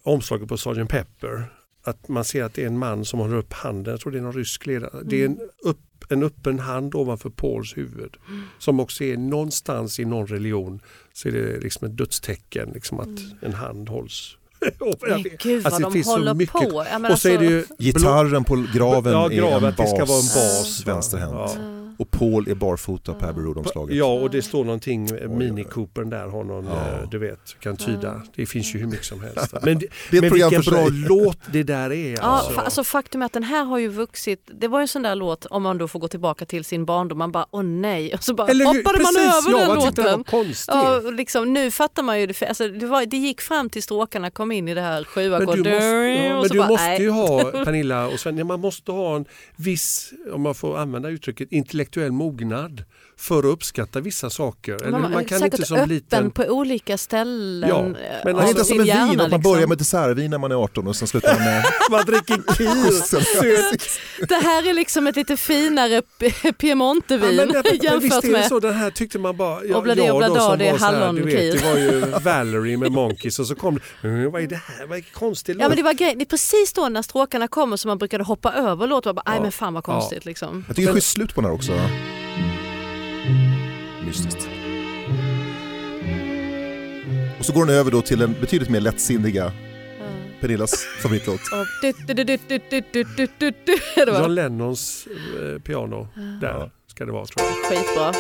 omslaget 0.03 0.49
på 0.49 0.57
Sgt. 0.57 0.89
Pepper. 0.89 1.45
Att 1.83 2.09
man 2.09 2.25
ser 2.25 2.45
att 2.45 2.55
det 2.55 2.63
är 2.63 2.67
en 2.67 2.79
man 2.79 3.05
som 3.05 3.21
håller 3.21 3.37
upp 3.37 3.53
handen, 3.53 3.91
jag 3.91 4.01
tror 4.01 4.13
det 4.13 4.19
är 4.19 4.23
någon 4.23 4.33
rysk 4.33 4.67
ledare. 4.67 4.91
Det 5.05 5.21
är 5.23 5.27
en, 5.27 5.33
Mm. 5.35 5.49
upp, 5.65 5.79
en 6.09 6.23
öppen 6.23 6.59
hand 6.59 6.95
ovanför 6.95 7.31
Pauls 7.31 7.77
huvud. 7.77 8.17
Som 8.59 8.81
också 8.81 9.05
är 9.05 9.17
någonstans 9.17 10.01
i 10.01 10.05
någon 10.05 10.27
religion 10.27 10.81
så 11.13 11.29
är 11.29 11.33
det 11.33 11.61
liksom 11.61 11.89
ett 11.89 11.97
dödstecken, 11.97 12.71
liksom 12.75 13.01
att 13.01 13.43
en 13.43 13.55
hand 13.55 13.89
hålls. 13.89 14.37
Men 15.09 15.23
gud 15.43 15.63
vad 15.63 15.67
Alltså, 15.67 15.79
det 15.79 15.83
de 15.87 15.93
finns 15.93 16.07
så 16.07 16.13
håller 16.13 16.35
mycket- 16.35 16.53
på. 16.53 16.85
Ja, 16.91 17.13
och 17.13 17.19
så 17.19 17.29
är 17.29 17.39
det 17.39 17.45
ju 17.47 17.65
Gitarren 17.79 18.45
på 18.45 18.65
graven, 18.75 19.13
Ja, 19.13 19.29
graven, 19.29 19.65
är 19.65 19.69
en 19.69 19.75
det 19.77 19.87
ska 19.87 20.05
vara 20.05 20.05
en 20.05 20.07
bas, 20.09 20.35
bas. 20.35 20.87
vänsterhänt. 20.87 21.33
Ja. 21.35 21.57
Och 21.99 22.11
Paul 22.11 22.49
är 22.49 22.55
barfota 22.55 23.15
på 23.15 23.27
Abbey 23.27 23.45
Road-omslaget. 23.45 23.97
Ja, 23.97 24.13
och 24.13 24.31
det 24.31 24.43
står 24.43 24.65
någonting, 24.65 25.09
Mini 25.29 25.63
oj. 25.63 25.69
Coopern 25.71 26.11
där 26.11 26.29
har 26.29 26.45
någon, 26.45 26.65
Ja. 26.67 26.73
eh, 26.73 27.09
du 27.11 27.19
vet, 27.19 27.61
kan 27.61 27.77
tyda. 27.77 28.09
Ja. 28.25 28.31
Det 28.37 28.47
finns 28.47 28.75
ju 28.75 28.79
hur 28.79 28.87
mycket 28.87 29.05
som 29.07 29.21
helst. 29.21 29.55
Men, 29.63 29.79
det, 29.79 30.21
men 30.21 30.33
vilken 30.33 30.63
bra 30.63 30.89
låt 30.91 31.39
det 31.53 31.63
där 31.63 31.93
är. 31.93 32.11
Ja, 32.13 32.21
alltså. 32.23 32.61
alltså 32.61 32.85
faktum 32.85 33.23
är 33.23 33.27
att 33.27 33.33
den 33.33 33.43
här 33.43 33.65
har 33.65 33.79
ju 33.79 33.89
vuxit. 33.89 34.51
Det 34.61 34.69
var 34.69 34.79
ju 34.79 34.83
en 34.83 34.89
sån 34.89 35.03
där 35.03 35.15
låt 35.15 35.47
om 35.47 35.63
man 35.63 35.79
då 35.79 35.89
får 35.89 35.99
gå 36.01 36.09
tillbaka 36.09 36.45
till 36.47 36.65
sin 36.65 36.85
barndom. 36.85 37.19
Man 37.19 37.33
bara 37.33 37.47
åh 37.51 37.63
nej 37.63 38.15
och 38.15 38.23
så 38.25 38.35
bara 38.35 38.49
Eller 38.49 38.65
hur? 38.67 38.79
hoppade 38.79 39.03
man 39.03 39.15
Precis, 39.15 39.47
över 39.49 39.51
ja, 39.51 39.59
den 39.59 39.69
man 39.69 39.87
låten. 39.87 40.25
konstig. 40.25 40.73
Ja, 40.75 41.01
liksom, 41.01 41.53
nu 41.53 41.71
fattar 41.71 42.03
man 42.03 42.21
ju 42.21 42.27
det. 42.27 42.43
Alltså, 42.47 42.69
det, 42.69 42.87
var, 42.87 43.07
det 43.07 43.17
gick 43.17 43.41
fram 43.41 43.71
till 43.71 43.83
stråkarna 43.83 44.31
kom 44.31 44.53
in 44.53 44.69
i 44.69 44.75
det 44.75 44.81
här 44.81 44.95
Men 44.97 45.05
sjuackord. 45.05 45.55
du 45.57 45.71
måste, 45.71 45.87
ja, 45.87 46.41
men 46.41 46.49
du 46.51 46.59
bara, 46.59 46.69
måste 46.69 46.87
nej. 46.87 47.03
ju 47.03 47.11
ha, 47.11 47.45
Pernilla 47.65 48.07
och 48.09 48.21
Sven, 48.21 48.39
ja, 48.39 48.45
man 48.45 48.61
måste 48.61 48.93
ha 48.93 49.17
en 49.17 49.25
viss, 49.57 50.13
om 50.33 50.41
man 50.43 50.55
får 50.55 50.79
använda 50.79 51.09
uttrycket, 51.09 51.53
intellektuell 51.53 51.86
intellektuell 51.87 52.13
mognad 52.13 52.85
för 53.19 53.39
att 53.39 53.45
uppskatta 53.45 54.01
vissa 54.01 54.31
saker. 54.31 54.91
Man, 54.91 55.13
man 55.13 55.25
kan 55.25 55.45
inte 55.45 55.67
som 55.67 55.77
öppen 55.77 55.89
liten... 55.89 56.31
på 56.31 56.43
olika 56.45 56.99
ställen. 56.99 57.69
Ja, 57.69 57.77
eh, 57.79 57.85
men 57.85 57.97
Det 58.25 58.31
är 58.31 58.35
alltså, 58.35 58.49
inte 58.51 58.65
som 58.65 58.77
med 58.77 58.87
vin, 58.87 58.95
att 58.97 59.17
man 59.17 59.17
liksom. 59.31 59.43
börjar 59.43 59.67
med 59.67 59.79
dessertvin 59.79 60.31
när 60.31 60.39
man 60.39 60.53
är 60.53 60.57
18 60.57 60.87
och 60.89 60.97
sen 60.97 61.09
slutar 61.09 61.35
man 61.35 61.45
med 61.45 61.65
Man 61.91 62.05
dricker 62.05 62.35
kir. 62.57 64.27
Det 64.29 64.35
här 64.35 64.69
är 64.71 64.75
liksom 64.75 65.07
ett 65.07 65.17
lite 65.17 65.37
finare 65.37 66.03
p- 66.19 66.33
Ja, 66.43 66.53
Piemontevin 66.53 67.37
men, 67.37 67.49
det- 67.49 67.63
men 67.71 67.77
jämfört 67.83 68.03
visst 68.03 68.25
är 68.25 68.29
det 68.29 68.33
med... 68.33 68.47
så, 68.49 68.61
den 68.61 68.75
här 68.75 68.91
tyckte 68.91 69.19
man 69.19 69.37
bara... 69.37 69.65
Ja, 69.65 69.77
Obladi 69.79 70.01
jag 70.01 70.09
då 70.09 70.15
oblada, 70.17 70.41
som 70.41 70.59
det 70.59 70.67
är 70.69 70.73
var 70.73 70.79
så 70.79 70.85
här, 70.85 70.93
du 70.93 70.99
hallonkir. 70.99 71.25
vet, 71.53 71.63
Det 71.63 71.69
var 71.73 71.79
ju 71.79 72.01
Valerie 72.25 72.77
med 72.77 72.93
Monkeys 72.93 73.39
och 73.39 73.47
så 73.47 73.55
kom 73.55 73.81
det, 74.03 74.09
"Mm, 74.09 74.33
vad 74.33 74.43
är 74.43 74.47
det 74.47 74.57
här, 74.79 74.87
vad 74.87 74.99
är 74.99 75.03
konstig 75.13 75.53
Ja 75.53 75.59
men 75.59 75.69
låt?" 75.69 75.77
det 75.77 75.83
var 75.83 75.93
grej. 75.93 76.15
Det 76.17 76.23
är 76.23 76.27
precis 76.27 76.73
då 76.73 76.89
när 76.89 77.03
stråkarna 77.03 77.49
kommer 77.49 77.77
som 77.77 77.89
man 77.89 77.99
brukade 77.99 78.25
hoppa 78.25 78.53
över 78.53 78.87
låtar. 78.87 79.13
Bara, 79.13 79.23
Nej 79.27 79.37
Ja. 79.37 79.43
men 79.43 79.53
fan 79.53 79.75
vad 79.75 79.85
konstigt 79.85 80.25
liksom. 80.25 80.65
Jag 80.67 80.77
tycker 80.77 80.87
det 80.89 80.93
är 80.93 80.95
schysst 80.95 81.11
slut 81.11 81.35
på 81.35 81.41
den 81.41 81.51
här 81.51 81.55
också 81.57 81.73
mystiskt. 84.17 84.49
Och 87.39 87.45
så 87.45 87.53
går 87.53 87.67
den 87.67 87.75
över 87.75 87.91
då 87.91 88.03
till 88.03 88.19
den 88.19 88.35
betydligt 88.41 88.71
mer 88.71 88.81
lättsinniga 88.81 89.53
Pernillas 90.41 90.87
favoritlåt. 91.03 91.41
John 94.07 94.35
Lennons 94.35 95.09
piano. 95.65 96.09
Där 96.41 96.71
ska 96.87 97.05
det 97.05 97.13
vara 97.13 97.27
tror 97.27 97.47
jag. 97.47 97.79
Skitbra. 97.79 98.13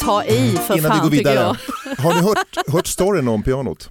Ta 0.00 0.24
i 0.24 0.50
för 0.66 0.78
Innan 0.78 0.90
fan 0.90 0.98
vi 0.98 1.02
går 1.02 1.16
vidare. 1.16 1.56
Har 1.98 2.14
ni 2.14 2.20
hört, 2.20 2.72
hört 2.72 2.86
storyn 2.86 3.28
om 3.28 3.42
pianot? 3.42 3.90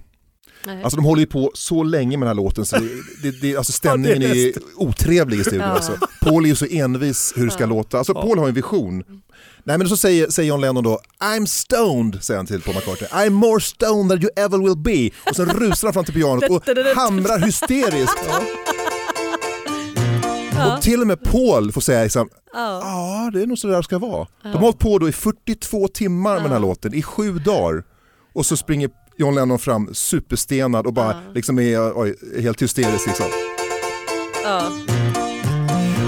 Nej. 0.66 0.82
Alltså 0.82 0.96
de 0.96 1.04
håller 1.04 1.20
ju 1.20 1.26
på 1.26 1.50
så 1.54 1.82
länge 1.82 2.16
med 2.16 2.28
den 2.28 2.36
här 2.36 2.44
låten 2.44 2.66
så 2.66 2.76
det, 3.22 3.40
det, 3.40 3.56
alltså 3.56 3.72
stämningen 3.72 4.22
ja, 4.22 4.28
det 4.28 4.42
är, 4.42 4.48
är 4.48 4.62
otrevlig 4.76 5.38
i 5.38 5.44
studion. 5.44 5.60
Ja. 5.60 5.66
Alltså. 5.66 5.98
Paul 6.20 6.44
är 6.44 6.48
ju 6.48 6.54
så 6.54 6.66
envis 6.70 7.32
hur 7.36 7.44
det 7.44 7.50
ska 7.50 7.62
ja. 7.62 7.66
låta. 7.66 7.98
Alltså 7.98 8.14
Paul 8.14 8.38
har 8.38 8.48
en 8.48 8.54
vision 8.54 9.04
Nej 9.64 9.78
men 9.78 9.88
så 9.88 9.96
säger, 9.96 10.30
säger 10.30 10.48
John 10.48 10.60
Lennon 10.60 10.84
då 10.84 11.00
I'm 11.20 11.46
stoned, 11.46 12.24
säger 12.24 12.38
han 12.38 12.46
till 12.46 12.62
Paul 12.62 12.74
McCartney. 12.74 13.08
I'm 13.10 13.30
more 13.30 13.60
stoned 13.60 14.10
than 14.10 14.22
you 14.22 14.30
ever 14.36 14.58
will 14.58 14.76
be. 14.76 15.10
Och 15.30 15.36
sen 15.36 15.48
rusar 15.50 15.88
han 15.88 15.92
fram 15.94 16.04
till 16.04 16.14
pianot 16.14 16.50
och 16.50 16.62
hamrar 16.96 17.38
hysteriskt. 17.38 18.18
Ja. 18.28 18.40
Och 20.76 20.82
till 20.82 21.00
och 21.00 21.06
med 21.06 21.24
Paul 21.24 21.72
får 21.72 21.80
säga 21.80 22.02
liksom, 22.02 22.28
Ja. 22.52 23.30
det 23.32 23.42
är 23.42 23.46
nog 23.46 23.58
så 23.58 23.66
där 23.68 23.76
det 23.76 23.82
ska 23.82 23.98
vara. 23.98 24.26
De 24.42 24.48
har 24.52 24.58
hållit 24.58 24.78
på 24.78 24.98
då 24.98 25.08
i 25.08 25.12
42 25.12 25.88
timmar 25.88 26.34
med 26.34 26.42
den 26.42 26.52
här 26.52 26.60
låten, 26.60 26.94
i 26.94 27.02
sju 27.02 27.38
dagar. 27.38 27.84
Och 28.34 28.46
så 28.46 28.56
springer 28.56 28.90
John 29.16 29.34
Lennon 29.34 29.58
fram 29.58 29.94
superstenad 29.94 30.86
och 30.86 30.92
bara 30.92 31.16
liksom 31.34 31.58
är 31.58 32.00
oj, 32.00 32.14
helt 32.42 32.62
hysterisk. 32.62 33.06
Liksom. 33.06 33.26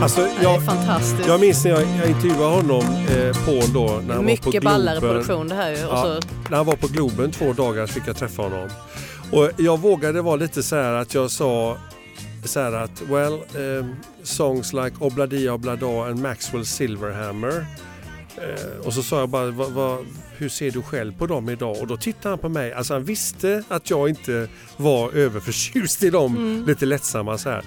Alltså, 0.02 0.20
Det 0.20 0.26
är 0.28 0.42
jag, 0.42 0.64
fantastiskt. 0.64 1.28
jag 1.28 1.40
minns 1.40 1.64
när 1.64 1.70
jag, 1.70 1.80
jag 1.80 2.08
intervjuade 2.08 2.54
honom, 2.56 2.84
eh, 2.84 3.44
Paul 3.46 3.72
då, 3.74 3.80
när 3.86 3.92
han 3.96 4.06
var 4.08 4.14
på 4.16 4.22
Mycket 4.22 4.62
ballare 4.64 4.98
Globen. 5.00 5.14
produktion 5.16 5.48
det 5.48 5.54
här 5.54 5.70
ju. 5.70 5.76
Ja. 5.78 6.20
När 6.50 6.56
han 6.56 6.66
var 6.66 6.76
på 6.76 6.86
Globen 6.86 7.30
två 7.32 7.52
dagar 7.52 7.86
fick 7.86 8.02
jag 8.06 8.16
träffa 8.16 8.42
honom. 8.42 8.68
Och 9.32 9.50
jag 9.56 9.80
vågade 9.80 10.22
vara 10.22 10.36
lite 10.36 10.62
så 10.62 10.76
här 10.76 10.92
att 10.92 11.14
jag 11.14 11.30
sa 11.30 11.76
så 12.44 12.60
här 12.60 12.72
att 12.72 13.02
well, 13.10 13.38
um, 13.56 13.94
songs 14.22 14.72
like 14.72 14.92
Obladi 14.98 15.48
Oblada 15.48 15.86
and 16.04 16.22
Maxwell 16.22 16.66
Silverhammer. 16.66 17.66
Eh, 18.36 18.86
och 18.86 18.92
så 18.92 19.02
sa 19.02 19.20
jag 19.20 19.28
bara, 19.28 19.50
vad, 19.50 19.70
vad, 19.72 19.98
hur 20.36 20.48
ser 20.48 20.70
du 20.70 20.82
själv 20.82 21.18
på 21.18 21.26
dem 21.26 21.48
idag? 21.50 21.76
Och 21.80 21.86
då 21.86 21.96
tittade 21.96 22.28
han 22.28 22.38
på 22.38 22.48
mig, 22.48 22.72
alltså 22.72 22.92
han 22.94 23.04
visste 23.04 23.62
att 23.68 23.90
jag 23.90 24.08
inte 24.08 24.48
var 24.76 25.10
överförtjust 25.12 26.02
i 26.02 26.10
dem, 26.10 26.36
Mm. 26.36 26.64
lite 26.66 26.86
lättsamma 26.86 27.38
så 27.38 27.50
här. 27.50 27.64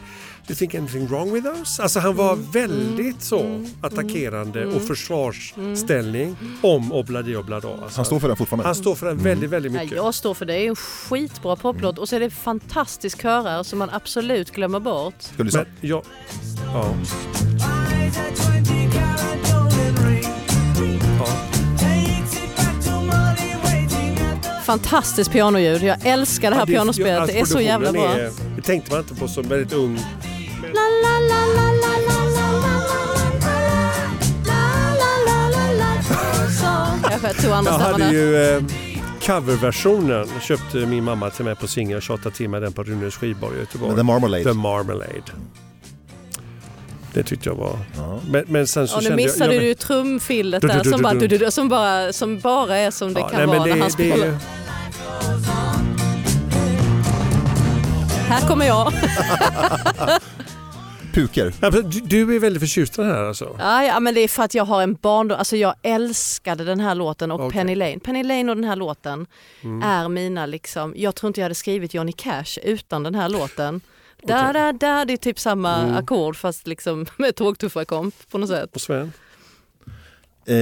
Do 0.48 0.52
you 0.54 0.56
think 0.58 0.76
anything 0.76 1.08
wrong 1.08 1.34
with 1.34 1.46
those? 1.48 1.84
Alltså 1.84 2.00
han 2.00 2.16
var 2.16 2.36
väldigt 2.36 3.22
så 3.22 3.66
attackerande 3.82 4.66
och 4.66 4.82
försvarsställning 4.82 6.36
om 6.62 6.92
Obladi 6.92 7.36
Oblada. 7.36 7.68
Alltså. 7.84 7.98
Han 7.98 8.06
står 8.06 8.20
för 8.20 8.28
den 8.28 8.38
fortfarande. 8.38 8.66
Han 8.66 8.76
står 8.76 8.96
för 8.96 9.06
den 9.06 9.18
väldigt, 9.18 9.50
väldigt 9.50 9.74
ja, 9.74 9.80
mycket. 9.82 9.96
jag 9.98 10.14
står 10.16 10.34
för 10.34 10.46
det. 10.46 10.54
Det 10.54 10.66
är 10.66 10.70
en 10.70 10.76
skitbra 10.76 11.56
poplåt. 11.56 11.98
Och 11.98 12.10
så 12.10 12.16
är 12.16 12.20
det 12.20 12.30
fantastisk 12.30 13.22
körar 13.22 13.64
som 13.64 13.80
man 13.80 13.90
absolut 13.90 14.52
glömmer 14.52 14.80
bort. 14.80 15.14
Ska 15.20 15.34
du 15.38 15.44
lyssna? 15.44 15.66
Men 15.82 15.90
jag, 15.90 16.04
ja, 16.74 16.94
ja. 21.20 21.28
Fantastiskt 24.66 25.32
pianoljud. 25.32 25.84
Jag 25.84 26.06
älskar 26.06 26.50
det 26.50 26.56
här 26.56 26.62
Ja, 26.64 26.66
pianospelet. 26.66 27.20
alltså, 27.20 27.36
Det 27.36 27.42
är 27.42 27.46
så 27.46 27.62
jävla 27.62 27.92
bra. 27.92 28.14
är- 28.14 28.32
Det 28.56 28.62
tänkte 28.62 28.92
man 28.92 29.00
inte 29.00 29.16
på 29.16 29.28
som 29.28 29.48
väldigt 29.48 29.74
ung. 29.74 30.00
Jag 37.54 37.64
hade 37.64 38.10
ju 38.10 38.36
eh, 38.36 38.64
coverversionen 39.22 40.28
köpte 40.42 40.78
min 40.78 41.04
mamma 41.04 41.30
till 41.30 41.46
mig 41.46 41.56
på 41.56 41.68
singel. 41.68 41.94
Jag 41.94 42.04
tjatade 42.04 42.36
till 42.36 42.50
mig 42.50 42.62
den 42.62 42.74
på 42.74 42.84
Runes 42.84 43.16
skivbar 43.16 43.56
i 43.56 43.60
Göteborg. 43.60 43.96
The 43.96 44.04
Marmalade. 44.04 44.44
The 44.44 44.54
Marmalade. 44.54 45.24
Det 47.14 47.24
tyckte 47.24 47.50
jag 47.50 47.56
var... 47.56 47.80
Ja. 47.98 48.20
Men, 48.30 48.44
men 48.48 48.68
sen 48.68 48.88
så 48.88 48.98
och 48.98 49.04
nu 49.04 49.16
missade 49.16 49.54
jag, 49.54 49.64
du 49.64 49.74
trumfillet 49.74 50.62
där 50.62 50.84
som 50.84 51.02
bara, 51.02 51.14
du, 51.14 51.28
du, 51.28 51.52
som, 51.52 51.70
bara, 51.70 52.14
som 52.14 52.40
bara 52.40 52.78
är 52.78 52.92
som 52.92 53.14
det 53.14 53.20
ja, 53.20 53.30
kan 53.30 53.38
nej, 53.38 53.48
vara 53.48 53.68
det, 53.68 53.74
när 53.74 53.82
han 53.82 53.92
spelar. 53.92 54.26
Det... 54.26 54.40
Här 58.30 58.48
kommer 58.48 58.68
jag. 58.68 58.94
Puker. 61.18 61.54
Ja, 61.62 61.70
du, 61.70 61.82
du 61.82 62.36
är 62.36 62.40
väldigt 62.40 62.62
förtjust 62.62 63.00
i 63.00 63.02
den 63.02 63.12
här 63.12 63.24
alltså? 63.24 63.56
Ja, 63.60 63.84
ja, 63.84 64.00
men 64.00 64.14
det 64.14 64.22
är 64.22 64.28
för 64.28 64.44
att 64.44 64.54
jag 64.54 64.66
har 64.66 64.82
en 64.82 64.94
barndom. 64.94 65.38
Alltså 65.40 65.56
jag 65.58 65.74
älskade 65.82 66.64
den 66.64 66.80
här 66.80 66.96
låten 66.96 67.32
och 67.32 67.40
Okej. 67.40 67.52
Penny 67.52 67.76
Lane. 67.76 68.00
Penny 68.00 68.24
Lane 68.24 68.50
och 68.52 68.56
den 68.58 68.64
här 68.66 68.76
låten 68.76 69.26
Mm. 69.64 69.82
är 69.90 70.10
mina 70.10 70.46
liksom, 70.46 70.94
jag 70.98 71.16
tror 71.16 71.28
inte 71.28 71.40
jag 71.40 71.46
hade 71.46 71.56
skrivit 71.56 71.94
Johnny 71.94 72.12
Cash 72.12 72.60
utan 72.64 73.04
den 73.04 73.16
här 73.16 73.30
låten. 73.30 73.82
Da, 74.24 74.54
da, 74.54 74.72
da, 74.74 75.06
det 75.06 75.14
är 75.14 75.18
typ 75.18 75.40
samma 75.40 75.76
Mm. 75.84 75.96
ackord 75.98 76.36
fast 76.36 76.68
liksom 76.68 77.06
med 77.18 77.36
tågtuffarkomp 77.36 78.16
på 78.32 78.38
något 78.38 78.50
sätt. 78.50 78.76
Och 78.76 78.82
Sven? 78.82 79.12
Eh, 80.46 80.56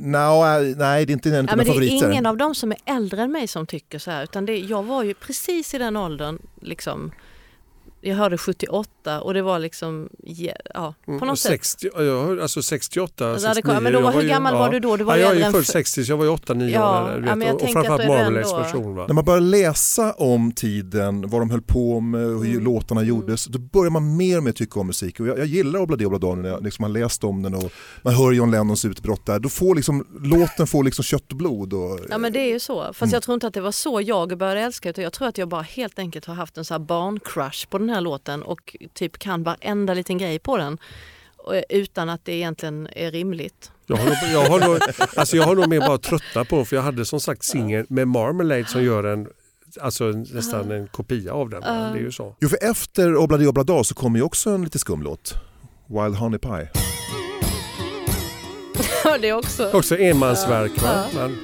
no, 0.00 0.44
nej, 0.76 1.06
det 1.06 1.10
är 1.10 1.12
inte 1.12 1.28
en 1.28 1.34
av 1.34 1.38
Ja, 1.38 1.42
mina 1.42 1.56
men 1.56 1.56
det 1.58 1.62
är 1.62 1.74
favoriter. 1.74 2.10
ingen 2.10 2.26
av 2.26 2.36
dem 2.36 2.54
som 2.54 2.72
är 2.72 2.78
äldre 2.84 3.22
än 3.22 3.32
mig 3.32 3.48
som 3.48 3.66
tycker 3.66 3.98
så 3.98 4.10
här. 4.10 4.22
Utan 4.24 4.46
det, 4.46 4.58
jag 4.58 4.82
var 4.82 5.02
ju 5.02 5.14
precis 5.14 5.74
i 5.74 5.78
den 5.78 5.96
åldern. 5.96 6.38
Liksom, 6.60 7.12
jag 8.00 8.16
hörde 8.16 8.38
78 8.38 9.20
och 9.20 9.34
det 9.34 9.42
var 9.42 9.58
liksom, 9.58 10.08
ja, 10.74 10.94
på 11.06 11.24
något 11.24 11.38
sätt. 11.38 11.50
60, 11.50 11.88
ja, 11.94 12.02
jag 12.02 12.24
hör- 12.26 12.38
alltså 12.38 12.62
68, 12.62 13.30
Alltså, 13.32 13.48
det 13.48 13.54
69. 13.54 13.74
kom- 13.74 13.84
men 13.84 13.92
då 13.92 14.00
var- 14.00 14.12
hur 14.12 14.22
ju- 14.22 14.28
gammal 14.28 14.54
var 14.54 14.70
du 14.70 14.80
då? 14.80 14.96
Du 14.96 15.04
var 15.04 15.12
ja, 15.16 15.18
ju 15.18 15.22
jag 15.24 15.32
är 15.32 15.36
ju 15.36 15.42
född 15.52 15.64
för- 15.66 15.72
60 15.72 16.04
så 16.04 16.12
jag 16.12 16.16
var 16.16 16.24
ju 16.24 16.30
8-9 16.30 16.70
Ja, 16.74 17.02
år. 17.04 17.10
ja, 17.10 17.16
vet, 17.16 17.38
men 17.38 17.40
jag 17.48 17.56
och, 17.56 17.62
och 17.62 17.70
framförallt. 17.70 18.06
Va? 18.96 19.04
När 19.06 19.12
man 19.14 19.24
börjar 19.24 19.40
läsa 19.40 20.12
om 20.12 20.52
tiden, 20.52 21.28
vad 21.30 21.40
de 21.40 21.50
höll 21.50 21.62
på 21.62 22.00
med 22.00 22.26
och 22.26 22.44
hur 22.44 22.52
Mm. 22.52 22.64
låtarna 22.64 23.02
gjordes, 23.02 23.44
då 23.44 23.58
börjar 23.58 23.90
man 23.90 24.16
mer 24.16 24.36
och 24.36 24.42
mer 24.44 24.52
tycka 24.52 24.80
om 24.80 24.86
musik. 24.86 25.20
Och 25.20 25.26
jag, 25.26 25.38
jag 25.38 25.46
gillar 25.46 25.80
Obladi 25.80 26.04
Oblada 26.04 26.34
när 26.34 26.48
jag 26.48 26.64
liksom 26.64 26.82
har 26.82 26.88
läst 26.90 27.24
om 27.24 27.42
den 27.42 27.54
och 27.54 27.72
man 28.02 28.14
hör 28.14 28.32
John 28.32 28.50
Lennons 28.50 28.84
utbrott 28.84 29.26
där. 29.26 29.38
Då 29.38 29.48
får 29.48 29.74
liksom, 29.74 30.06
låten 30.22 30.66
får 30.66 30.84
liksom 30.84 31.02
kött 31.04 31.30
och 31.30 31.36
blod. 31.36 31.72
Och, 31.72 32.00
Ja 32.10 32.18
men 32.18 32.32
det 32.32 32.38
är 32.40 32.48
ju 32.48 32.60
så. 32.60 32.84
Fast 32.84 33.02
Mm. 33.02 33.12
jag 33.12 33.22
tror 33.22 33.34
inte 33.34 33.46
att 33.46 33.54
det 33.54 33.60
var 33.60 33.72
så 33.72 34.00
jag 34.00 34.38
började 34.38 34.60
älska 34.60 34.90
utan 34.90 35.04
jag 35.04 35.12
tror 35.12 35.28
att 35.28 35.38
jag 35.38 35.48
bara 35.48 35.62
helt 35.62 35.98
enkelt 35.98 36.24
har 36.24 36.34
haft 36.34 36.58
en 36.58 36.64
så 36.64 36.74
här 36.74 36.78
barncrush 36.78 37.66
på 37.68 37.78
den 37.78 37.89
här 37.90 38.00
låten 38.00 38.42
och 38.42 38.76
typ 38.94 39.18
kan 39.18 39.42
varenda 39.42 39.94
liten 39.94 40.18
grej 40.18 40.38
på 40.38 40.56
den. 40.56 40.78
Eh, 41.54 41.62
Utan 41.68 42.08
att 42.08 42.24
det 42.24 42.32
egentligen 42.32 42.88
är 42.92 43.10
rimligt. 43.10 43.70
Jag 43.86 43.96
har, 43.96 44.04
nog, 44.04 44.14
jag, 44.32 44.50
har 44.50 44.68
nog, 44.68 44.78
alltså 45.16 45.36
jag 45.36 45.44
har 45.44 45.54
nog 45.54 45.68
mer 45.68 45.80
bara 45.80 45.98
tröttnat 45.98 46.48
på 46.48 46.56
den 46.56 46.66
för 46.66 46.76
jag 46.76 46.82
hade 46.82 47.04
som 47.04 47.20
sagt 47.20 47.44
singel 47.44 47.86
med 47.88 48.08
Marmalade 48.08 48.64
som 48.64 48.84
gör 48.84 49.04
en 49.04 49.28
Alltså 49.80 50.04
nästan 50.04 50.70
en 50.70 50.86
kopia 50.86 51.32
av 51.32 51.50
den. 51.50 51.60
va? 51.60 51.90
Det 51.92 51.98
är 51.98 52.02
ju 52.02 52.12
så. 52.12 52.36
Jo, 52.40 52.48
för 52.48 52.58
efter 52.70 53.16
Obladi 53.16 53.46
Oblada 53.46 53.84
så 53.84 53.94
kommer 53.94 54.18
ju 54.18 54.22
också 54.24 54.50
en 54.50 54.64
lite 54.64 54.78
skum 54.78 55.02
låt. 55.02 55.34
Wild 55.86 56.16
Honey 56.16 56.38
Pie. 56.38 56.68
det 59.20 59.28
är 59.28 59.32
också. 59.32 59.70
Också 59.72 59.98
enmansverk. 59.98 60.82
Va? 60.82 60.88
Ja. 60.88 61.06
Men, 61.14 61.36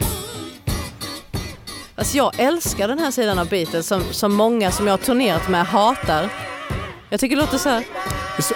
Alltså 1.97 2.17
jag 2.17 2.41
älskar 2.41 2.89
den 2.89 2.99
här 2.99 3.11
sidan 3.11 3.39
av 3.39 3.49
Beatles 3.49 3.87
som, 3.87 4.03
som 4.11 4.35
många 4.35 4.71
som 4.71 4.87
jag 4.87 4.93
har 4.93 4.99
turnerat 4.99 5.49
med 5.49 5.67
hatar. 5.67 6.33
Jag 7.11 7.21
tycker 7.21 7.37
det 7.37 7.43
låter 7.43 7.59
så 7.59 7.69
här. 7.69 7.81
det 7.81 8.39
är 8.39 8.43
så- 8.43 8.55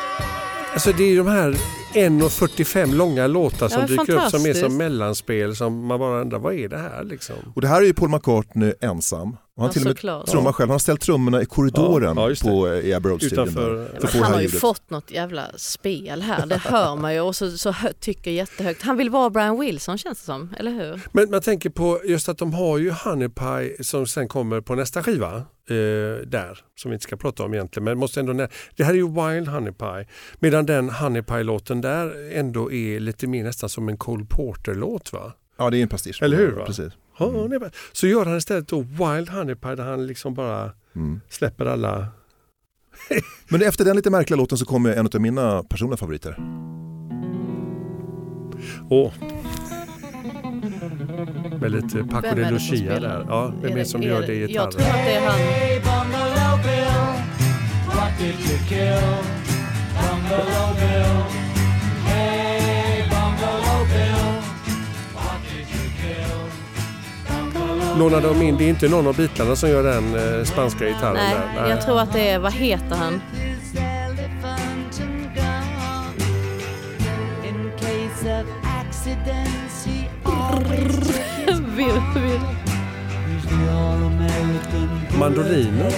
alltså 0.72 0.92
det 0.92 1.02
är 1.04 1.08
ju 1.08 1.16
de 1.16 1.26
här 1.26 1.56
1.45 1.94 2.92
långa 2.94 3.26
låtar 3.26 3.68
som 3.68 3.80
Ja, 3.80 3.86
dyker 3.86 4.12
upp 4.24 4.30
som 4.30 4.46
är 4.46 4.54
som 4.54 4.76
mellanspel 4.76 5.56
som 5.56 5.86
man 5.86 5.98
bara 5.98 6.20
undrar 6.20 6.38
vad 6.38 6.54
är 6.54 6.68
det 6.68 6.78
här 6.78 7.04
liksom? 7.04 7.34
Och 7.54 7.60
det 7.60 7.68
här 7.68 7.82
är 7.82 7.86
ju 7.86 7.94
Paul 7.94 8.08
McCartney 8.10 8.72
ensam. 8.80 9.36
Och 9.56 9.62
han 9.62 9.68
Ja, 9.68 9.72
till 9.72 9.82
och 9.82 10.06
med 10.06 10.26
trummar 10.26 10.52
själv. 10.52 10.68
Han 10.68 10.74
har 10.74 10.78
ställt 10.78 11.00
trummorna 11.00 11.42
i 11.42 11.46
korridoren 11.46 12.16
Ja, 12.16 12.34
på 12.42 12.68
eh, 12.68 12.72
i 12.74 12.94
Abbey 12.94 13.12
Men 13.12 13.18
att 13.18 14.10
få 14.10 14.18
det 14.18 14.24
han 14.24 14.32
har 14.32 14.40
ju 14.40 14.48
fått 14.48 14.90
något 14.90 15.10
jävla 15.10 15.46
spel 15.56 16.22
här, 16.22 16.46
det 16.46 16.56
hör 16.56 16.96
man 16.96 17.14
ju 17.14 17.20
och 17.20 17.36
så, 17.36 17.50
så 17.50 17.74
tycker 18.00 18.30
jättehögt. 18.30 18.82
Han 18.82 18.96
vill 18.96 19.10
vara 19.10 19.30
Brian 19.30 19.60
Wilson 19.60 19.98
känns 19.98 20.18
det 20.18 20.24
som, 20.24 20.54
eller 20.58 20.70
hur? 20.70 21.00
Men 21.12 21.30
man 21.30 21.40
tänker 21.40 21.70
på 21.70 22.00
just 22.04 22.28
att 22.28 22.38
de 22.38 22.54
har 22.54 22.78
ju 22.78 22.90
Honey 22.90 23.28
Pie 23.28 23.84
som 23.84 24.06
sen 24.06 24.28
kommer 24.28 24.60
på 24.60 24.74
nästa 24.74 25.02
skiva. 25.02 25.36
Eh, 25.36 26.26
där, 26.26 26.58
som 26.76 26.90
vi 26.90 26.94
inte 26.94 27.02
ska 27.04 27.16
prata 27.16 27.42
om 27.44 27.54
egentligen. 27.54 27.84
Men 27.84 27.98
måste 27.98 28.20
ändå 28.20 28.32
nä- 28.32 28.48
det 28.76 28.84
här 28.84 28.92
är 28.92 28.96
ju 28.96 29.08
Wild 29.08 29.48
Honey 29.48 29.72
Pie. 29.72 30.06
Medan 30.38 30.66
den 30.66 30.90
Honey 30.90 31.22
Pie-låten 31.22 31.80
där 31.80 32.30
ändå 32.32 32.72
är 32.72 33.00
lite 33.00 33.26
mer 33.26 33.44
nästan 33.44 33.68
som 33.68 33.88
en 33.88 33.96
Cole 33.96 34.24
Porter-låt 34.24 35.12
va? 35.12 35.32
Ja, 35.58 35.70
det 35.70 35.78
är 35.78 35.82
en 35.82 35.88
pastisch. 35.88 36.22
Eller 36.22 36.36
hur, 36.36 36.52
va? 36.52 36.64
Precis. 36.66 36.92
Honey 37.24 37.58
Pie. 37.58 37.70
Så 37.92 38.06
gör 38.06 38.24
han 38.26 38.36
istället 38.36 38.68
då 38.68 38.80
Wild 38.80 39.28
Honey 39.28 39.54
Pie 39.54 39.74
där 39.74 39.84
han 39.84 40.06
liksom 40.06 40.34
bara 40.34 40.72
Mm. 40.96 41.20
släpper 41.28 41.66
alla... 41.66 42.06
Men 43.48 43.62
efter 43.62 43.84
den 43.84 43.96
lite 43.96 44.10
märkliga 44.10 44.36
låten 44.36 44.58
så 44.58 44.64
kommer 44.66 44.92
en 44.94 45.06
av 45.14 45.20
mina 45.20 45.62
personliga 45.62 45.96
favoriter. 45.96 46.36
Åh. 48.90 49.12
Med 51.60 51.70
lite 51.72 52.04
Paco 52.10 52.34
de 52.36 52.50
Lucia 52.50 53.00
där. 53.00 53.24
Ja, 53.28 53.52
vem 53.62 53.72
är 53.72 53.76
det 53.76 53.84
som 53.84 54.02
är 54.02 54.06
gör 54.06 54.20
det 54.26 54.34
i 54.34 54.52
Jag 54.54 54.70
tror 54.70 54.80
gitarren? 54.82 55.00
att 55.00 55.06
det 55.06 55.12
är 55.14 55.26
han. 55.26 55.38
Hey, 62.04 62.49
Lånar 67.98 68.20
de 68.20 68.42
in, 68.42 68.56
det 68.56 68.64
är 68.64 68.68
inte 68.68 68.88
någon 68.88 69.06
av 69.06 69.16
bitarna 69.16 69.56
som 69.56 69.68
gör 69.70 69.82
den 69.82 70.14
eh, 70.38 70.44
spanska 70.44 70.84
gitarren 70.86 71.14
Nej, 71.14 71.36
där. 71.56 71.70
jag 71.70 71.82
tror 71.82 72.00
att 72.00 72.12
det 72.12 72.30
är, 72.30 72.38
vad 72.38 72.52
heter 72.52 72.96
han? 72.96 73.20
Mandoliner. 85.18 85.90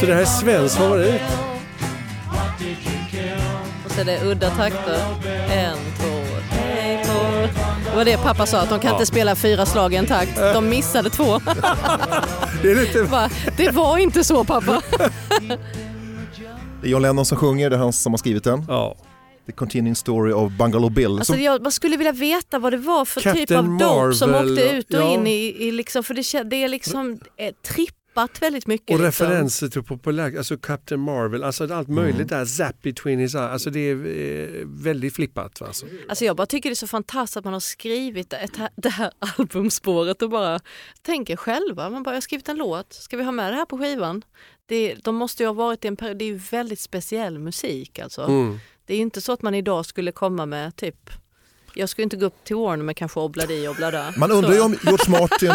Så 0.00 0.06
det 0.06 0.14
här 0.14 0.20
är 0.20 0.24
svensk 0.24 0.76
favorit. 0.78 1.53
Så 3.94 4.00
är 4.00 4.04
det 4.04 4.24
udda 4.24 4.50
takter. 4.50 4.98
En, 5.50 5.76
två, 5.98 6.26
tre, 6.50 7.04
två. 7.04 7.48
Det 7.90 7.96
var 7.96 8.04
det 8.04 8.16
pappa 8.16 8.46
sa, 8.46 8.60
att 8.60 8.68
de 8.70 8.78
kan 8.80 8.88
Ja. 8.88 8.94
inte 8.94 9.06
spela 9.06 9.36
fyra 9.36 9.66
slag 9.66 9.92
i 9.92 9.96
en 9.96 10.06
takt. 10.06 10.36
De 10.36 10.68
missade 10.68 11.10
två. 11.10 11.24
Det 12.62 12.70
är 12.70 12.74
lite... 12.74 13.02
Va? 13.02 13.30
Det 13.56 13.70
var 13.70 13.98
inte 13.98 14.24
så 14.24 14.44
pappa. 14.44 14.82
Det 16.80 16.86
är 16.88 16.90
John 16.90 17.02
Lennon 17.02 17.24
som 17.26 17.38
sjunger, 17.38 17.70
det 17.70 17.76
är 17.76 17.80
han 17.80 17.92
som 17.92 18.12
har 18.12 18.18
skrivit 18.18 18.44
den. 18.44 18.64
Ja. 18.68 18.96
The 19.46 19.52
continuing 19.52 19.96
story 19.96 20.32
of 20.32 20.52
Bungalow 20.52 20.90
Bill. 20.90 21.18
Alltså 21.18 21.32
som, 21.32 21.42
jag, 21.42 21.62
man 21.62 21.72
skulle 21.72 21.96
vilja 21.96 22.12
veta 22.12 22.58
vad 22.58 22.72
det 22.72 22.76
var 22.76 23.04
för 23.04 23.20
typ 23.20 23.32
Captain 23.48 23.72
av 23.72 23.78
dope 23.78 24.14
som 24.14 24.30
Marvel, 24.30 24.52
åkte 24.52 24.64
ut 24.76 24.94
och 24.94 25.00
ja. 25.00 25.14
in 25.14 25.26
i, 25.26 25.56
i 25.58 25.70
liksom, 25.72 26.02
för 26.04 26.14
det, 26.14 26.50
det 26.50 26.64
är 26.64 26.68
liksom 26.68 27.18
eh, 27.36 27.52
trippat 28.14 28.42
väldigt 28.42 28.66
mycket. 28.66 28.94
Och 28.94 29.04
liksom. 29.04 29.26
referenser 29.26 29.68
till 29.68 29.82
populär, 29.82 30.38
alltså 30.38 30.56
Captain 30.56 31.00
Marvel, 31.00 31.44
alltså 31.44 31.74
allt 31.74 31.88
möjligt 31.88 32.28
där, 32.28 32.44
Zap 32.44 32.82
between 32.82 33.18
his 33.18 33.34
eyes, 33.34 33.50
alltså 33.50 33.70
det 33.70 33.80
är 33.80 33.94
eh, 33.94 34.66
väldigt 34.66 35.14
flippat. 35.14 35.62
Alltså. 35.62 35.86
Alltså 36.08 36.24
jag 36.24 36.36
bara 36.36 36.46
tycker 36.46 36.68
det 36.68 36.72
är 36.72 36.74
så 36.74 36.86
fantastiskt 36.86 37.36
att 37.36 37.44
man 37.44 37.52
har 37.52 37.60
skrivit 37.60 38.32
ett, 38.32 38.58
det 38.76 38.88
här 38.88 39.10
albumspåret 39.38 40.22
och 40.22 40.30
bara 40.30 40.60
tänker 41.02 41.36
själva. 41.36 41.90
Man 41.90 42.02
bara, 42.02 42.10
jag 42.10 42.16
har 42.16 42.20
skrivit 42.20 42.48
en 42.48 42.56
låt, 42.56 42.92
ska 42.92 43.16
vi 43.16 43.24
ha 43.24 43.32
med 43.32 43.52
det 43.52 43.56
här 43.56 43.66
på 43.66 43.78
skivan? 43.78 44.22
Det, 44.66 44.94
de 44.94 45.16
måste 45.16 45.42
ju 45.42 45.46
ha 45.46 45.54
varit 45.54 45.84
i 45.84 45.88
en 45.88 45.96
period, 45.96 46.18
det 46.18 46.24
är 46.24 46.32
ju 46.32 46.40
väldigt 46.50 46.80
speciell 46.80 47.38
musik 47.38 47.98
alltså. 47.98 48.22
Mm. 48.22 48.58
Det 48.86 48.92
är 48.92 48.96
ju 48.96 49.02
inte 49.02 49.20
så 49.20 49.32
att 49.32 49.42
man 49.42 49.54
idag 49.54 49.86
skulle 49.86 50.12
komma 50.12 50.46
med 50.46 50.76
typ 50.76 51.10
jag 51.74 51.88
skulle 51.88 52.02
inte 52.02 52.16
gå 52.16 52.26
upp 52.26 52.44
till 52.44 52.56
Warner 52.56 52.84
med 52.84 52.96
kanske 52.96 53.20
Obladi 53.20 53.68
Oblada. 53.68 54.14
man 54.16 54.30
undrar 54.32 54.52
ju 54.52 54.60
om 54.60 54.76
George 54.84 55.20
Martin, 55.20 55.50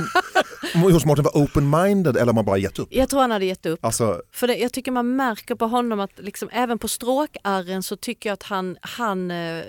om 0.76 0.82
George 0.82 1.08
Martin 1.08 1.24
var 1.24 1.32
open-minded 1.32 2.18
eller 2.18 2.30
om 2.30 2.38
han 2.38 2.46
bara 2.46 2.58
gett 2.58 2.80
upp. 2.80 2.88
Jag 2.92 3.10
tror 3.10 3.22
han 3.22 3.32
hade 3.32 3.46
gett 3.46 3.66
upp. 3.66 3.86
Alltså, 3.86 4.22
För 4.32 4.48
det, 4.48 4.58
jag 4.58 4.72
tycker 4.74 4.92
man 4.92 5.16
märker 5.16 5.56
på 5.56 5.66
honom 5.66 6.00
att 6.00 6.12
liksom, 6.20 6.50
även 6.52 6.80
på 6.80 6.88
stråkarren 6.88 7.84
så 7.84 7.96
tycker 7.96 8.30
jag 8.30 8.34
att 8.34 8.44
han, 8.44 8.78
han 8.82 9.32
eh, 9.32 9.64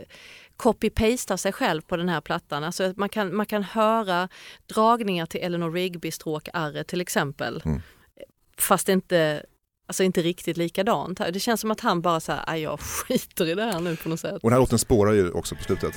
copy-pastar 0.57 1.36
sig 1.36 1.53
själv 1.53 1.82
på 1.82 1.96
den 1.96 2.09
här 2.09 2.20
plattan. 2.20 2.64
Alltså 2.64 2.92
man, 2.96 3.09
kan, 3.09 3.36
man 3.36 3.46
kan 3.46 3.62
höra 3.64 4.28
dragningar 4.74 5.26
till 5.26 5.40
Eleanor 5.40 5.72
Rigby 5.72 6.11
stråkarret 6.11 6.88
till 6.88 7.01
exempel. 7.01 7.62
Mm. 7.64 7.80
Fast 8.59 8.88
inte, 8.88 9.42
alltså 9.88 10.03
inte 10.03 10.22
riktigt 10.22 10.57
likadant. 10.57 11.20
Det 11.32 11.40
känns 11.40 11.61
som 11.61 11.70
att 11.70 11.80
han 11.80 12.01
bara 12.01 12.20
säger 12.20 12.44
"Aj, 12.46 12.61
jag 12.62 12.80
skiter 12.80 13.46
i 13.48 13.55
det 13.55 13.62
här 13.62 13.80
nu 13.80 13.96
på 13.96 14.09
något 14.09 14.20
sätt. 14.20 14.32
och 14.32 14.40
den 14.42 14.53
här 14.53 14.61
låten 14.61 14.78
spårar 14.78 15.12
ju 15.12 15.30
också 15.30 15.55
på 15.55 15.62
slutet. 15.62 15.94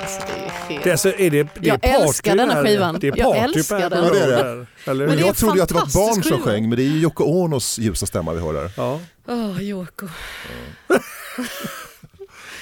Alltså, 0.00 0.22
det 0.82 0.88
är 0.88 0.92
alltså, 0.92 1.08
är 1.08 1.30
det, 1.30 1.42
det 1.42 1.42
är 1.42 1.48
Jag 1.68 1.80
party 1.82 1.94
älskar 1.94 2.36
denna 2.36 2.54
här. 2.54 2.64
skivan. 2.64 2.98
Det 3.00 3.08
är 3.08 3.18
Jag 3.18 3.34
party 3.34 3.58
älskar 3.58 3.90
på 3.90 3.94
den. 3.96 4.04
Ja, 4.04 4.10
det 4.12 4.20
är 4.20 4.28
det. 4.28 4.36
här, 4.36 4.66
Eller? 4.84 5.06
Men 5.06 5.16
det 5.16 5.22
är 5.22 5.26
jag 5.26 5.36
trodde 5.36 5.62
att 5.62 5.68
det 5.68 5.74
var 5.74 5.86
ett 5.86 5.92
barn 5.94 6.22
som 6.22 6.40
sjöng 6.42 6.68
men 6.68 6.76
det 6.76 6.82
är 6.82 6.88
ju 6.88 7.00
Yoko 7.00 7.24
Onos 7.24 7.78
ljusa 7.78 8.06
stämma 8.06 8.32
vi 8.32 8.40
hör 8.40 8.52
där. 8.52 8.70
Ja. 8.76 9.00
Åh, 9.28 9.62
Yoko. 9.62 10.08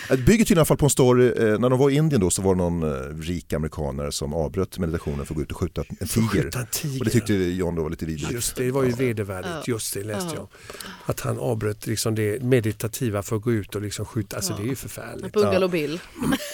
Det 0.08 0.16
bygger 0.16 0.44
till 0.44 0.56
i 0.56 0.58
alla 0.58 0.64
fall 0.64 0.76
på 0.76 0.86
en 0.86 0.90
story, 0.90 1.26
eh, 1.28 1.58
när 1.58 1.70
de 1.70 1.78
var 1.78 1.90
i 1.90 1.94
Indien 1.94 2.20
då 2.20 2.30
så 2.30 2.42
var 2.42 2.54
det 2.54 2.58
någon 2.58 2.82
eh, 2.82 3.20
rik 3.20 3.52
amerikanare 3.52 4.12
som 4.12 4.34
avbröt 4.34 4.78
meditationen 4.78 5.26
för 5.26 5.32
att 5.34 5.36
gå 5.36 5.42
ut 5.42 5.50
och 5.52 5.56
skjuta 5.58 5.82
en 6.00 6.08
tiger. 6.08 6.28
Skjuta 6.28 6.58
en 6.60 6.66
tiger. 6.70 6.98
Och 7.00 7.04
det 7.04 7.10
tyckte 7.10 7.34
John 7.34 7.74
då 7.74 7.82
var 7.82 7.90
lite 7.90 8.06
vidrigt. 8.06 8.32
Just 8.32 8.56
det, 8.56 8.64
det 8.64 8.70
var 8.70 8.84
ju 8.84 8.90
vedervärdigt. 8.92 9.50
Ja. 9.54 9.62
Just 9.72 9.94
det 9.94 10.02
läste 10.04 10.28
Ja. 10.28 10.34
jag. 10.36 10.48
Att 11.06 11.20
han 11.20 11.38
avbröt 11.38 11.86
liksom 11.86 12.14
det 12.14 12.42
meditativa 12.42 13.22
för 13.22 13.36
att 13.36 13.42
gå 13.42 13.52
ut 13.52 13.74
och 13.74 13.82
liksom 13.82 14.04
skjuta. 14.04 14.36
Alltså 14.36 14.52
Ja. 14.52 14.56
det 14.58 14.62
är 14.64 14.68
ju 14.68 14.76
förfärligt. 14.76 15.32
Bungalow 15.32 15.70
Bill. 15.70 16.00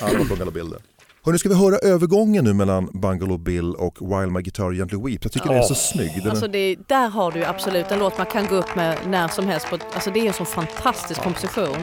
Ja, 0.00 0.08
det 0.10 0.16
var 0.18 0.24
Bungalow 0.24 0.54
Bill 0.54 0.70
det. 0.70 0.78
Hörrni, 1.22 1.38
ska 1.38 1.48
vi 1.48 1.54
höra 1.54 1.76
övergången 1.78 2.44
nu 2.44 2.52
mellan 2.52 2.88
Bungalow 2.92 3.38
Bill 3.38 3.74
och 3.74 3.96
While 4.00 4.26
My 4.26 4.42
Guitar 4.42 4.72
Gently 4.72 4.98
Weeps? 4.98 5.24
Jag 5.24 5.32
tycker 5.32 5.48
den 5.48 5.58
är 5.58 5.62
så 5.62 5.72
Ja. 5.72 5.76
snygg. 5.76 6.22
Den 6.22 6.30
Alltså 6.30 6.48
det, 6.48 6.76
där 6.88 7.08
har 7.08 7.32
du 7.32 7.38
ju 7.38 7.44
absolut 7.44 7.90
en 7.90 7.98
låt 7.98 8.18
man 8.18 8.26
kan 8.26 8.46
gå 8.46 8.56
upp 8.56 8.76
med 8.76 8.98
när 9.06 9.28
som 9.28 9.46
helst. 9.46 9.66
På, 9.70 9.78
alltså 9.94 10.10
det 10.10 10.20
är 10.20 10.26
en 10.26 10.32
sån 10.32 10.46
fantastisk 10.46 11.20
komposition. 11.22 11.76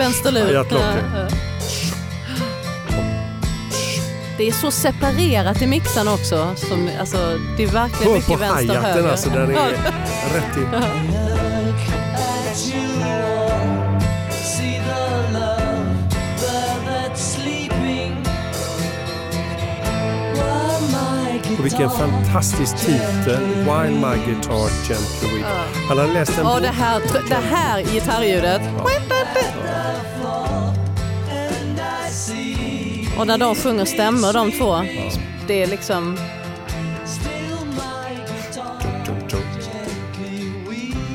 Vänsterlut. 0.00 0.52
Ja. 0.52 0.64
Det 4.38 4.48
är 4.48 4.52
så 4.52 4.70
separerat 4.70 5.62
i 5.62 5.66
mixen 5.66 6.08
också. 6.08 6.54
Som, 6.56 6.90
alltså, 7.00 7.38
det 7.56 7.62
är 7.62 7.66
verkligen 7.66 8.12
Hör 8.12 8.20
på 8.20 8.32
mycket 8.32 8.40
vänster 8.40 8.56
och 8.56 8.60
hi-haten 8.60 8.92
höger. 8.94 9.10
alltså, 9.10 9.30
den 9.30 9.50
är 9.50 9.70
rätt 10.34 10.56
in. 10.56 10.68
Och 21.58 21.64
vilken 21.64 21.90
fantastisk 21.90 22.76
titel, 22.76 23.44
While 23.54 23.90
My 23.90 24.24
Guitar 24.26 24.88
Gently 24.88 25.36
Weep. 25.36 25.46
Han 25.88 25.98
har 25.98 26.06
läst 26.06 26.38
en 26.38 26.44
Ja, 26.46 26.52
bok. 26.54 26.62
det 26.62 26.68
här, 26.68 27.00
det 27.28 27.34
här 27.56 27.82
gitarrljudet. 27.82 28.62
Och 33.18 33.26
när 33.26 33.38
de 33.38 33.54
sjunger 33.54 33.84
stämmer 33.84 34.32
de 34.32 34.52
två. 34.52 34.82
Det 35.46 35.62
är 35.62 35.66
liksom... 35.66 36.18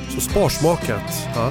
Så 0.10 0.22
sparsmakat. 0.22 1.28
Ja. 1.36 1.50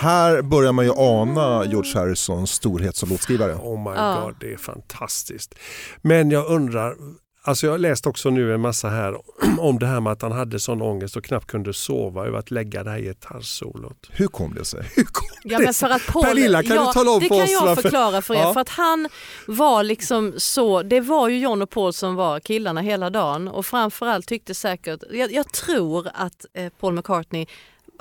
Här 0.00 0.42
börjar 0.42 0.72
man 0.72 0.84
ju 0.84 0.92
ana 0.96 1.64
George 1.64 1.98
Harrisons 1.98 2.50
storhet 2.50 2.96
som 2.96 3.08
låtskrivare. 3.08 3.54
Oh 3.54 3.84
my 3.90 3.96
Ja. 3.96 4.22
god, 4.24 4.34
det 4.40 4.52
är 4.52 4.56
fantastiskt. 4.56 5.54
Men 6.02 6.30
jag 6.30 6.46
undrar, 6.46 6.96
alltså 7.42 7.66
jag 7.66 7.72
har 7.72 7.78
läst 7.78 8.06
också 8.06 8.30
nu 8.30 8.54
en 8.54 8.60
massa 8.60 8.88
här 8.88 9.16
om 9.58 9.78
det 9.78 9.86
här 9.86 10.00
med 10.00 10.12
att 10.12 10.22
han 10.22 10.32
hade 10.32 10.60
sån 10.60 10.82
ångest 10.82 11.16
och 11.16 11.24
knappt 11.24 11.46
kunde 11.46 11.72
sova 11.74 12.26
över 12.26 12.38
att 12.38 12.50
lägga 12.50 12.84
det 12.84 12.90
här 12.90 12.98
gitarrsolot. 12.98 14.08
Hur 14.10 14.26
kom 14.26 14.54
det 14.54 14.64
sig? 14.64 14.84
Hur 14.96 15.04
kom 15.04 15.26
Ja, 15.44 15.58
det 15.58 15.64
men 15.64 15.74
sig? 15.74 15.88
för 15.88 15.94
att 15.96 16.06
Paul, 16.06 16.24
Pernilla, 16.24 16.62
kan 16.62 16.76
ja, 16.76 16.86
du 16.86 16.92
tala 16.92 17.10
om 17.10 17.20
det 17.20 17.28
för 17.28 17.34
kan 17.34 17.44
oss 17.44 17.50
jag 17.50 17.66
varför- 17.66 17.82
förklara 17.82 18.22
för 18.22 18.34
er. 18.34 18.38
Ja. 18.40 18.52
För 18.52 18.60
att 18.60 18.68
han 18.68 19.08
var 19.46 19.82
liksom 19.82 20.34
så, 20.36 20.82
det 20.82 21.00
var 21.00 21.28
ju 21.28 21.38
John 21.38 21.62
och 21.62 21.70
Paul 21.70 21.92
som 21.92 22.14
var 22.14 22.40
killarna 22.40 22.80
hela 22.80 23.10
dagen 23.10 23.48
och 23.48 23.66
framförallt 23.66 24.26
tyckte 24.26 24.54
säkert, 24.54 25.00
jag, 25.10 25.32
jag 25.32 25.52
tror 25.52 26.08
att 26.14 26.46
eh, 26.54 26.68
Paul 26.80 26.92
McCartney 26.94 27.46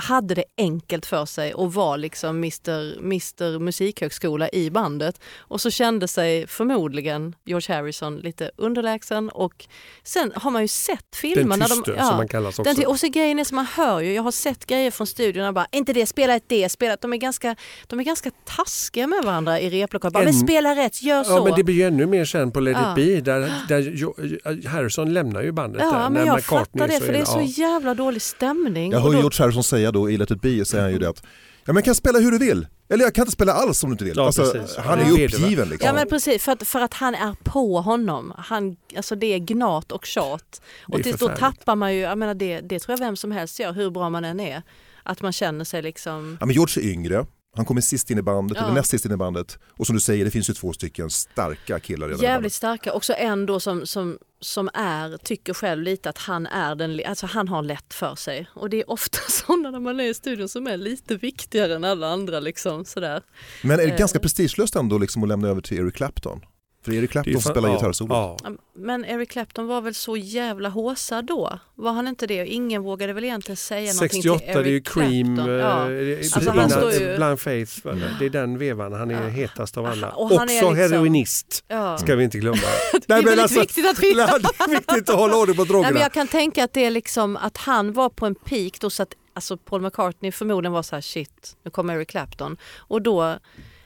hade 0.01 0.35
det 0.35 0.43
enkelt 0.57 1.05
för 1.05 1.25
sig 1.25 1.53
och 1.53 1.73
var 1.73 1.97
liksom 1.97 2.29
Mr, 2.37 2.97
Mr 2.99 3.59
Musikhögskola 3.59 4.49
i 4.49 4.69
bandet. 4.71 5.21
Och 5.37 5.61
så 5.61 5.69
kände 5.71 6.07
sig 6.07 6.47
förmodligen 6.47 7.35
George 7.45 7.75
Harrison 7.75 8.17
lite 8.17 8.51
underlägsen 8.57 9.29
och 9.29 9.65
sen 10.03 10.31
har 10.35 10.51
man 10.51 10.61
ju 10.61 10.67
sett 10.67 10.97
Den 11.21 11.33
filmer. 11.35 11.57
när 11.57 11.65
tyste 11.65 11.91
de, 11.91 11.97
som 12.05 12.17
man 12.17 12.27
kallas 12.27 12.59
också. 12.59 12.73
den, 12.73 12.85
och 12.87 12.99
så 12.99 13.07
grejen 13.07 13.39
är 13.39 13.43
som 13.43 13.55
man 13.55 13.65
hör 13.65 13.99
ju, 13.99 14.13
jag 14.13 14.23
har 14.23 14.31
sett 14.31 14.65
grejer 14.65 14.91
från 14.91 15.07
studion 15.07 15.45
och 15.45 15.53
bara, 15.53 15.67
inte 15.71 15.93
det, 15.93 16.05
spela 16.05 16.35
ett 16.35 16.43
det, 16.47 16.69
spela 16.69 16.93
ett. 16.93 17.01
De 17.01 17.13
är 17.13 17.17
ganska, 17.17 17.55
de 17.87 17.99
är 17.99 18.03
ganska 18.03 18.31
taskiga 18.45 19.07
med 19.07 19.23
varandra 19.23 19.59
i 19.59 19.69
replokalen. 19.69 20.13
Bara, 20.13 20.19
En- 20.19 20.25
Men 20.25 20.33
spela 20.47 20.75
rätt, 20.75 21.03
gör 21.03 21.23
så. 21.23 21.31
Ja 21.31 21.43
men 21.43 21.53
det 21.55 21.63
blir 21.63 21.75
ju 21.75 21.83
ännu 21.83 22.05
mer 22.05 22.25
sen 22.25 22.51
på 22.51 22.59
Let 22.59 22.77
Ja. 22.81 22.91
it 22.91 22.95
be 23.25 23.31
där, 23.31 23.51
där 23.67 24.67
Harrison 24.67 25.13
lämnar 25.13 25.41
ju 25.41 25.51
bandet 25.51 25.81
ja, 25.85 25.91
där. 25.91 25.99
men 26.09 26.13
när 26.13 26.25
jag 26.25 26.35
McCartney 26.35 26.79
fattar 26.87 26.99
det 26.99 27.05
för 27.05 27.13
det 27.13 27.19
är 27.19 27.25
så 27.25 27.39
ja. 27.39 27.43
jävla 27.69 27.93
dålig 27.93 28.21
stämning. 28.21 28.91
Jag 28.91 28.99
hör 28.99 29.11
George 29.13 29.43
Harrison 29.43 29.63
säga 29.63 29.88
då 29.91 30.09
i 30.09 30.17
Let 30.17 30.31
it 30.31 30.41
be, 30.41 30.65
säger 30.65 30.83
han 30.83 30.91
ju 30.91 30.99
det 30.99 31.09
att 31.09 31.23
ja, 31.65 31.73
men 31.73 31.75
jag 31.75 31.85
kan 31.85 31.95
spela 31.95 32.19
hur 32.19 32.31
du 32.31 32.37
vill. 32.37 32.67
Eller 32.89 33.03
jag 33.03 33.15
kan 33.15 33.21
inte 33.21 33.31
spela 33.31 33.53
alls 33.53 33.83
om 33.83 33.89
du 33.89 33.93
inte 33.93 34.03
vill. 34.03 34.17
Ja, 34.17 34.25
alltså, 34.25 34.65
han 34.77 34.99
är 34.99 35.05
ju 35.05 35.25
uppgiven 35.25 35.69
liksom. 35.69 35.87
Ja 35.87 35.93
men 35.93 36.07
precis, 36.07 36.43
för 36.43 36.51
att, 36.51 36.67
för 36.67 36.79
att 36.79 36.93
han 36.93 37.15
är 37.15 37.35
på 37.43 37.79
honom. 37.81 38.33
Han, 38.37 38.75
alltså 38.97 39.15
det 39.15 39.27
är 39.27 39.39
gnat 39.39 39.91
och 39.91 40.05
tjat. 40.05 40.61
Och 40.87 41.03
till, 41.03 41.15
då 41.15 41.27
tappar 41.27 41.75
man 41.75 41.95
ju, 41.95 41.99
jag 41.99 42.17
menar 42.17 42.33
det, 42.33 42.59
det 42.61 42.79
tror 42.79 42.93
jag 42.99 43.05
vem 43.05 43.15
som 43.15 43.31
helst 43.31 43.59
gör, 43.59 43.73
hur 43.73 43.89
bra 43.89 44.09
man 44.09 44.25
än 44.25 44.39
är. 44.39 44.61
Att 45.03 45.21
man 45.21 45.31
känner 45.31 45.65
sig 45.65 45.81
liksom... 45.81 46.37
Ja, 46.39 46.45
men 46.45 46.55
George 46.55 46.83
är 46.83 46.93
yngre, 46.93 47.25
han 47.55 47.65
kommer 47.65 47.81
sist 47.81 48.11
in 48.11 48.17
i 48.17 48.21
bandet, 48.21 48.57
Ja. 48.57 48.63
eller 48.63 48.73
näst 48.73 48.89
sist 48.89 49.05
in 49.05 49.11
i 49.11 49.17
bandet. 49.17 49.59
Och 49.77 49.85
som 49.87 49.95
du 49.95 49.99
säger, 49.99 50.25
det 50.25 50.31
finns 50.31 50.49
ju 50.49 50.53
två 50.53 50.73
stycken 50.73 51.09
starka 51.09 51.79
killar 51.79 52.07
redan 52.07 52.21
Jävligt 52.23 52.53
starka. 52.53 52.93
Också 52.93 53.13
en 53.13 53.45
då 53.45 53.59
som, 53.59 53.85
som, 53.85 54.17
som 54.39 54.69
är, 54.73 55.17
tycker 55.17 55.53
själv 55.53 55.83
lite 55.83 56.09
att 56.09 56.17
han 56.17 56.47
är 56.47 56.75
den, 56.75 57.01
alltså 57.05 57.25
han 57.25 57.47
har 57.47 57.61
lätt 57.63 57.93
för 57.93 58.15
sig. 58.15 58.47
Och 58.55 58.69
det 58.69 58.77
är 58.79 58.89
ofta 58.89 59.17
sådana 59.29 59.71
när 59.71 59.79
man 59.79 59.99
är 59.99 60.03
i 60.09 60.13
studion 60.13 60.49
som 60.49 60.67
är 60.67 60.77
lite 60.77 61.15
viktigare 61.15 61.75
än 61.75 61.83
alla 61.83 62.07
andra 62.07 62.39
liksom 62.39 62.85
sådär. 62.85 63.21
Men 63.61 63.71
är 63.79 63.83
det 63.85 63.91
Eh. 63.91 63.97
ganska 63.97 64.19
prestigelöst 64.19 64.75
ändå 64.75 64.97
liksom 64.97 65.23
att 65.23 65.29
lämna 65.29 65.47
över 65.47 65.61
till 65.61 65.77
Eric 65.79 65.95
Clapton? 65.95 66.41
För 66.89 66.97
Eric 66.97 67.11
Clapton 67.11 67.33
fan- 67.33 67.41
spelar 67.51 67.69
ja, 67.69 67.75
gitarrsolo. 67.75 68.13
Ja. 68.13 68.37
Men 68.75 69.05
Eric 69.05 69.29
Clapton 69.29 69.67
var 69.67 69.81
väl 69.81 69.95
så 69.95 70.17
jävla 70.17 70.69
håsad 70.69 71.25
då? 71.25 71.59
Var 71.75 71.91
han 71.91 72.07
inte 72.07 72.27
det? 72.27 72.47
Ingen 72.47 72.81
vågade 72.83 73.13
väl 73.13 73.23
egentligen 73.23 73.57
säga 73.57 73.93
någonting 73.93 74.21
68 74.23 74.39
till 74.39 74.49
Eric 74.49 74.63
det 74.63 74.69
är 74.69 74.73
ju 74.73 74.81
Cream, 74.81 75.35
Clapton. 75.35 75.49
eh, 75.55 75.55
Ja. 75.61 75.75
det 75.85 76.13
är- 76.13 76.17
Alltså, 76.17 76.41
innan- 76.41 76.57
han 76.57 76.69
står 76.69 76.91
ju- 76.91 77.15
Blind 77.17 77.39
Faith, 77.39 77.73
det 78.19 78.25
är 78.25 78.29
den 78.29 78.57
vevan 78.57 78.93
han 78.93 79.11
är 79.11 79.23
Ja. 79.23 79.29
hetast 79.29 79.77
av 79.77 79.85
alla. 79.85 80.09
Och 80.09 80.29
han 80.29 80.37
är 80.37 80.43
Också 80.43 80.49
liksom- 80.71 80.75
heroinist 80.75 81.63
Ja. 81.67 81.97
ska 81.97 82.15
vi 82.15 82.23
inte 82.23 82.37
glömma. 82.37 82.57
Det 82.91 82.97
är 82.97 83.01
Nej, 83.07 83.23
väldigt 83.23 83.39
alltså- 83.43 83.59
viktigt 83.59 83.89
att 83.89 83.99
vi... 83.99 84.13
Nej, 84.15 84.27
det 84.41 84.63
är 84.63 84.69
viktigt 84.69 85.09
att 85.09 85.15
hålla 85.15 85.35
ordning 85.37 85.55
på 85.55 85.61
Nej, 85.63 85.69
drogerna. 85.71 85.93
men 85.93 86.01
jag 86.01 86.11
kan 86.13 86.27
tänka 86.27 86.63
att 86.63 86.73
det 86.73 86.85
är 86.85 86.91
liksom 86.91 87.37
att 87.37 87.57
han 87.57 87.93
var 87.93 88.09
på 88.09 88.25
en 88.25 88.35
peak 88.35 88.79
då 88.79 88.89
så 88.89 89.03
att 89.03 89.13
alltså 89.33 89.57
Paul 89.57 89.81
McCartney 89.81 90.31
förmodligen 90.31 90.73
var 90.73 90.83
så 90.83 90.95
här 90.95 91.01
shit, 91.01 91.55
nu 91.65 91.71
kommer 91.71 91.95
Eric 91.95 92.09
Clapton. 92.09 92.57
Och 92.77 93.01
då, 93.01 93.37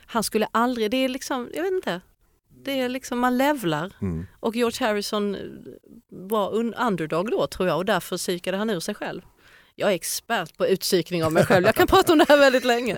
han 0.05 0.23
skulle 0.23 0.47
aldrig, 0.51 0.91
det 0.91 0.97
är 0.97 1.09
liksom, 1.09 1.49
jag 1.53 1.63
vet 1.63 1.71
inte. 1.71 2.01
Det 2.65 2.79
är 2.79 2.89
liksom, 2.89 3.19
man 3.19 3.37
levlar. 3.37 3.91
Mm. 4.01 4.25
Och 4.39 4.55
George 4.55 4.87
Harrison 4.87 5.37
var 6.09 6.51
un- 6.51 6.87
underdog 6.87 7.31
då 7.31 7.47
tror 7.47 7.67
jag 7.69 7.77
och 7.77 7.85
därför 7.85 8.17
psykade 8.17 8.57
han 8.57 8.69
ur 8.69 8.79
sig 8.79 8.95
själv. 8.95 9.21
Jag 9.75 9.91
är 9.91 9.95
expert 9.95 10.57
på 10.57 10.67
utpsykning 10.67 11.23
av 11.23 11.31
mig 11.31 11.45
själv, 11.45 11.65
jag 11.65 11.75
kan 11.75 11.87
prata 11.95 12.11
om 12.13 12.17
det 12.19 12.25
här 12.29 12.37
väldigt 12.37 12.65
länge. 12.65 12.97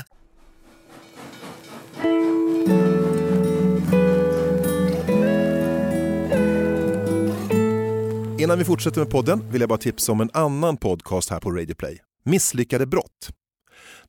Innan 8.41 8.57
vi 8.57 8.65
fortsätter 8.65 8.99
med 8.99 9.09
podden 9.09 9.51
vill 9.51 9.61
jag 9.61 9.69
bara 9.69 9.79
tipsa 9.79 10.11
om 10.11 10.21
en 10.21 10.29
annan 10.33 10.77
podcast 10.77 11.29
här 11.29 11.39
på 11.39 11.51
Radio 11.51 11.75
Play. 11.75 11.97
Misslyckade 12.25 12.85
brott. 12.85 13.29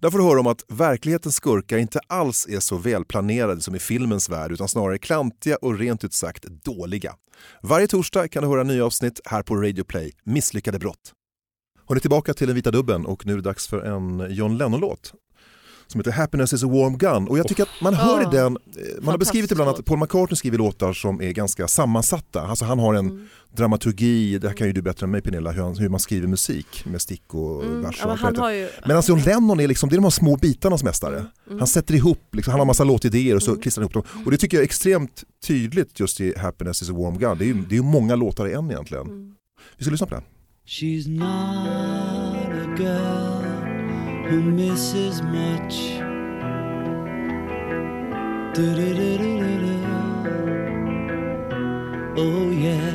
Där 0.01 0.11
får 0.11 0.19
du 0.19 0.25
höra 0.25 0.41
om 0.41 0.47
att 0.47 0.65
verklighetens 0.69 1.35
skurkar 1.37 1.79
inte 1.79 2.01
alls 2.07 2.47
är 2.51 2.61
så 2.61 2.77
välplanerade 2.77 3.61
som 3.61 3.75
i 3.75 3.79
filmens 3.79 4.29
värld 4.29 4.53
utan 4.53 4.69
snarare 4.69 4.99
klantiga 4.99 5.57
och 5.57 5.79
rent 5.79 6.05
ut 6.05 6.15
sagt 6.15 6.45
dåliga. 6.45 7.15
Varje 7.63 7.87
torsdag 7.87 8.29
kan 8.29 8.43
du 8.43 8.49
höra 8.49 8.63
nya 8.63 8.85
avsnitt 8.85 9.21
här 9.25 9.43
på 9.43 9.57
Radio 9.57 9.85
Play. 9.85 10.13
Misslyckade 10.25 10.79
brott. 10.79 11.13
Har 11.87 11.95
ni 11.95 12.01
tillbaka 12.01 12.35
till 12.35 12.47
den 12.47 12.57
vita 12.57 12.71
dubben 12.71 13.07
och 13.07 13.27
nu 13.27 13.33
är 13.33 13.37
det 13.37 13.43
dags 13.43 13.69
för 13.69 13.81
en 13.81 14.27
John 14.35 14.59
Lennon-låt 14.59 15.13
som 15.87 16.01
heter 16.01 16.11
Happiness 16.13 16.53
is 16.53 16.65
a 16.65 16.67
warm 16.69 16.99
gun. 16.99 17.29
Och 17.29 17.39
jag 17.39 17.49
tycker 17.49 17.63
att 17.63 17.69
man 17.83 17.95
hör 17.95 18.23
i 18.23 18.37
den, 18.37 18.57
eh, 18.57 18.83
man 19.03 19.09
har 19.13 19.19
beskrivit 19.19 19.51
ibland 19.53 19.71
att 19.71 19.85
Paul 19.85 19.99
McCartney 19.99 20.37
skriver 20.37 20.59
låtar 20.59 20.93
som 20.93 21.23
är 21.23 21.33
ganska 21.33 21.69
sammansatta. 21.69 22.43
Alltså 22.43 22.65
han 22.65 22.79
har 22.79 22.95
en 22.95 23.07
Mm. 23.11 23.29
dramaturgi, 23.57 24.39
det 24.39 24.49
här 24.49 24.55
kan 24.55 24.67
ju 24.67 24.73
du 24.73 24.83
bättre 24.83 25.05
än 25.05 25.11
mig 25.11 25.23
Pernilla, 25.23 25.51
hur, 25.51 25.89
man 25.89 26.01
skriver 26.01 26.27
musik 26.29 26.85
med 26.87 27.01
stick 27.01 27.35
och 27.35 27.65
Mm, 27.65 27.83
vers 27.83 27.97
ja, 27.99 28.05
och 28.05 28.09
men 28.09 28.27
allt 28.27 28.37
han 28.37 28.37
har 28.37 28.51
ju, 28.51 28.69
Medan 28.87 29.03
John 29.07 29.21
Lennon 29.21 29.61
är 29.61 29.69
liksom, 29.69 29.89
det 29.89 29.95
är 29.95 29.97
de 29.97 30.05
här 30.05 30.11
små 30.11 30.37
bitarnas 30.37 30.85
mästare. 30.85 31.17
Mm. 31.47 31.59
Han 31.59 31.67
sätter 31.67 31.95
ihop, 31.95 32.19
liksom, 32.33 32.51
han 32.51 32.61
har 32.61 32.67
massa 32.67 32.85
låtidéer 32.85 33.37
och 33.37 33.43
så 33.43 33.57
klistrar 33.57 33.83
han 33.83 33.91
ihop 33.93 34.07
dem. 34.07 34.23
Och 34.25 34.31
det 34.31 34.37
tycker 34.37 34.57
jag 34.57 34.63
är 34.63 34.65
extremt 34.65 35.25
tydligt 35.47 36.01
just 36.01 36.21
i 36.21 36.39
Happiness 36.39 36.83
is 36.83 36.91
a 36.91 36.93
warm 36.93 37.19
gun. 37.19 37.39
Det 37.39 37.45
är 37.45 37.47
ju, 37.47 37.55
det 37.55 37.75
är 37.75 37.77
ju 37.77 37.83
många 37.83 38.15
låtar 38.17 38.49
i 38.49 38.53
en 38.53 38.71
egentligen. 38.71 39.07
Mm. 39.07 39.35
Vi 39.79 39.85
ska 39.85 39.91
lyssna 39.93 40.07
på 40.07 40.15
den. 40.15 40.25
She's 40.67 41.09
not 41.09 41.29
a 42.49 42.77
girl 42.79 43.52
misses 44.41 45.21
much. 45.23 45.99
Oh 52.17 52.51
yeah. 52.51 52.93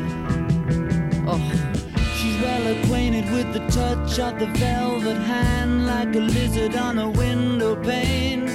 åh, 1.27 1.51
She's 2.15 2.41
well 2.41 2.67
acquainted 2.75 3.31
with 3.31 3.53
the 3.53 3.65
touch 3.67 4.19
of 4.19 4.39
the 4.39 4.47
velvet 4.57 5.17
hand 5.17 5.85
like 5.85 6.15
a 6.15 6.19
lizard 6.19 6.75
on 6.75 6.97
a 6.97 7.09
window 7.09 7.75
pane. 7.75 8.45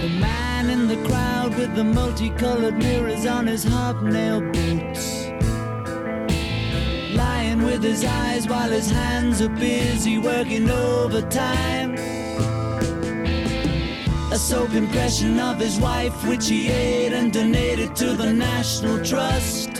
The 0.00 0.08
man 0.18 0.70
in 0.70 0.88
the 0.88 1.02
crowd 1.08 1.56
with 1.56 1.74
the 1.76 1.84
multicolored 1.84 2.76
mirrors 2.78 3.26
on 3.26 3.46
his 3.46 3.64
hobnail 3.64 4.40
boots. 4.40 5.29
Lying 7.14 7.62
with 7.62 7.82
his 7.82 8.04
eyes 8.04 8.46
while 8.48 8.70
his 8.70 8.90
hands 8.90 9.40
are 9.40 9.48
busy 9.48 10.18
working 10.18 10.70
overtime. 10.70 11.94
A 14.32 14.38
soap 14.38 14.74
impression 14.74 15.40
of 15.40 15.58
his 15.58 15.78
wife, 15.80 16.14
which 16.26 16.48
he 16.48 16.68
ate 16.68 17.12
and 17.12 17.32
donated 17.32 17.96
to 17.96 18.14
the 18.14 18.32
National 18.32 19.04
Trust. 19.04 19.70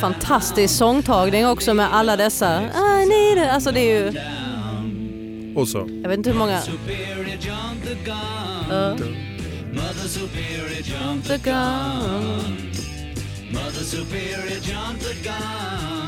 Fantastisk 0.00 0.74
sångtagning 0.74 1.46
också 1.46 1.74
med 1.74 1.94
alla 1.94 2.16
dessa 2.16 2.62
I 2.62 3.06
need 3.06 3.44
it. 3.44 3.50
Alltså 3.50 3.72
det 3.72 3.80
är 3.80 4.00
ju, 4.02 4.18
Och 5.56 5.68
så. 5.68 5.88
jag 6.02 6.08
vet 6.08 6.18
inte 6.18 6.30
hur 6.30 6.38
många. 6.38 6.60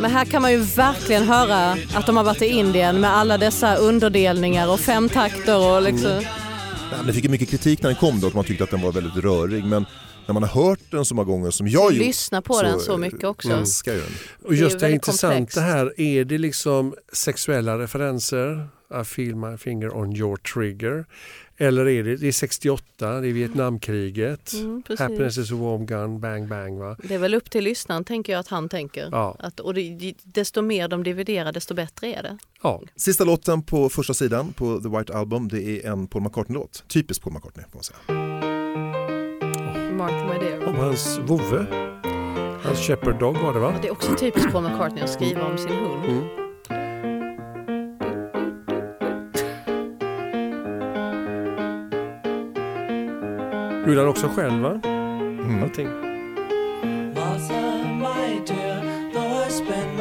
Men 0.01 0.11
här 0.11 0.24
kan 0.24 0.42
man 0.42 0.51
ju 0.53 0.59
verkligen 0.59 1.22
höra 1.24 1.76
att 1.94 2.07
de 2.07 2.16
har 2.16 2.24
varit 2.24 2.42
i 2.42 2.46
Indien 2.46 3.01
med 3.01 3.16
alla 3.16 3.38
dessa 3.38 3.74
underdelningar 3.76 4.68
och 4.72 4.80
femtakter 4.80 5.74
och 5.74 5.82
liksom. 5.82 6.22
Men 6.96 7.07
Den 7.07 7.14
fick 7.14 7.24
ju 7.24 7.30
mycket 7.30 7.51
kritik 7.51 7.82
när 7.82 7.90
den 7.90 7.96
kom 7.96 8.20
då, 8.20 8.26
att 8.26 8.34
man 8.34 8.44
tyckte 8.44 8.64
att 8.64 8.70
den 8.70 8.82
var 8.82 8.92
väldigt 8.92 9.24
rörig. 9.24 9.64
Men 9.64 9.86
när 10.29 10.33
man 10.35 10.43
har 10.43 10.64
hört 10.64 10.81
den 10.91 11.05
så 11.05 11.14
många 11.14 11.26
gånger 11.26 11.51
som 11.51 11.68
jag 11.68 11.93
gjort 11.93 12.07
Lyssna 12.07 12.43
på 12.43 12.62
den 12.62 12.81
så 12.81 12.97
mycket 12.97 13.24
också. 13.24 13.51
Älskar 13.51 13.93
ju 13.93 14.01
den. 14.01 14.09
Och 14.45 14.53
Det 14.53 14.59
är 14.59 14.62
just 14.62 14.74
ju 14.76 14.79
det, 14.81 14.93
intressanta 14.93 15.61
här, 15.61 16.01
är 16.01 16.24
det 16.24 16.39
liksom 16.39 16.95
sexuella 17.12 17.79
referenser? 17.79 18.68
I 19.01 19.05
feel 19.05 19.37
my 19.37 19.57
finger 19.57 19.97
on 19.97 20.16
your 20.16 20.37
trigger. 20.37 21.07
Eller 21.57 21.89
är 21.89 22.05
det, 22.05 22.16
det 22.16 22.29
är 22.29 22.33
68, 22.33 23.20
det 23.20 23.29
är 23.29 23.33
Vietnamkriget. 23.33 24.53
Mm. 24.53 24.83
Happiness 24.99 25.39
is 25.39 25.53
a 25.53 25.55
warm 25.55 25.87
gun, 25.87 26.20
bang 26.20 26.49
bang 26.49 26.79
va? 26.79 26.97
Det 27.03 27.14
är 27.14 27.18
väl 27.18 27.35
upp 27.35 27.51
till 27.51 27.64
lyssnaren 27.64 28.05
tänker 28.05 28.33
jag 28.33 28.41
att 28.41 28.49
han 28.49 28.68
tänker. 28.68 29.09
Ja. 29.12 29.37
Att, 29.39 29.61
och 29.61 29.74
det, 29.74 30.14
desto 30.22 30.62
mer 30.62 30.89
de 30.89 31.03
dividerar 31.03 31.53
desto 31.53 31.74
bättre 31.74 32.07
är 32.07 32.22
det. 32.22 32.39
ja. 32.62 32.83
Sista 32.97 33.24
låten 33.24 33.62
på 33.62 33.89
första 33.89 34.14
sidan 34.14 34.53
på 34.53 34.81
The 34.81 34.89
White 34.89 35.14
Album, 35.14 35.49
det 35.49 35.62
är 35.62 35.91
en 35.93 36.07
Paul 36.07 36.22
McCartney-låt. 36.22 36.85
Typiskt 36.89 37.24
Paul 37.24 37.33
McCartney 37.35 37.64
får 37.72 37.76
man 37.79 37.85
säga. 37.85 39.17
Mark 39.99 40.12
my 40.12 40.38
dear. 40.46 40.68
Om 40.68 40.74
hans 40.74 41.18
vovve. 41.18 41.66
Hans 42.62 42.78
shepherd 42.78 43.18
dog 43.18 43.36
var 43.36 43.53
det 43.53 43.61
va? 43.61 43.74
Det 43.82 43.88
är 43.88 43.92
också 43.92 44.14
typiskt 44.14 44.53
Paul 44.53 44.62
McCartney 44.62 45.03
att 45.05 45.11
skriva 45.11 45.44
om 45.44 45.59
sin 45.59 45.72
hund. 45.72 46.05
Mm. 46.05 46.22
Gjorde 53.88 54.01
han 54.01 54.09
också 54.09 54.28
själv 54.28 54.62
va? 54.62 54.80
Mm. 54.84 55.62
Allting. 55.62 55.88
Martha, 57.14 57.61
my 57.92 58.40
dear, 58.46 59.12
though 59.12 59.49
I 59.49 59.51
spend 59.51 59.97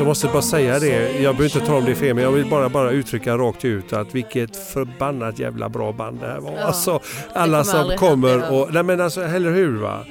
jag 0.00 0.06
måste 0.06 0.26
bara 0.26 0.42
säga 0.42 0.78
det, 0.78 1.22
jag 1.22 1.36
behöver 1.36 1.44
inte 1.56 1.66
ta 1.66 1.76
om 1.76 1.84
det 1.84 1.90
är 1.90 1.94
fel 1.94 2.14
men 2.14 2.24
jag 2.24 2.32
vill 2.32 2.46
bara, 2.46 2.68
bara 2.68 2.90
uttrycka 2.90 3.38
rakt 3.38 3.64
ut 3.64 3.92
att 3.92 4.14
vilket 4.14 4.56
förbannat 4.56 5.38
jävla 5.38 5.68
bra 5.68 5.92
band 5.92 6.20
det 6.20 6.26
här 6.26 6.40
var. 6.40 6.52
Ja, 6.52 6.62
alltså 6.62 7.00
alla 7.32 7.64
som 7.64 7.80
aldrig 7.80 7.98
kommer 7.98 8.52
och, 8.52 8.74
nej 8.74 8.82
men 8.82 9.00
alltså 9.00 9.22
eller 9.22 9.50
hur 9.50 9.76
va? 9.78 10.04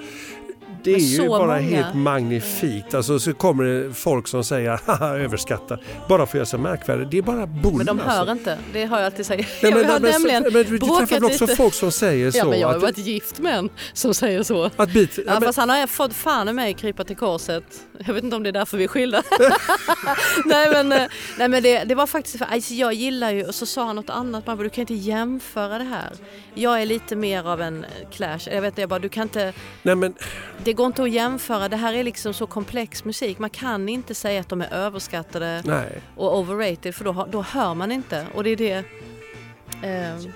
Det 0.83 0.91
är 0.91 0.95
Men 0.95 1.05
ju 1.05 1.27
bara 1.27 1.45
många. 1.45 1.59
helt 1.59 1.95
magnifikt. 1.95 2.93
Alltså, 2.93 3.19
så 3.19 3.33
kommer 3.33 3.63
det 3.63 3.93
folk 3.93 4.27
som 4.27 4.43
säger 4.43 4.79
haha 4.85 5.17
överskattar. 5.17 5.83
Bara 6.09 6.25
för 6.25 6.31
att 6.31 6.33
göra 6.33 6.45
sig 6.45 6.59
märkvärdig. 6.59 7.07
Det 7.11 7.17
är 7.17 7.21
bara 7.21 7.47
bull. 7.47 7.73
Men 7.73 7.85
de 7.85 7.99
hör 7.99 8.19
alltså. 8.19 8.31
inte, 8.31 8.57
det 8.73 8.85
har 8.85 8.97
jag 8.97 9.05
alltid 9.05 9.25
sagt. 9.25 9.47
Nej, 9.63 9.71
jag 9.71 9.83
har 9.83 9.99
men, 9.99 10.11
nämligen 10.11 10.43
men, 10.43 10.63
du 10.63 10.79
träffar 10.79 11.25
också 11.25 11.47
folk 11.47 11.73
som 11.73 11.91
säger 11.91 12.31
så? 12.31 12.37
Ja 12.37 12.45
men 12.45 12.59
jag 12.59 12.67
har 12.67 12.75
att, 12.75 12.81
varit 12.81 12.97
gift 12.97 13.39
med 13.39 13.57
en 13.57 13.69
som 13.93 14.13
säger 14.13 14.43
så. 14.43 14.69
att 14.75 14.93
bit, 14.93 15.19
ja, 15.25 15.33
men, 15.33 15.41
fast 15.41 15.57
han 15.57 15.69
har 15.69 15.87
fått 15.87 16.13
fan 16.13 16.49
i 16.49 16.53
mig 16.53 16.73
krypa 16.73 17.03
till 17.03 17.15
korset. 17.15 17.63
Jag 18.05 18.13
vet 18.13 18.23
inte 18.23 18.35
om 18.35 18.43
det 18.43 18.49
är 18.49 18.53
därför 18.53 18.77
vi 18.77 18.83
är 18.83 18.87
skilda. 18.87 19.23
nej 20.45 20.69
men, 20.71 20.91
eh, 20.91 21.07
nej, 21.37 21.49
men 21.49 21.63
det, 21.63 21.83
det 21.83 21.95
var 21.95 22.07
faktiskt, 22.07 22.37
för, 22.37 22.45
alltså, 22.45 22.73
jag 22.73 22.93
gillar 22.93 23.31
ju, 23.31 23.45
och 23.45 23.55
så 23.55 23.65
sa 23.65 23.85
han 23.85 23.95
något 23.95 24.09
annat, 24.09 24.47
man 24.47 24.57
bara, 24.57 24.63
du 24.63 24.69
kan 24.69 24.81
inte 24.81 24.93
jämföra 24.93 25.77
det 25.77 25.83
här. 25.83 26.11
Jag 26.53 26.81
är 26.81 26.85
lite 26.85 27.15
mer 27.15 27.47
av 27.47 27.61
en 27.61 27.85
clash, 28.11 28.39
jag 28.45 28.61
vet 28.61 28.71
inte, 28.71 28.81
jag 28.81 28.89
bara, 28.89 28.99
du 28.99 29.09
kan 29.09 29.23
inte, 29.23 29.53
nej, 29.83 29.95
men 29.95 30.13
det 30.63 30.68
går 30.73 30.85
inte 30.85 31.03
att 31.03 31.11
jämföra, 31.11 31.69
det 31.69 31.77
här 31.77 31.93
är 31.93 32.03
liksom 32.03 32.33
så 32.33 32.47
komplex 32.47 33.05
musik. 33.05 33.39
Man 33.39 33.49
kan 33.49 33.89
inte 33.89 34.15
säga 34.15 34.41
att 34.41 34.49
de 34.49 34.61
är 34.61 34.73
överskattade 34.73 35.61
nej. 35.65 36.01
och 36.15 36.39
overrated 36.39 36.95
för 36.95 37.05
då, 37.05 37.27
då 37.31 37.41
hör 37.41 37.73
man 37.73 37.91
inte. 37.91 38.27
Och 38.35 38.43
det 38.43 38.49
är 38.49 38.55
det... 38.55 38.83
Eh, 39.83 40.31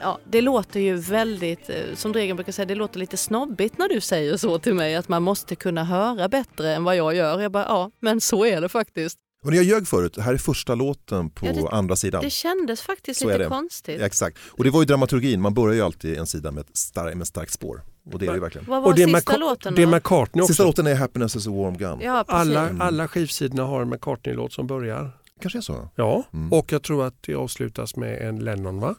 ja, 0.00 0.18
det 0.24 0.40
låter 0.40 0.80
ju 0.80 0.96
väldigt, 0.96 1.70
eh, 1.70 1.76
som 1.94 2.12
Dregen 2.12 2.36
brukar 2.36 2.52
säga, 2.52 2.66
det 2.66 2.74
låter 2.74 2.98
lite 2.98 3.16
snobbigt 3.16 3.78
när 3.78 3.88
du 3.88 4.00
säger 4.00 4.36
så 4.36 4.58
till 4.58 4.74
mig 4.74 4.94
att 4.94 5.08
man 5.08 5.22
måste 5.22 5.56
kunna 5.56 5.84
höra 5.84 6.28
bättre 6.28 6.74
än 6.74 6.84
vad 6.84 6.96
jag 6.96 7.14
gör. 7.14 7.40
Jag 7.40 7.52
bara, 7.52 7.66
ja, 7.68 7.90
men 8.00 8.20
så 8.20 8.44
är 8.44 8.60
det 8.60 8.68
faktiskt. 8.68 9.18
När 9.50 9.56
jag 9.56 9.64
ljög 9.64 9.88
förut, 9.88 10.12
det 10.14 10.22
här 10.22 10.34
är 10.34 10.38
första 10.38 10.74
låten 10.74 11.30
på 11.30 11.46
Ja, 11.46 11.52
det- 11.52 11.68
andra 11.68 11.96
sidan. 11.96 12.22
Det 12.24 12.30
kändes 12.30 12.80
faktiskt 12.80 13.20
Så 13.20 13.26
lite 13.26 13.38
det. 13.38 13.44
konstigt. 13.48 14.00
Exakt. 14.00 14.38
Och 14.50 14.64
det 14.64 14.70
var 14.70 14.80
ju 14.80 14.86
dramaturgin, 14.86 15.40
man 15.40 15.54
börjar 15.54 15.74
ju 15.74 15.82
alltid 15.82 16.18
en 16.18 16.26
sida 16.26 16.50
med 16.50 16.60
ett 16.60 16.76
starkt, 16.76 17.16
med 17.16 17.22
ett 17.22 17.28
starkt 17.28 17.52
spår. 17.52 17.82
Och 18.12 18.18
det 18.18 18.26
är 18.26 18.28
det 18.30 18.34
ju 18.34 18.40
verkligen. 18.40 18.66
Vad 18.70 18.82
var 18.82 18.88
Och 18.88 18.94
det 18.96 19.04
sista 19.04 19.32
Maca- 19.32 19.38
låten 19.38 19.74
det 19.74 19.82
är? 19.82 19.86
McCartney 19.86 20.42
också. 20.42 20.50
Sista 20.52 20.64
låten 20.64 20.86
är 20.86 20.94
Happiness 20.94 21.36
is 21.36 21.46
a 21.46 21.50
warm 21.50 21.76
gun. 21.76 21.98
Ja, 22.02 22.24
alla, 22.28 22.70
alla 22.80 23.08
skivsidorna 23.08 23.62
har 23.64 23.82
en 23.82 23.88
McCartney-låt 23.88 24.52
som 24.52 24.66
börjar. 24.66 25.10
Kanske 25.40 25.58
är 25.58 25.60
så? 25.60 25.88
Ja, 25.94 26.22
Mm. 26.32 26.52
och 26.52 26.72
jag 26.72 26.82
tror 26.82 27.06
att 27.06 27.14
det 27.22 27.34
avslutas 27.34 27.96
med 27.96 28.28
en 28.28 28.38
Lennon 28.38 28.80
va? 28.80 28.94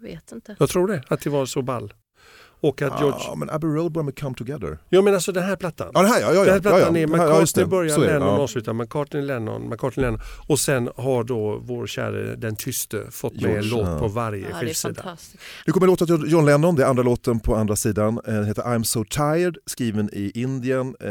Vet 0.00 0.32
inte. 0.32 0.56
Jag 0.58 0.68
tror 0.68 0.88
det, 0.88 1.02
att 1.08 1.20
det 1.20 1.30
var 1.30 1.46
så 1.46 1.62
ball. 1.62 1.92
Och 2.68 2.82
att 2.82 3.00
George... 3.00 3.18
Ja, 3.20 3.34
men 3.34 3.50
Abbey 3.50 3.70
Road 3.70 3.92
börjar 3.92 4.04
med 4.04 4.18
Come 4.18 4.34
Together. 4.34 4.78
Ja 4.88 5.02
men 5.02 5.14
alltså 5.14 5.32
den 5.32 5.42
här 5.42 5.56
plattan. 5.56 5.90
Ja, 5.94 6.02
den 6.02 6.10
här 6.10 6.20
ja. 6.20 6.26
ja, 6.26 6.34
ja. 6.34 6.44
Den 6.44 6.52
här 6.52 6.60
plattan 6.60 6.80
ja, 6.80 6.86
ja. 6.86 6.96
är 6.96 7.00
Ja, 7.00 7.06
McCartney 7.06 7.64
det. 7.64 7.70
börjar, 7.70 7.98
Lennon 7.98 8.28
ja. 8.28 8.38
avslutar, 8.42 8.72
McCartney, 8.72 9.22
Lennon, 9.22 9.68
McCartney, 9.68 10.04
Lennon. 10.06 10.20
Och 10.48 10.58
sen 10.58 10.88
har 10.96 11.24
då 11.24 11.58
vår 11.62 11.86
käre 11.86 12.36
den 12.36 12.56
tyste 12.56 13.10
fått 13.10 13.32
med 13.34 13.44
en 13.44 13.50
George, 13.50 13.70
låt 13.70 13.88
ja. 13.88 13.98
på 13.98 14.08
varje 14.08 14.40
Ja, 14.42 14.48
det 14.48 14.54
är 14.54 14.60
skivsida. 14.66 14.94
fantastiskt. 15.02 15.42
Nu 15.66 15.72
kommer 15.72 15.86
låten 15.86 16.06
till 16.06 16.32
John 16.32 16.44
Lennon, 16.44 16.74
det 16.76 16.82
är 16.84 16.86
andra 16.88 17.02
låten 17.02 17.40
på 17.40 17.54
andra 17.56 17.76
sidan. 17.76 18.20
Eh, 18.26 18.34
Den 18.34 18.44
heter 18.44 18.62
I'm 18.62 18.82
so 18.82 19.04
tired, 19.04 19.56
skriven 19.66 20.10
i 20.12 20.30
Indien. 20.34 20.96
Eh, 21.00 21.08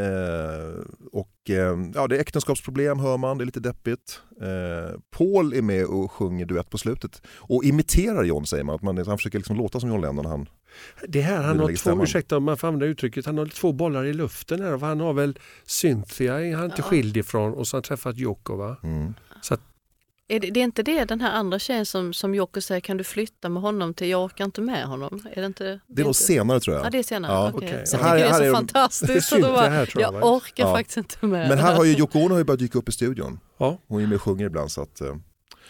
och 1.12 1.50
eh, 1.50 1.78
ja, 1.94 2.06
det 2.08 2.16
är 2.16 2.20
äktenskapsproblem 2.20 2.98
hör 2.98 3.16
man, 3.16 3.38
det 3.38 3.44
är 3.44 3.46
lite 3.46 3.60
deppigt. 3.60 4.20
Eh, 4.40 4.98
Paul 5.18 5.52
är 5.52 5.62
med 5.62 5.84
och 5.86 6.12
sjunger 6.12 6.46
duett 6.46 6.70
på 6.70 6.78
slutet. 6.78 7.22
Och 7.36 7.64
imiterar 7.64 8.24
John 8.24 8.46
säger 8.46 8.64
man, 8.64 8.74
att 8.74 8.82
man, 8.82 8.96
han 9.06 9.18
försöker 9.18 9.38
liksom 9.38 9.56
låta 9.56 9.80
som 9.80 9.88
John 9.88 10.00
Lennon. 10.00 10.26
Han, 10.26 10.48
Det 11.08 11.20
här, 11.20 11.42
han 11.42 11.60
har 11.60 11.76
två, 11.76 12.02
ursäkta 12.02 12.36
om 12.36 12.44
man 12.44 12.56
får 12.56 12.68
använda 12.68 12.86
uttrycket, 12.86 13.26
han 13.26 13.38
har 13.38 13.46
två 13.46 13.72
bollar 13.72 14.04
i 14.04 14.12
luften 14.12 14.62
här. 14.62 14.78
Han 14.78 15.00
har 15.00 15.12
väl 15.12 15.38
Cynthia, 15.66 16.40
är 16.46 16.54
han 16.56 16.64
inte 16.64 16.82
skild 16.82 17.16
ifrån 17.16 17.54
och 17.54 17.66
så 17.66 17.74
har 17.76 17.78
han 17.78 17.82
träffat 17.82 18.18
Yoko 18.18 18.56
va? 18.56 18.76
mm. 18.82 19.14
Är 20.28 20.40
det, 20.40 20.50
det 20.50 20.60
är 20.60 20.64
inte 20.64 20.82
det 20.82 21.04
den 21.04 21.20
här 21.20 21.32
andra 21.32 21.58
tjejen 21.58 21.86
som, 21.86 22.12
som 22.14 22.34
Jocke 22.34 22.62
säger, 22.62 22.80
kan 22.80 22.96
du 22.96 23.04
flytta 23.04 23.48
med 23.48 23.62
honom 23.62 23.94
till 23.94 24.08
jag 24.08 24.24
orkar 24.24 24.44
inte 24.44 24.60
med 24.60 24.84
honom? 24.86 25.26
Är 25.32 25.40
det 25.40 25.46
inte? 25.46 25.80
Det 25.86 26.02
är 26.02 26.04
nog 26.06 26.16
senare 26.16 26.60
tror 26.60 26.76
jag. 26.76 26.86
Ja 26.86 26.90
det 26.90 26.98
är 26.98 27.02
senare, 27.02 27.32
Ja, 27.32 27.50
okej. 27.54 27.82
Så 27.86 27.96
jag 27.96 28.02
Här- 28.04 28.16
tycker 28.18 28.28
det 28.28 28.30
är 28.30 28.30
är 28.30 28.34
så 28.34 28.38
de- 28.38 28.44
Det 28.44 28.48
är 28.50 28.54
fantastiskt. 28.54 29.30
bara, 29.42 29.68
här 29.68 29.86
tror 29.86 30.02
jag. 30.02 30.14
jag 30.14 30.24
orkar 30.32 30.64
Ja. 30.64 30.72
faktiskt 30.76 30.96
inte 30.96 31.26
med. 31.26 31.48
Men 31.48 31.58
här 31.58 31.74
har 31.76 31.84
ju 31.84 31.92
Yoko 31.96 32.18
Ono 32.18 32.30
har 32.34 32.38
ju 32.38 32.44
börjat 32.44 32.58
dyka 32.60 32.78
upp 32.78 32.88
i 32.88 32.92
studion. 32.92 33.40
Ja. 33.58 33.78
Hon 33.88 34.02
är 34.02 34.06
med 34.06 34.16
och 34.16 34.22
sjunger 34.22 34.46
ibland. 34.46 34.70
Så 34.72 34.82
att, 34.82 35.00
eh, 35.00 35.14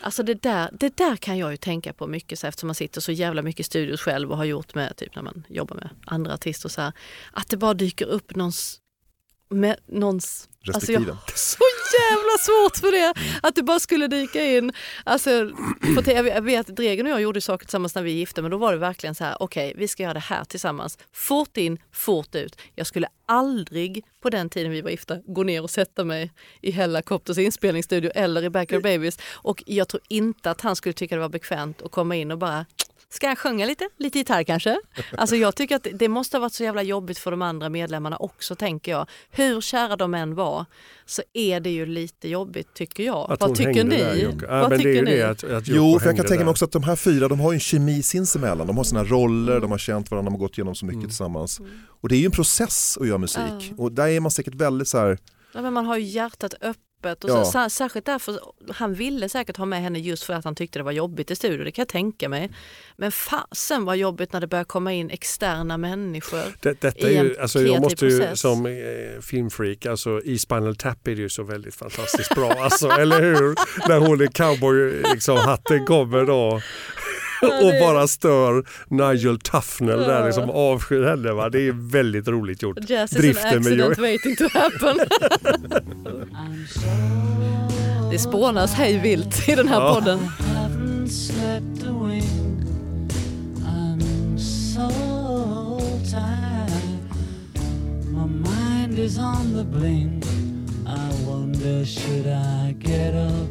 Alltså 0.00 0.22
det 0.22 0.42
där, 0.42 0.70
det 0.72 0.96
där 0.96 1.16
kan 1.16 1.38
jag 1.38 1.50
ju 1.50 1.56
tänka 1.56 1.92
på 1.92 2.06
mycket 2.06 2.38
så 2.38 2.46
eftersom 2.46 2.66
man 2.66 2.74
sitter 2.74 3.00
så 3.00 3.12
jävla 3.12 3.42
mycket 3.42 3.60
i 3.60 3.64
studios 3.64 4.00
själv 4.00 4.30
och 4.30 4.36
har 4.36 4.44
gjort 4.44 4.74
med 4.74 4.96
typ 4.96 5.14
när 5.14 5.22
man 5.22 5.46
jobbar 5.48 5.76
med 5.76 5.88
andra 6.04 6.34
artister 6.34 6.68
så 6.68 6.80
här. 6.80 6.92
Att 7.32 7.48
det 7.48 7.56
bara 7.56 7.74
dyker 7.74 8.06
upp 8.06 8.36
någons, 8.36 8.80
med, 9.54 9.76
någons 9.86 10.48
Alltså 10.72 10.92
jag 10.92 11.00
har 11.00 11.16
så 11.34 11.64
jävla 12.10 12.38
svårt 12.38 12.76
för 12.76 12.92
det. 12.92 13.14
Att 13.42 13.54
det 13.54 13.62
bara 13.62 13.80
skulle 13.80 14.06
dyka 14.06 14.44
in. 14.44 14.72
Alltså, 15.04 15.50
för 15.94 16.12
jag 16.12 16.42
vet 16.42 16.70
att 16.70 16.76
Dregen 16.76 17.06
och 17.06 17.12
jag 17.12 17.20
gjorde 17.20 17.40
saker 17.40 17.66
tillsammans 17.66 17.94
när 17.94 18.02
vi 18.02 18.10
gifte 18.10 18.42
men 18.42 18.50
då 18.50 18.56
var 18.56 18.72
det 18.72 18.78
verkligen 18.78 19.14
så 19.14 19.24
här, 19.24 19.36
okej 19.40 19.72
vi 19.76 19.88
ska 19.88 20.02
göra 20.02 20.14
det 20.14 20.20
här 20.20 20.44
tillsammans. 20.44 20.98
Fort 21.12 21.56
in, 21.56 21.78
fort 21.92 22.34
ut. 22.34 22.56
Jag 22.74 22.86
skulle 22.86 23.06
aldrig 23.26 24.04
på 24.22 24.30
den 24.30 24.50
tiden 24.50 24.72
vi 24.72 24.80
var 24.80 24.90
gifta 24.90 25.16
gå 25.26 25.42
ner 25.42 25.62
och 25.62 25.70
sätta 25.70 26.04
mig 26.04 26.32
i 26.60 26.70
Hellacopters 26.70 27.38
inspelningsstudio 27.38 28.10
eller 28.14 28.44
i 28.44 28.50
Backyard 28.50 28.82
Babies. 28.82 29.18
Och 29.32 29.62
jag 29.66 29.88
tror 29.88 30.02
inte 30.08 30.50
att 30.50 30.60
han 30.60 30.76
skulle 30.76 30.92
tycka 30.92 31.14
det 31.14 31.20
var 31.20 31.28
bekvämt 31.28 31.82
att 31.82 31.90
komma 31.90 32.16
in 32.16 32.30
och 32.30 32.38
bara 32.38 32.66
Ska 33.14 33.26
jag 33.26 33.38
sjunga 33.38 33.66
lite? 33.66 33.88
Lite 33.98 34.18
gitarr 34.18 34.42
kanske? 34.42 34.80
Alltså 35.16 35.36
jag 35.36 35.56
tycker 35.56 35.76
att 35.76 35.86
det 35.94 36.08
måste 36.08 36.36
ha 36.36 36.40
varit 36.40 36.52
så 36.52 36.64
jävla 36.64 36.82
jobbigt 36.82 37.18
för 37.18 37.30
de 37.30 37.42
andra 37.42 37.68
medlemmarna 37.68 38.16
också 38.16 38.54
tänker 38.54 38.92
jag. 38.92 39.06
Hur 39.30 39.60
kära 39.60 39.96
de 39.96 40.14
än 40.14 40.34
var 40.34 40.64
så 41.06 41.22
är 41.32 41.60
det 41.60 41.70
ju 41.70 41.86
lite 41.86 42.28
jobbigt 42.28 42.74
tycker 42.74 43.02
jag. 43.02 43.32
Att 43.32 43.40
Vad 43.40 43.54
tycker 43.54 43.84
ni? 43.84 43.96
där, 43.96 44.14
Jocke. 44.14 44.46
Ja, 44.48 44.60
Vad 44.60 44.70
men 44.70 44.78
det 44.78 44.84
är 44.84 44.88
ju 44.88 44.94
tycker 45.00 45.04
ni? 45.10 45.16
det 45.16 45.22
att, 45.30 45.44
att 45.44 45.68
Jocke 45.68 45.72
Jo, 45.92 45.98
för 45.98 46.06
jag 46.08 46.16
kan 46.16 46.26
tänka 46.26 46.44
mig 46.44 46.50
också 46.50 46.64
att 46.64 46.72
de 46.72 46.82
här 46.82 46.96
fyra 46.96 47.28
de 47.28 47.40
har 47.40 47.52
ju 47.52 47.56
en 47.56 47.60
kemi 47.60 48.02
sinsemellan. 48.02 48.66
De 48.66 48.76
har 48.76 48.84
sina 48.84 49.04
roller, 49.04 49.60
de 49.60 49.70
har 49.70 49.78
känt 49.78 50.10
varandra, 50.10 50.30
de 50.30 50.34
har 50.34 50.40
gått 50.40 50.58
igenom 50.58 50.74
så 50.74 50.86
mycket 50.86 50.96
Mm. 50.98 51.08
tillsammans. 51.08 51.60
Och 52.00 52.08
det 52.08 52.16
är 52.16 52.18
ju 52.20 52.26
en 52.26 52.30
process 52.32 52.98
att 53.00 53.06
göra 53.08 53.18
musik. 53.18 53.42
Ja. 53.70 53.74
Och 53.82 53.92
där 53.92 54.08
är 54.08 54.20
man 54.20 54.30
säkert 54.30 54.54
väldigt 54.54 54.88
så 54.88 54.98
här, 54.98 55.18
Ja, 55.56 55.62
men 55.62 55.72
man 55.72 55.86
har 55.86 55.96
ju 55.96 56.04
hjärtat 56.04 56.54
öppet. 56.60 56.80
Och 57.24 57.30
Ja. 57.30 57.44
så, 57.44 57.50
sär- 57.58 57.68
särskilt 57.68 58.06
därför, 58.06 58.38
han 58.72 58.94
ville 58.94 59.28
säkert 59.28 59.56
ha 59.56 59.64
med 59.64 59.82
henne 59.82 59.98
just 59.98 60.22
för 60.24 60.32
att 60.34 60.44
han 60.44 60.54
tyckte 60.54 60.78
det 60.78 60.82
var 60.82 60.92
jobbigt 60.92 61.30
i 61.30 61.36
studion, 61.36 61.64
det 61.64 61.70
kan 61.72 61.82
jag 61.82 61.88
tänka 61.88 62.28
mig. 62.28 62.50
Men 62.96 63.12
fasen 63.12 63.84
var 63.84 63.94
jobbigt 63.94 64.32
när 64.32 64.40
det 64.40 64.46
börjar 64.46 64.64
komma 64.64 64.92
in 64.92 65.10
externa 65.10 65.76
människor. 65.76 66.42
Det, 66.60 66.80
detta 66.80 67.06
är 67.08 67.10
i 67.10 67.16
en 67.16 67.24
ju, 67.24 67.38
alltså 67.38 67.62
jag 67.62 67.82
måste 67.82 68.06
ju 68.06 68.18
process. 68.18 68.40
som 68.40 68.66
eh, 68.66 69.20
filmfreak, 69.22 69.86
alltså 69.86 70.20
i 70.24 70.38
Spinal 70.38 70.76
Tap 70.76 71.06
är 71.08 71.14
det 71.14 71.22
ju 71.22 71.28
så 71.28 71.42
väldigt 71.42 71.74
fantastiskt 71.74 72.34
bra, 72.34 72.52
alltså, 72.52 72.88
eller 72.88 73.20
hur? 73.22 73.54
När 73.88 73.98
hon 73.98 74.20
är 74.20 74.26
cowboy, 74.26 75.02
liksom, 75.14 75.56
kommer 75.86 76.24
då 76.24 76.60
och 77.64 77.72
bara 77.80 78.06
stör 78.06 78.64
Nigel 78.88 79.38
Tufnell 79.38 79.98
där, 79.98 80.26
liksom 80.26 80.50
avskyr 80.50 81.02
henne. 81.02 81.32
Va? 81.32 81.48
Det 81.48 81.60
är 81.68 81.90
väldigt 81.90 82.28
roligt 82.28 82.62
gjort. 82.62 82.90
Jazz 82.90 83.16
is 83.16 83.44
an 83.44 83.56
accident 83.58 83.98
waiting 83.98 84.36
to 84.36 84.44
happen. 84.52 84.98
det 88.10 88.18
spånas 88.18 88.74
hej 88.74 88.98
vilt 88.98 89.48
i 89.48 89.54
den 89.54 89.68
här 89.68 89.80
Ja. 89.80 89.94
podden. 89.94 90.18
is 99.04 99.18
on 99.18 99.52
the 99.52 99.64
blink. 99.64 100.24
I 100.86 101.10
wonder 101.26 101.84
should 101.84 102.26
I 102.26 102.74
get 102.78 103.14
up 103.14 103.48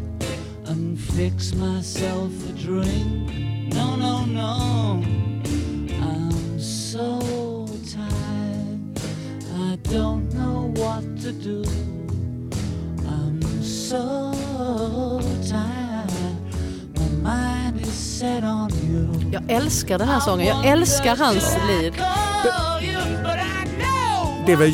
and 0.66 1.00
fix 1.00 1.54
myself 1.54 2.32
a 2.50 2.54
drink? 2.54 3.53
No, 3.74 3.96
no, 3.96 4.26
no. 4.26 5.04
I'm 6.02 6.60
so 6.60 7.68
tired. 7.94 9.00
I 9.56 9.78
don't 9.94 10.30
know 10.34 10.74
what 10.76 11.04
to 11.24 11.32
do. 11.32 11.64
I'm 13.08 13.42
so 13.64 14.32
tired. 15.50 16.36
My 16.96 17.10
mind 17.24 17.82
is 17.82 17.94
set 18.20 18.44
on 18.44 18.70
you. 18.84 19.32
Jag 19.32 19.44
älskar 19.52 19.98
den 20.00 20.08
här 20.08 20.20
sången, 20.20 20.48
jag 20.48 20.66
älskar 20.66 21.16
hans 21.16 21.58
lead. 21.68 21.94
Det 24.46 24.52
är 24.52 24.58
väl 24.58 24.74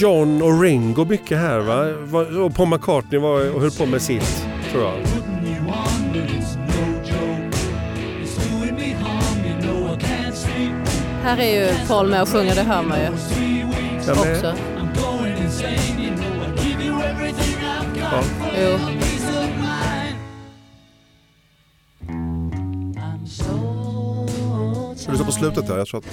John 0.00 0.42
och 0.42 0.60
Ringo 0.62 1.04
mycket 1.04 1.38
här 1.38 1.58
va? 1.58 1.84
Va- 2.04 2.44
Och 2.44 2.54
Paul 2.54 2.68
McCartney 2.68 3.20
var, 3.20 3.54
och 3.54 3.60
höll 3.60 3.70
på 3.70 3.86
med 3.86 4.02
sitt, 4.02 4.46
tror 4.72 4.82
jag. 4.84 4.94
Här 11.24 11.38
är 11.38 11.60
ju 11.60 11.86
Paul 11.88 12.08
med 12.10 12.22
och 12.22 12.28
sjunger, 12.28 12.54
det 12.54 12.62
hör 12.62 12.82
man 12.82 12.98
ju 12.98 13.04
Ja, 13.04 14.14
men- 14.14 14.32
också. 14.34 14.54
Ja. 18.00 18.22
Jo. 18.62 18.78
ska 24.96 25.06
du 25.06 25.12
lyssna 25.12 25.24
på 25.26 25.32
slutet 25.32 25.66
där? 25.66 25.78
Jag 25.78 25.86
tror 25.86 26.00
att 26.00 26.06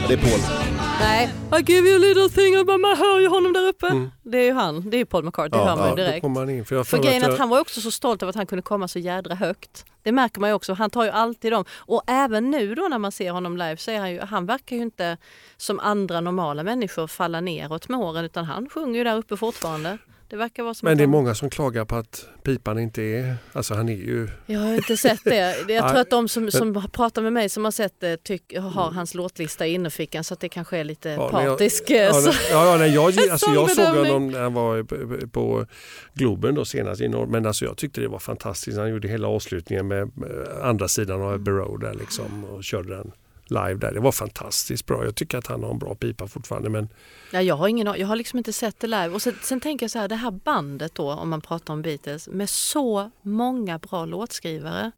ja, 0.00 0.08
det 0.08 0.14
är 0.14 0.18
Paul. 0.18 0.65
Nej, 1.00 1.30
I 1.58 1.62
give 1.72 1.88
you 1.88 1.96
a 1.96 1.98
little 1.98 2.28
thing, 2.28 2.66
but 2.66 2.80
man 2.80 2.96
hör 2.96 3.20
ju 3.20 3.28
honom 3.28 3.52
där 3.52 3.68
uppe. 3.68 3.86
Mm. 3.86 4.10
Det 4.22 4.38
är 4.38 4.42
ju 4.44 4.52
han, 4.52 4.90
det 4.90 4.96
är 4.96 4.98
ju 4.98 5.06
Paul 5.06 5.24
McCartney, 5.24 5.60
Ja, 5.60 5.66
hör 5.68 5.76
man 5.76 5.90
ju 5.90 5.96
direkt. 5.96 6.26
han 6.26 6.50
in. 6.50 6.64
För 6.64 6.84
För 6.84 6.96
att 6.96 7.04
grejen 7.04 7.22
jag- 7.22 7.32
att 7.32 7.38
han 7.38 7.48
var 7.48 7.60
också 7.60 7.80
så 7.80 7.90
stolt 7.90 8.22
över 8.22 8.30
att 8.30 8.36
han 8.36 8.46
kunde 8.46 8.62
komma 8.62 8.88
så 8.88 8.98
jädra 8.98 9.34
högt. 9.34 9.84
Det 10.02 10.12
märker 10.12 10.40
man 10.40 10.50
ju 10.50 10.54
också, 10.54 10.72
han 10.74 10.90
tar 10.90 11.04
ju 11.04 11.10
alltid 11.10 11.52
dem. 11.52 11.64
Och 11.76 12.02
även 12.06 12.50
nu 12.50 12.74
då 12.74 12.82
när 12.88 12.98
man 12.98 13.12
ser 13.12 13.30
honom 13.30 13.56
live 13.56 13.76
så 13.76 13.90
är 13.90 13.98
han 13.98 14.12
ju, 14.12 14.20
han 14.20 14.46
verkar 14.46 14.76
ju 14.76 14.82
inte 14.82 15.16
som 15.56 15.80
andra 15.80 16.20
normala 16.20 16.62
människor 16.62 17.06
falla 17.06 17.40
neråt 17.40 17.88
med 17.88 18.00
åren 18.00 18.24
utan 18.24 18.44
han 18.44 18.68
sjunger 18.70 18.98
ju 18.98 19.04
där 19.04 19.16
uppe 19.16 19.36
fortfarande. 19.36 19.98
Det 20.28 20.36
verkar 20.36 20.62
vara 20.62 20.74
som 20.74 20.86
Men 20.86 20.98
det 20.98 21.02
är 21.02 21.08
många 21.08 21.34
som 21.34 21.50
klagar 21.50 21.84
på 21.84 21.96
att 21.96 22.28
pipan 22.42 22.78
inte 22.78 23.02
är... 23.02 23.36
Alltså 23.52 23.74
han 23.74 23.88
är 23.88 23.92
ju... 23.96 24.28
Jag 24.46 24.60
har 24.60 24.74
inte 24.74 24.96
sett 24.96 25.24
det. 25.24 25.56
Jag 25.68 25.88
tror 25.88 26.00
att 26.00 26.10
de 26.10 26.28
som, 26.28 26.50
som 26.50 26.88
pratar 26.92 27.22
med 27.22 27.32
mig 27.32 27.48
som 27.48 27.64
har 27.64 27.70
sett 27.70 28.00
det 28.00 28.16
tyck, 28.16 28.56
har 28.58 28.90
hans 28.90 29.14
låtlista 29.14 29.66
i 29.66 29.72
innerfickan 29.74 30.24
så 30.24 30.34
att 30.34 30.40
det 30.40 30.48
kanske 30.48 30.78
är 30.78 30.84
lite 30.84 31.08
Ja, 31.08 31.30
när 31.32 31.42
jag- 31.44 31.52
partisk. 31.58 31.84
Ja, 31.90 31.96
ja, 31.96 32.32
ja, 32.50 32.76
nej, 32.78 32.94
jag, 32.94 33.04
alltså, 33.30 33.50
jag 33.54 33.70
såg 33.70 33.84
honom 33.96 34.28
när 34.28 34.40
han 34.40 34.54
var 34.54 34.82
på, 34.82 35.28
på 35.28 35.66
Globen 36.14 36.54
då 36.54 36.64
senast 36.64 37.00
i 37.00 37.08
norr, 37.08 37.26
men 37.26 37.46
alltså, 37.46 37.64
jag 37.64 37.76
tyckte 37.76 38.00
det 38.00 38.08
var 38.08 38.18
fantastiskt. 38.18 38.78
Han 38.78 38.90
gjorde 38.90 39.08
hela 39.08 39.28
avslutningen 39.28 39.88
med 39.88 40.10
med 40.16 40.48
andra 40.62 40.88
sidan 40.88 41.22
av 41.22 41.32
Abbey 41.32 41.54
Road 41.54 41.80
där 41.80 41.94
liksom, 41.94 42.44
och 42.44 42.64
körde 42.64 42.96
den 42.96 43.12
live 43.50 43.74
där. 43.74 43.92
Det 43.92 44.00
var 44.00 44.12
fantastiskt 44.12 44.86
bra. 44.86 45.04
Jag 45.04 45.14
tycker 45.14 45.38
att 45.38 45.46
han 45.46 45.62
har 45.62 45.70
en 45.70 45.78
bra 45.78 45.94
pipa 45.94 46.26
fortfarande. 46.26 46.68
Men 46.68 46.88
Ja, 47.32 47.42
jag, 47.42 47.56
har 47.56 47.68
ingen, 47.68 47.86
jag 47.86 48.06
har 48.06 48.16
liksom 48.16 48.38
inte 48.38 48.52
sett 48.52 48.80
det 48.80 48.86
live. 48.86 49.08
Och 49.08 49.22
sen, 49.22 49.38
sen 49.42 49.60
tänker 49.60 49.84
jag 49.84 49.90
så 49.90 49.98
här, 49.98 50.08
det 50.08 50.14
här 50.14 50.30
bandet 50.30 50.94
då, 50.94 51.12
om 51.12 51.28
man 51.28 51.40
pratar 51.40 51.74
om 51.74 51.82
Beatles, 51.82 52.28
med 52.28 52.50
så 52.50 53.10
många 53.22 53.78
bra 53.78 54.04
låtskrivare. 54.04 54.92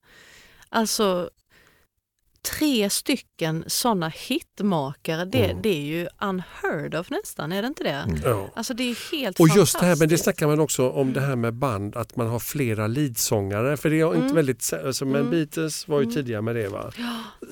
Alltså 0.69 1.31
tre 2.43 2.91
stycken 2.91 3.65
sådana 3.67 4.09
hitmakare, 4.09 5.25
det, 5.25 5.45
Mm. 5.45 5.63
det 5.63 5.69
är 5.69 5.81
ju 5.81 6.09
unheard 6.21 6.95
of 6.95 7.11
nästan, 7.11 7.53
är 7.53 7.63
det 7.63 7.69
inte 7.69 7.85
det? 7.85 8.05
ja. 8.25 8.51
Alltså 8.55 8.75
det 8.75 8.83
är 8.91 9.13
helt 9.13 9.41
Och 9.41 9.49
just 9.57 9.81
det 9.81 9.87
här, 9.87 9.97
men 9.97 10.09
det 10.09 10.19
snackar 10.19 10.47
man 10.47 10.61
också 10.61 10.91
om 10.91 11.13
det 11.13 11.21
här 11.21 11.37
med 11.37 11.55
band, 11.55 11.97
att 11.97 12.17
man 12.17 12.27
har 12.27 12.39
flera 12.39 12.87
leadsångare. 12.87 13.77
För 13.77 13.91
det 13.91 14.01
är 14.01 14.07
inte 14.07 14.19
Mm. 14.19 14.35
väldigt, 14.35 14.73
alltså, 14.87 15.05
men 15.05 15.17
Mm. 15.21 15.31
Beatles 15.31 15.89
var 15.89 15.99
ju 15.99 16.03
Mm. 16.05 16.15
tidiga 16.15 16.43
med 16.43 16.57
det 16.57 16.69
va. 16.69 16.93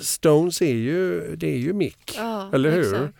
Stones 0.00 0.62
är 0.62 0.74
ju, 0.74 1.20
det 1.36 1.46
är 1.54 1.58
ju 1.58 1.72
Mick, 1.72 2.14
Ja, 2.16 2.50
eller 2.52 2.70
hur? 2.70 2.94
exakt. 2.94 3.14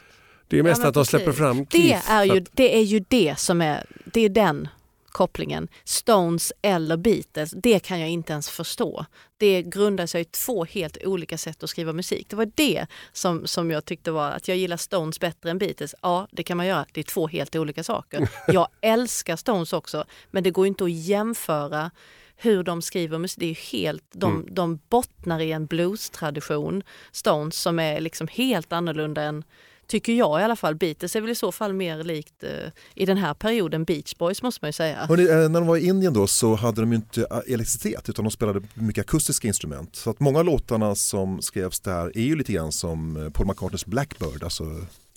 Det 0.49 0.59
är 0.59 0.63
mest 0.63 0.83
Ja, 0.83 0.89
att 0.89 0.95
de 0.95 1.07
släpper 1.07 1.33
fram 1.33 1.59
Det 1.71 1.79
Keith, 1.79 2.11
är, 2.11 2.25
ju, 2.25 2.45
det 2.53 2.77
är 2.77 2.83
ju 2.83 3.05
det 3.09 3.35
som 3.39 3.61
är, 3.61 3.85
det 4.05 4.21
är 4.21 4.29
den 4.29 4.69
kopplingen. 5.17 5.69
Stones 5.85 6.53
eller 6.63 6.97
Beatles, 6.97 7.51
det 7.51 7.79
kan 7.79 8.01
jag 8.01 8.09
inte 8.09 8.33
ens 8.33 8.49
förstå. 8.49 9.07
Det 9.37 9.63
grundar 9.63 10.07
sig 10.07 10.21
i 10.21 10.25
två 10.25 10.65
helt 10.65 10.99
olika 11.05 11.39
sätt 11.39 11.63
att 11.63 11.71
skriva 11.71 11.93
musik. 11.93 12.27
Det 12.29 12.37
var 12.37 12.51
det 12.55 12.87
som, 13.13 13.47
som 13.47 13.71
jag 13.71 13.85
tyckte 13.85 14.11
var 14.11 14.31
att 14.31 14.49
jag 14.49 14.57
gillar 14.57 14.77
Stones 14.77 15.21
bättre 15.21 15.51
än 15.51 15.59
Beatles. 15.59 15.95
Ja, 16.03 16.29
det 16.33 16.43
kan 16.43 16.57
man 16.57 16.67
göra. 16.67 16.87
Det 16.93 17.01
är 17.01 17.05
två 17.05 17.27
helt 17.29 17.57
olika 17.57 17.85
saker. 17.85 18.29
Jag 18.49 18.69
älskar 18.81 19.37
Stones 19.37 19.73
också, 19.73 20.05
men 20.31 20.43
det 20.43 20.51
går 20.51 20.67
inte 20.67 20.85
att 20.85 20.93
jämföra 20.93 21.91
hur 22.37 22.63
de 22.63 22.83
skriver 22.83 23.19
musik. 23.19 23.39
Det 23.41 23.47
är 23.47 23.73
helt, 23.73 24.05
de, 24.13 24.35
Mm. 24.35 24.55
de 24.55 24.79
bottnar 24.89 25.41
i 25.41 25.53
en 25.53 25.67
blues-tradition, 25.67 26.83
Stones, 27.13 27.61
som 27.61 27.79
är 27.79 28.01
liksom 28.01 28.29
helt 28.29 28.73
annorlunda 28.73 29.23
än 29.23 29.45
Tycker 29.87 30.13
jag 30.13 30.41
i 30.41 30.45
alla 30.45 30.57
fall. 30.57 30.75
Beatles 30.75 31.17
är 31.17 31.21
väl 31.21 31.31
i 31.31 31.35
så 31.35 31.53
fall 31.53 31.73
mer 31.73 32.03
likt 32.05 32.43
eh, 32.45 32.51
i 32.95 33.07
den 33.07 33.17
här 33.17 33.35
perioden 33.35 33.85
Beach 33.85 34.15
Boys 34.19 34.43
måste 34.43 34.59
man 34.63 34.69
ju 34.69 34.73
säga. 34.73 35.07
Hörrni, 35.07 35.23
eh, 35.23 35.49
när 35.49 35.61
de 35.61 35.67
var 35.67 35.77
i 35.77 35.87
Indien 35.87 36.13
då 36.13 36.27
så 36.27 36.55
hade 36.55 36.81
de 36.81 36.91
ju 36.93 36.97
inte 36.97 37.21
eh, 37.21 37.55
elektricitet 37.55 38.09
utan 38.09 38.25
de 38.25 38.31
spelade 38.31 38.61
mycket 38.75 39.03
akustiska 39.05 39.49
instrument. 39.49 39.97
Så 39.97 40.11
att 40.11 40.21
många 40.21 40.43
låtarna 40.43 40.95
som 40.95 41.43
skrevs 41.43 41.81
där 41.81 42.19
är 42.19 42.23
ju 42.23 42.37
lite 42.37 42.53
grann 42.53 42.73
som 42.73 43.31
Paul 43.35 43.47
McCartneys 43.47 43.87
Blackbird, 43.87 44.43
alltså 44.43 44.65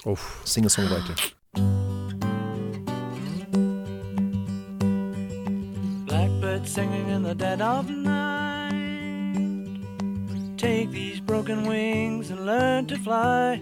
Oh. 0.05 0.19
singer-songwriter. 0.43 1.15
Blackbird 6.05 6.67
singing 6.67 7.09
in 7.09 7.23
the 7.23 7.33
dead 7.35 7.61
of 7.61 7.89
night. 7.89 8.73
Take 10.57 10.91
these 10.91 11.19
broken 11.21 11.69
wings 11.69 12.31
and 12.31 12.45
learn 12.45 12.85
to 12.87 12.95
fly. 12.97 13.61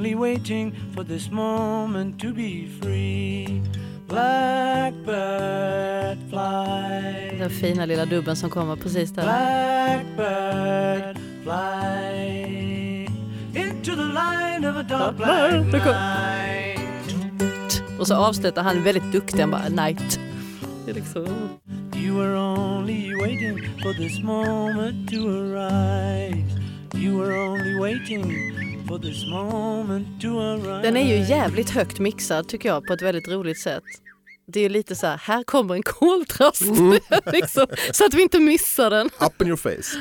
waiting 0.00 0.74
for 0.94 1.04
this 1.04 1.30
moment 1.30 2.20
to 2.20 2.32
be 2.32 2.66
free. 2.82 3.62
Blackbird 4.08 4.98
fly. 6.30 7.38
Den 7.38 7.50
fina 7.50 7.86
lilla 7.86 8.06
dubben 8.06 8.36
som 8.36 8.50
kommer 8.50 8.76
precis 8.76 9.10
där. 9.10 9.22
Blackbird 9.22 11.18
fly 11.42 13.06
into 13.54 13.96
the 13.96 14.04
line 14.04 14.64
of 14.70 14.76
a 14.76 14.82
dark 14.82 15.16
black 15.16 15.72
night. 15.72 16.80
Och 17.98 18.06
så 18.06 18.14
avslutar 18.14 18.62
han 18.62 18.84
väldigt 18.84 19.12
duktig, 19.12 19.40
han 19.40 19.50
bara 19.50 19.68
night. 19.68 20.20
Det 20.84 20.90
är 20.90 20.94
liksom, 20.94 21.26
You 21.96 22.18
were 22.18 22.36
only 22.36 23.14
waiting 23.14 23.58
for 23.82 23.92
this 23.92 24.22
moment 24.22 25.10
to 25.10 25.28
arise. 25.28 26.44
You 26.94 27.18
were 27.18 27.32
only 27.38 27.80
waiting 27.80 28.24
for 28.90 28.98
this 28.98 29.26
moment 29.26 30.20
to 30.20 30.40
arise. 30.40 30.82
den 30.82 30.96
är 30.96 31.16
ju 31.16 31.24
jävligt 31.24 31.70
högt 31.70 31.98
mixad 31.98 32.48
tycker 32.48 32.68
jag 32.68 32.86
på 32.86 32.92
ett 32.92 33.02
väldigt 33.02 33.28
roligt 33.28 33.58
sätt. 33.58 33.82
Det 34.46 34.60
är 34.60 34.68
lite 34.68 34.96
så 34.96 35.06
här, 35.06 35.16
här 35.16 35.42
kommer 35.42 35.74
en 35.74 35.82
koltrast. 35.82 36.62
liksom, 37.32 37.66
så 37.92 38.04
att 38.04 38.14
vi 38.14 38.22
inte 38.22 38.38
missar 38.38 38.90
den. 38.90 39.06
Up 39.06 39.42
in 39.42 39.48
your 39.48 39.56
face. 39.56 39.98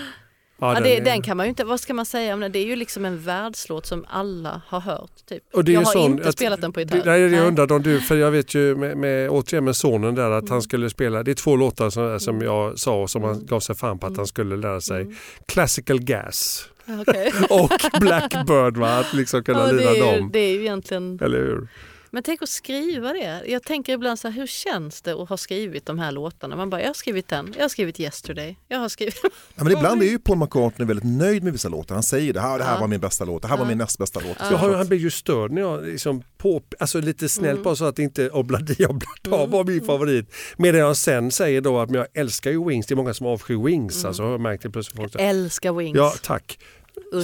Ja, 0.62 0.74
Ja, 0.74 0.80
det, 0.80 0.98
är- 0.98 1.06
den 1.06 1.22
kan 1.22 1.38
man 1.38 1.46
ju 1.46 1.50
inte, 1.50 1.64
vad 1.64 1.80
ska 1.80 1.94
man 1.94 2.06
säga 2.06 2.34
om 2.34 2.40
den? 2.40 2.52
Det 2.52 2.60
är 2.60 2.66
ju 2.66 2.76
liksom 2.76 3.06
en 3.06 3.20
världslåt 3.22 3.86
som 3.86 4.06
alla 4.10 4.62
har 4.68 4.80
hört. 4.80 5.12
Typ. 5.30 5.44
Och 5.54 5.64
det 5.64 5.72
är 5.72 5.74
jag 5.74 5.82
har 5.82 5.94
sån- 5.94 6.12
inte 6.12 6.30
att- 6.30 6.34
spelat 6.36 6.62
den 6.62 6.74
på 6.74 6.80
gitarr. 6.80 7.02
Nej, 7.06 7.22
jag 7.22 7.32
Nej. 7.32 7.40
undrade 7.42 7.74
om 7.74 7.82
du, 7.84 8.02
för 8.02 8.16
jag 8.18 8.32
vet 8.32 8.54
ju 8.54 8.76
med, 8.76 8.98
med, 8.98 9.30
återigen 9.30 9.64
med 9.66 9.76
sonen 9.76 10.16
där 10.16 10.32
att 10.32 10.42
Mm. 10.42 10.52
han 10.52 10.62
skulle 10.62 10.90
spela, 10.90 11.24
det 11.24 11.32
är 11.32 11.36
två 11.36 11.56
låtar 11.56 11.90
som, 11.90 12.20
som 12.20 12.42
jag 12.42 12.80
sa 12.80 13.02
och 13.02 13.10
som 13.10 13.24
han 13.24 13.46
gav 13.46 13.60
sig 13.60 13.76
fan 13.76 14.00
på 14.00 14.08
att 14.08 14.18
han 14.18 14.28
skulle 14.28 14.58
lära 14.58 14.82
sig. 14.82 15.02
Mm. 15.02 15.16
Classical 15.46 16.00
Gas 16.00 16.70
okej. 17.02 17.32
och 17.50 17.72
Blackbird, 18.02 18.78
va? 18.78 18.90
att 19.00 19.14
liksom 19.14 19.44
kunna 19.44 19.60
Ja, 19.68 19.72
lira 19.72 20.16
dem. 20.16 20.30
det 20.34 20.40
är 20.40 20.52
ju 20.54 20.60
egentligen... 20.62 21.20
Eller 21.22 21.38
hur? 21.38 21.68
Men 22.12 22.24
tänk 22.24 22.42
att 22.42 22.50
skriva 22.50 23.14
det. 23.14 23.42
Jag 23.48 23.64
tänker 23.64 23.94
ibland 23.94 24.20
så 24.20 24.28
här, 24.28 24.36
hur 24.36 24.48
känns 24.48 25.02
det 25.02 25.12
att 25.22 25.30
ha 25.30 25.38
skrivit 25.38 25.86
de 25.86 26.00
här 26.00 26.12
låtarna? 26.12 26.56
Man 26.56 26.70
bara, 26.70 26.82
jag 26.82 26.88
har 26.90 26.94
skrivit 26.94 27.28
den, 27.28 27.54
jag 27.58 27.64
har 27.64 27.70
skrivit 27.70 28.00
Yesterday, 28.00 28.58
jag 28.68 28.80
har 28.80 28.90
skrivit... 28.90 29.22
Ja, 29.56 29.64
men 29.64 29.74
ibland 29.74 30.02
är 30.04 30.06
ju 30.08 30.20
Paul 30.20 30.38
McCartney 30.38 30.88
väldigt 30.88 31.06
nöjd 31.06 31.44
med 31.44 31.54
vissa 31.54 31.70
låtar. 31.70 31.96
Han 31.96 32.04
säger 32.04 32.34
det 32.34 32.40
här, 32.42 32.58
det 32.60 32.64
här 32.64 32.74
Ja. 32.74 32.80
var 32.80 32.88
min 32.88 33.00
bästa 33.00 33.26
låt, 33.26 33.42
det 33.42 33.48
här 33.48 33.58
var 33.58 33.66
Ja. 33.66 33.70
min 33.70 33.78
näst 33.78 33.98
bästa 33.98 34.20
låt. 34.20 34.38
Jag 34.40 34.58
har, 34.58 34.74
han 34.76 34.88
blir 34.88 34.98
ju 35.00 35.12
störd 35.12 35.52
när 35.52 35.62
jag 35.62 35.84
liksom 35.86 36.24
på, 36.38 36.62
alltså 36.80 37.00
lite 37.02 37.30
snällt 37.30 37.50
Mm. 37.52 37.64
bara 37.64 37.76
så 37.76 37.86
att 37.86 38.00
inte 38.00 38.30
obladi 38.30 38.86
oblada 38.86 39.46
var 39.46 39.64
min 39.64 39.86
favorit. 39.86 40.34
Medan 40.58 40.80
jag 40.82 40.98
sen 40.98 41.32
säger 41.32 41.62
då 41.62 41.80
att 41.80 41.92
jag 41.92 42.08
älskar 42.14 42.52
ju 42.52 42.66
Wings, 42.68 42.86
det 42.88 42.94
är 42.94 42.96
många 42.96 43.14
som 43.14 43.28
avskyr 43.28 43.64
Wings. 43.66 44.06
Alltså, 44.06 44.24
har 44.24 44.32
jag 44.32 44.42
märkt 44.42 44.64
det 44.64 44.70
plötsligt. 44.70 44.98
Folk 44.98 45.16
Älskar 45.20 45.74
Wings. 45.74 45.98
ja 45.98 46.14
tack. 46.24 46.60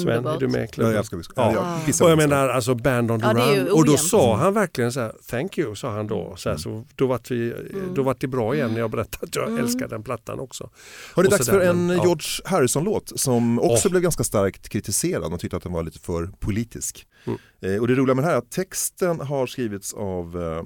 Sven, 0.01 0.25
är 0.25 0.39
du 0.39 0.47
med 0.47 0.69
Ja, 0.75 0.91
jag 0.91 1.05
Wings. 1.11 1.29
Ja. 1.35 1.79
Ja, 1.87 2.05
Och 2.05 2.11
jag 2.11 2.17
menar 2.17 2.49
alltså 2.49 2.75
Band 2.75 3.11
on 3.11 3.19
the 3.19 3.25
Ja, 3.25 3.33
Run. 3.33 3.71
Och 3.71 3.85
då 3.85 3.97
sa 3.97 4.35
han 4.35 4.53
verkligen 4.53 4.91
så 4.91 4.99
här, 4.99 5.13
thank 5.29 5.57
you, 5.57 5.75
sa 5.75 5.91
han 5.91 6.07
då. 6.07 6.33
Så, 6.37 6.49
här, 6.49 6.57
så 6.57 6.83
då 6.95 7.07
var 7.07 7.19
vi, 7.29 7.53
då 7.95 8.03
var 8.03 8.15
det 8.19 8.27
bra 8.27 8.55
igen 8.55 8.71
när 8.71 8.79
jag 8.79 8.91
berättade 8.91 9.25
att 9.25 9.35
jag 9.35 9.47
Mm. 9.47 9.59
älskar 9.59 9.87
den 9.87 10.03
plattan 10.03 10.39
också. 10.39 10.69
Har 11.13 11.23
det 11.23 11.27
Och 11.27 11.31
dags 11.31 11.49
för 11.49 11.59
en 11.59 11.85
men, 11.87 11.97
ja. 11.97 12.03
George 12.03 12.25
Harrison-låt 12.45 13.19
som 13.19 13.59
också 13.59 13.87
Åh. 13.87 13.91
blev 13.91 14.01
ganska 14.03 14.23
starkt 14.23 14.69
kritiserad. 14.69 15.29
Man 15.29 15.39
tyckte 15.39 15.57
att 15.57 15.63
den 15.63 15.73
var 15.73 15.83
lite 15.83 15.99
för 15.99 16.29
politisk. 16.39 17.07
Mm. 17.25 17.39
Eh, 17.61 17.81
och 17.81 17.87
det 17.87 17.95
roliga 17.95 18.15
med 18.15 18.23
det 18.23 18.27
här 18.27 18.33
är 18.35 18.39
att 18.39 18.51
texten 18.51 19.19
har 19.19 19.47
skrivits 19.47 19.93
av 19.93 20.41
eh, 20.41 20.63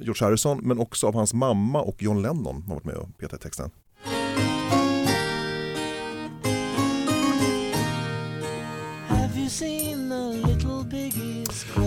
George 0.00 0.24
Harrison 0.26 0.58
men 0.62 0.78
också 0.78 1.06
av 1.06 1.14
hans 1.14 1.34
mamma 1.34 1.80
och 1.82 2.02
John 2.02 2.22
Lennon 2.22 2.62
har 2.62 2.74
varit 2.74 2.84
med 2.84 2.94
och 2.94 3.18
petat 3.18 3.40
i 3.40 3.42
texten. 3.42 3.70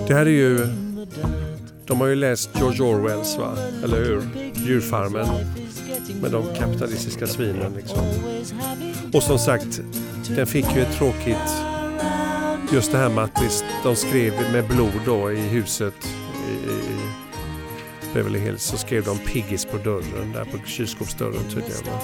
Det 0.08 0.14
här 0.14 0.26
är 0.26 0.30
ju, 0.30 0.68
de 1.86 2.02
har 2.02 2.08
ju 2.08 2.16
läst 2.16 2.50
George 2.56 2.82
Orwells 2.82 3.38
va, 3.38 3.58
eller 3.84 4.06
hur? 4.06 4.24
Djurfarmen 4.54 5.28
med 6.22 6.32
de 6.32 6.56
kapitalistiska 6.56 7.28
svinen 7.28 7.74
liksom. 7.76 8.02
Och 9.14 9.24
som 9.24 9.40
sagt, 9.40 9.82
den 10.36 10.48
fick 10.48 10.76
ju 10.76 10.82
ett 10.82 10.98
tråkigt 10.98 11.64
just 12.74 12.92
det 12.92 12.98
här 12.98 13.10
med 13.10 13.24
att 13.24 13.44
de 13.84 13.96
skrev 13.96 14.34
med 14.52 14.68
blod 14.68 15.02
då 15.06 15.32
i 15.32 15.40
huset 15.40 15.94
i, 16.50 16.70
i 16.72 16.98
Beverly 18.14 18.40
Hills 18.40 18.64
så 18.64 18.78
skrev 18.78 19.04
de 19.04 19.18
Piggies 19.18 19.66
på 19.66 19.78
dörren, 19.78 20.32
där 20.34 20.46
på 20.46 20.58
kylskåpsdörren 20.66 21.44
tydligen. 21.50 21.84
Va? 21.86 22.00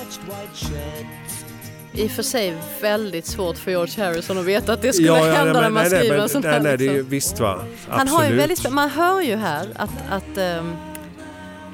I 1.93 2.07
och 2.07 2.11
för 2.11 2.23
sig 2.23 2.57
väldigt 2.81 3.25
svårt 3.25 3.57
för 3.57 3.71
George 3.71 4.03
Harrison 4.05 4.37
att 4.37 4.45
veta 4.45 4.73
att 4.73 4.81
det 4.81 4.93
skulle 4.93 5.11
hända 5.13 5.43
nej, 5.43 5.53
när 5.53 5.61
men- 5.61 5.73
man 5.73 5.83
nej, 5.83 5.89
nej, 5.91 5.99
skriver 5.99 6.15
men- 6.15 6.23
en 6.23 6.29
sån 6.29 6.41
nej, 6.41 6.51
här. 6.51 6.59
nej, 6.59 6.77
det 6.77 6.87
är, 6.87 6.91
liksom. 6.93 7.09
Visst 7.09 7.39
va, 7.39 7.65
Han 7.89 8.07
har 8.07 8.25
ju 8.25 8.35
väldigt, 8.35 8.71
man 8.71 8.89
hör 8.89 9.21
ju 9.21 9.35
här 9.35 9.67
att, 9.75 9.89
att, 10.09 10.37
ehm, 10.37 10.75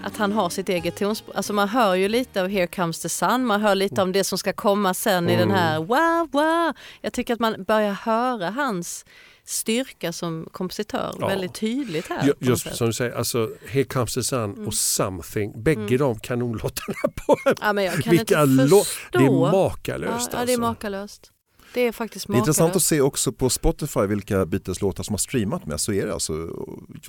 att 0.04 0.18
han 0.18 0.32
har 0.32 0.50
sitt 0.50 0.70
eget 0.70 0.96
tonspråk. 0.98 1.36
Alltså 1.38 1.54
man 1.54 1.70
hör 1.70 1.96
ju 1.96 2.08
lite 2.08 2.42
av 2.42 2.48
Here 2.50 2.68
comes 2.68 3.00
the 3.02 3.10
sun, 3.10 3.46
man 3.46 3.62
hör 3.62 3.76
lite 3.76 4.02
om 4.02 4.12
det 4.12 4.24
som 4.24 4.38
ska 4.38 4.54
komma 4.54 4.94
sen 4.94 5.30
i 5.30 5.36
den 5.36 5.44
Mm. 5.50 5.56
här 5.56 5.78
wow, 5.80 6.30
wow. 6.32 6.74
Jag 7.02 7.14
tycker 7.14 7.34
att 7.34 7.40
man 7.40 7.64
börjar 7.64 7.92
höra 7.94 8.50
hans 8.50 9.06
styrka 9.46 10.14
som 10.14 10.48
kompositör 10.52 11.16
Ja. 11.20 11.28
väldigt 11.28 11.54
tydligt 11.54 12.08
här. 12.10 12.34
Just 12.40 12.76
som 12.76 12.88
du 12.88 12.94
säger, 12.94 13.12
alltså 13.12 13.50
Here 13.68 13.84
comes 13.84 14.14
the 14.14 14.24
sun 14.24 14.54
Mm. 14.54 14.68
och 14.68 14.74
Something, 14.74 15.64
bägge 15.64 15.82
Mm. 15.82 15.98
de 15.98 16.20
kanonlåtarna 16.20 16.96
på 17.28 17.38
Ja, 17.62 17.74
men 17.74 17.84
jag 17.84 17.94
kan 18.04 18.12
Vilka 18.12 18.44
inte 18.44 18.64
förstå. 18.64 18.84
Det 19.12 19.18
är 19.26 19.52
makalöst 19.52 20.30
ja, 20.34 20.40
ja, 20.40 20.46
det 20.46 20.52
är 20.52 20.56
alltså. 20.56 20.62
makalöst. 20.62 21.32
Det 21.74 21.82
är 21.82 21.92
faktiskt 21.92 22.28
Det 22.28 22.34
är 22.34 22.38
intressant 22.38 22.66
att 22.70 22.70
makalöst. 22.70 22.88
se 22.88 23.02
också 23.02 23.32
på 23.32 23.50
Spotify 23.50 24.00
vilka 24.00 24.46
Beatles-låtar 24.46 25.04
som 25.04 25.14
har 25.14 25.18
streamat 25.18 25.66
med. 25.66 25.80
Så 25.80 25.94
är 25.94 26.06
det 26.06 26.14
alltså 26.14 26.34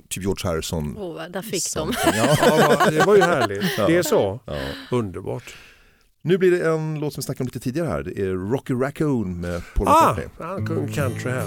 typ 0.08 0.22
George 0.22 0.48
Harrison. 0.50 0.96
Oh, 0.98 1.22
där 1.30 1.42
fick 1.42 1.74
de. 1.74 1.92
Ja. 2.16 2.90
Det 2.90 3.06
var 3.06 3.16
ju 3.16 3.22
härligt. 3.22 3.76
Det 3.76 3.96
är 3.96 4.02
så. 4.02 4.40
Ja. 4.44 4.56
Underbart. 4.90 5.54
Nu 6.22 6.38
blir 6.38 6.50
det 6.50 6.68
en 6.68 7.00
låt 7.00 7.12
som 7.12 7.20
vi 7.20 7.24
snackade 7.24 7.42
om 7.42 7.46
lite 7.46 7.60
tidigare 7.60 7.88
här. 7.88 8.02
Det 8.02 8.20
är 8.20 8.50
Rocky 8.50 8.74
Raccoon 8.74 9.40
med 9.40 9.62
Paul 9.74 9.88
Ah, 9.88 10.16
McCartney. 10.16 10.66
sjöng 10.66 10.92
country 10.92 11.30
här. 11.30 11.46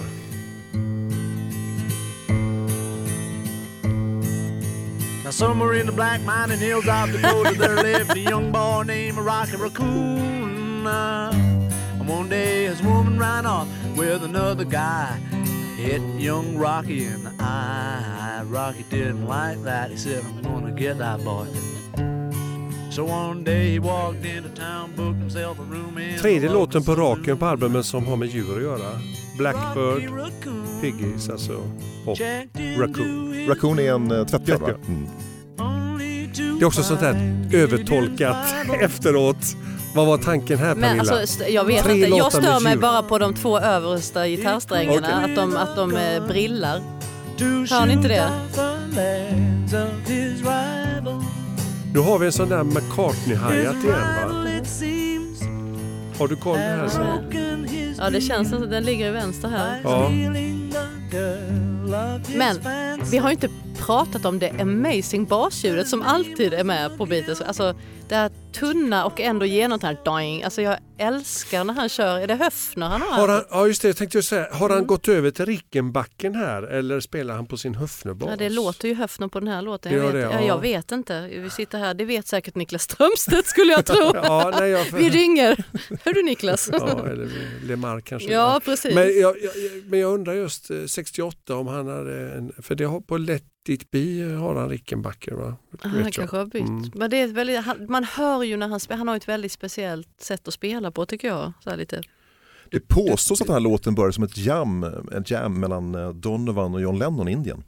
Now 5.29 5.33
somewhere 5.33 5.73
in 5.75 5.85
the 5.85 5.91
black 5.91 6.21
mining 6.21 6.57
hills 6.57 6.87
of 6.87 7.11
Dakota 7.11 7.53
there 7.53 7.75
lived 7.75 8.17
a 8.17 8.19
young 8.19 8.51
boy 8.51 8.81
named 8.81 9.15
Rocky 9.15 9.57
Raccoon. 9.57 10.87
And 10.87 12.09
one 12.09 12.29
day 12.29 12.65
his 12.65 12.81
woman 12.81 13.19
ran 13.19 13.45
off 13.45 13.67
with 13.95 14.23
another 14.23 14.65
guy. 14.65 15.19
Hit 15.77 16.01
young 16.19 16.57
Rocky 16.57 17.05
in 17.05 17.23
the 17.23 17.31
eye. 17.39 18.41
Rocky 18.47 18.83
didn't 18.89 19.27
like 19.27 19.61
that. 19.65 19.91
He 19.91 19.97
said, 19.97 20.23
I'm 20.25 20.41
gonna 20.41 20.71
get 20.71 20.97
that 20.97 21.23
boy. 21.23 21.45
So 22.89 23.05
one 23.05 23.43
day 23.43 23.73
he 23.73 23.79
walked 23.79 24.25
into 24.25 24.49
town, 24.49 24.93
booked 24.95 25.19
himself 25.19 25.59
a 25.59 25.63
room 25.63 25.97
in 25.99 26.17
Tredje 26.19 26.49
låten 26.49 26.83
på 26.83 26.95
raken 26.95 27.37
på 27.37 27.45
albumet 27.45 27.85
som 27.85 28.07
har 28.07 28.15
med 28.15 28.27
djur 28.27 28.57
att 28.57 28.63
göra. 28.63 28.91
Blackbird, 29.39 30.11
Piggies 30.81 31.29
alltså. 31.29 31.53
Och 32.05 32.17
Raccoon. 32.77 33.45
Raccoon 33.47 33.79
är 33.79 33.93
en 33.93 34.11
uh, 34.11 34.25
tvättbjörn 34.25 34.61
va? 34.61 34.69
Mm. 34.87 35.07
Det 36.59 36.63
är 36.63 36.67
också 36.67 36.83
sånt 36.83 36.99
där 36.99 37.15
övertolkat 37.53 38.37
efteråt. 38.81 39.55
Vad 39.95 40.07
var 40.07 40.17
tanken 40.17 40.57
här 40.57 40.75
Men 40.75 40.81
Pernilla? 40.81 40.99
alltså, 40.99 41.15
st- 41.23 41.53
jag 41.53 41.65
vet 41.65 41.83
Tre 41.83 41.93
inte, 41.95 42.07
jag 42.09 42.17
låtar 42.19 42.41
med 42.41 42.49
stör 42.49 42.59
mig 42.63 42.77
bara 42.77 43.03
på 43.03 43.17
de 43.19 43.33
två 43.33 43.59
översta 43.59 44.27
gitarrsträngarna, 44.27 45.07
Okej. 45.23 45.31
att 45.31 45.35
de, 45.35 45.55
att 45.57 45.75
de 45.75 45.95
eh, 45.95 46.27
brillar. 46.27 46.81
Hör 47.69 47.85
ni 47.85 47.93
inte 47.93 48.07
det? 48.07 48.29
Nu 51.93 51.99
har 51.99 52.19
vi 52.19 52.25
en 52.25 52.31
sån 52.31 52.49
där 52.49 52.63
McCartney-hi-hat 52.63 53.83
igen 53.83 53.93
va? 53.93 54.45
Har 56.19 56.27
du 56.27 56.35
koll 56.35 56.57
här? 56.57 56.87
Så? 56.87 57.01
Ja, 57.97 58.09
det 58.09 58.21
känns 58.21 58.49
som 58.49 58.63
att 58.63 58.69
den 58.69 58.83
ligger 58.83 59.07
i 59.07 59.11
vänster 59.11 59.49
här. 59.49 59.79
Ja. 59.83 60.09
Men 62.35 62.59
vi 63.11 63.17
har 63.17 63.29
ju 63.29 63.33
inte 63.33 63.49
pratat 63.77 64.25
om 64.25 64.39
det 64.39 64.61
amazing 64.61 65.25
basljudet 65.25 65.87
som 65.87 66.01
alltid 66.01 66.53
är 66.53 66.63
med 66.63 66.97
på 66.97 67.05
Beatles. 67.05 67.41
Alltså 67.41 67.75
det 68.09 68.15
här 68.15 68.31
tunna 68.51 69.05
och 69.05 69.19
ändå 69.19 69.45
genomtänkt 69.45 70.05
doing. 70.05 70.43
Alltså 70.43 70.61
jag 70.61 70.77
älskar 70.97 71.63
när 71.63 71.73
han 71.73 71.89
kör, 71.89 72.19
är 72.19 72.27
det 72.27 72.35
Höfner 72.35 72.87
han 72.87 73.01
har? 73.01 73.09
Har 73.09 73.27
han, 73.27 73.43
ja 73.49 73.67
just 73.67 73.81
det, 73.81 73.87
jag 73.87 73.97
tänkte 73.97 74.17
ju 74.17 74.21
säga, 74.21 74.47
har 74.51 74.69
han 74.69 74.87
gått 74.87 75.07
över 75.07 75.31
till 75.31 75.45
Rickenbacken 75.45 76.35
här 76.35 76.63
eller 76.63 76.99
spelar 76.99 77.35
han 77.35 77.45
på 77.45 77.57
sin 77.57 77.75
Höfnerbas? 77.75 78.29
Ja, 78.29 78.35
det 78.35 78.49
låter 78.49 78.87
ju 78.87 78.93
Höfner 78.93 79.27
på 79.27 79.39
den 79.39 79.47
här 79.47 79.61
låten. 79.61 79.93
Jag 79.93 80.03
vet, 80.03 80.13
det, 80.13 80.19
ja. 80.19 80.31
ja. 80.31 80.41
jag 80.41 80.61
vet 80.61 80.91
inte. 80.91 81.27
Vi 81.27 81.49
sitter 81.49 81.79
här, 81.79 81.93
det 81.93 82.05
vet 82.05 82.27
säkert 82.27 82.55
Niklas 82.55 82.81
Strömstedt 82.81 83.47
skulle 83.47 83.71
jag 83.71 83.85
tro. 83.85 84.11
Ja, 84.23 84.53
nej, 84.59 84.69
jag, 84.69 84.85
Vi 84.93 85.09
ringer. 85.09 85.63
Hör 86.03 86.13
du 86.13 86.23
Niklas? 86.23 86.69
ja, 86.71 87.05
eller 87.05 87.29
Lemar 87.63 88.01
kanske. 88.01 88.31
Ja, 88.31 88.61
precis. 88.65 88.95
Men 88.95 89.19
jag, 89.19 89.35
jag, 89.43 89.51
men 89.85 89.99
jag 89.99 90.13
undrar 90.13 90.33
just 90.33 90.71
eh, 90.71 90.85
68 90.85 91.55
om 91.55 91.67
han 91.67 91.78
hade 91.87 92.31
en, 92.33 92.51
för 92.61 92.75
det 92.75 92.83
har 92.83 93.01
på 93.01 93.17
Let 93.17 93.43
It 93.69 93.91
Be 93.91 94.23
har 94.39 94.55
han 94.55 94.69
Rickenbacker 94.69 95.31
va? 95.31 95.55
Ah, 95.71 95.87
han 95.87 96.03
jag. 96.03 96.13
kanske 96.13 96.37
har 96.37 96.45
bytt. 96.45 96.61
Mm. 96.67 96.91
Men 96.95 97.09
det 97.09 97.17
är 97.17 97.25
ett 97.25 97.31
väldigt, 97.31 97.65
han, 97.65 97.85
man 97.89 98.03
hör 98.03 98.43
ju 98.43 98.57
när 98.57 98.67
han 98.67 98.79
spelar, 98.79 98.97
han 98.97 99.07
har 99.07 99.15
ett 99.15 99.27
väldigt 99.27 99.51
speciellt 99.51 100.21
sätt 100.21 100.47
att 100.47 100.53
spela 100.53 100.91
på 100.91 101.05
tycker 101.05 101.27
jag. 101.27 101.53
Så 101.63 101.69
här 101.69 101.77
lite. 101.77 102.01
Det 102.71 102.79
påstås 102.87 103.41
att 103.41 103.47
den 103.47 103.53
här 103.53 103.59
låten 103.61 103.95
började 103.95 104.13
som 104.13 104.23
ett 104.23 104.37
jam, 104.37 104.83
en 105.11 105.23
jam 105.25 105.59
mellan 105.59 105.95
eh, 105.95 106.09
Donovan 106.09 106.73
och 106.73 106.81
John 106.81 106.99
Lennon 106.99 107.27
i 107.27 107.31
Indien. 107.31 107.63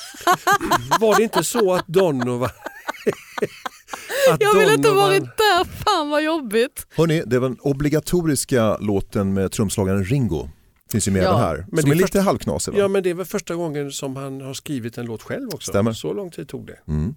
Var 1.00 1.16
det 1.16 1.22
inte 1.22 1.44
så 1.44 1.74
att 1.74 1.86
Donovan... 1.86 2.50
att 4.32 4.40
Jag 4.40 4.54
vill 4.54 4.70
inte 4.70 4.88
Donovan- 4.88 4.96
varit 4.96 5.22
där, 5.36 5.64
fan 5.64 6.10
vad 6.10 6.22
jobbigt. 6.22 6.86
Hörni, 6.96 7.22
det 7.26 7.38
var 7.38 7.48
den 7.48 7.58
obligatoriska 7.60 8.76
låten 8.78 9.34
med 9.34 9.52
trumslagaren 9.52 10.04
Ringo. 10.04 10.48
Finns 10.92 11.08
ju 11.08 11.12
med 11.12 11.22
Ja, 11.22 11.36
här. 11.36 11.66
men 11.68 11.80
som 11.82 11.90
det 11.90 11.96
är 11.96 11.98
är 11.98 12.02
lite 12.02 12.20
halvknasig? 12.20 12.74
Ja 12.76 12.88
men 12.88 13.02
det 13.02 13.10
är 13.10 13.14
väl 13.14 13.26
första 13.26 13.54
gången 13.54 13.92
som 13.92 14.16
han 14.16 14.40
har 14.40 14.54
skrivit 14.54 14.98
en 14.98 15.06
låt 15.06 15.22
själv 15.22 15.48
också. 15.54 15.70
Stämmer. 15.72 15.92
Så 15.92 16.12
lång 16.12 16.30
tid 16.30 16.48
tog 16.48 16.66
det. 16.66 16.78
Mm. 16.88 17.14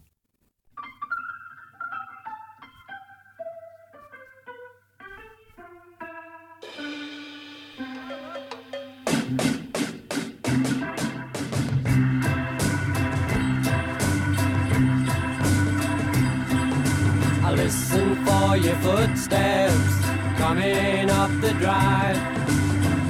I 17.45 17.51
listen 17.55 18.25
for 18.25 18.55
your 18.57 18.75
footsteps 18.75 19.99
coming 20.39 21.09
up 21.09 21.31
the 21.41 21.53
drive. 21.59 22.42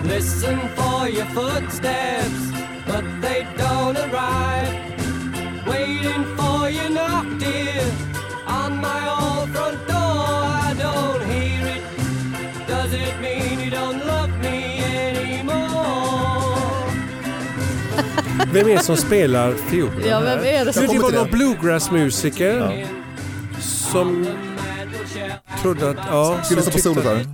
Listen 0.07 0.59
for 0.75 1.07
your 1.09 1.25
footsteps, 1.25 2.41
but 2.85 3.03
they 3.21 3.47
don't 3.57 3.97
arrive. 3.97 4.73
Waiting 5.67 6.23
for 6.37 6.69
your 6.69 6.89
knock, 6.89 7.25
dear, 7.39 7.83
on 8.47 8.71
my 8.81 9.01
old 9.09 9.49
front 9.55 9.87
door. 9.87 10.25
I 10.69 10.73
don't 10.85 11.23
hear 11.31 11.67
it. 11.75 11.83
Does 12.67 12.93
it 12.93 13.15
mean 13.21 13.59
you 13.59 13.71
don't 13.71 14.05
love 14.05 14.31
me 14.41 14.83
anymore? 15.09 15.63
Vem 18.51 18.67
är 18.69 18.73
det 18.75 18.83
som 18.83 18.97
spelar 18.97 19.53
fiolen 19.53 20.09
Ja, 20.09 20.19
vem 20.19 20.39
är 20.39 20.65
det 20.65 20.73
som- 20.73 20.87
det 20.87 20.93
Jag 20.93 21.01
var 21.01 21.11
någon 21.11 21.29
bluegrassmusiker 21.31 22.57
Ja. 22.81 22.87
som 23.61 24.27
trodde 25.61 25.89
att... 25.89 25.97
Ja, 26.11 26.39
som 26.43 26.55
lyssna 26.55 26.71
på 26.71 26.77
tyckte- 26.77 26.81
solet 26.81 27.05
här? 27.05 27.25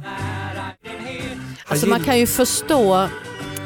Alltså 1.69 1.87
man 1.87 2.03
kan 2.03 2.19
ju 2.19 2.27
förstå 2.27 3.07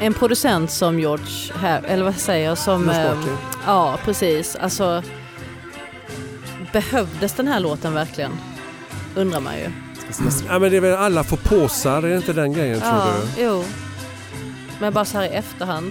en 0.00 0.14
producent 0.14 0.70
som 0.70 1.00
George, 1.00 1.52
här, 1.54 1.82
eller 1.82 2.04
vad 2.04 2.16
säger 2.16 2.48
jag, 2.48 2.58
som... 2.58 2.88
Eh, 2.88 3.12
ja, 3.66 3.98
precis. 4.04 4.56
Alltså, 4.56 5.02
behövdes 6.72 7.32
den 7.32 7.48
här 7.48 7.60
låten 7.60 7.94
verkligen? 7.94 8.30
Undrar 9.14 9.40
man 9.40 9.54
ju. 9.56 9.70
Ja, 10.48 10.58
men 10.58 10.70
det 10.70 10.76
är 10.76 10.80
väl 10.80 10.94
alla 10.94 11.24
får 11.24 11.36
påsar, 11.36 12.02
är 12.02 12.08
det 12.08 12.16
inte 12.16 12.32
den 12.32 12.52
grejen 12.52 12.80
tror 12.80 12.92
Ja, 12.92 13.14
du? 13.36 13.42
jo. 13.42 13.64
Men 14.80 14.92
bara 14.92 15.04
så 15.04 15.18
här 15.18 15.24
i 15.24 15.28
efterhand. 15.28 15.90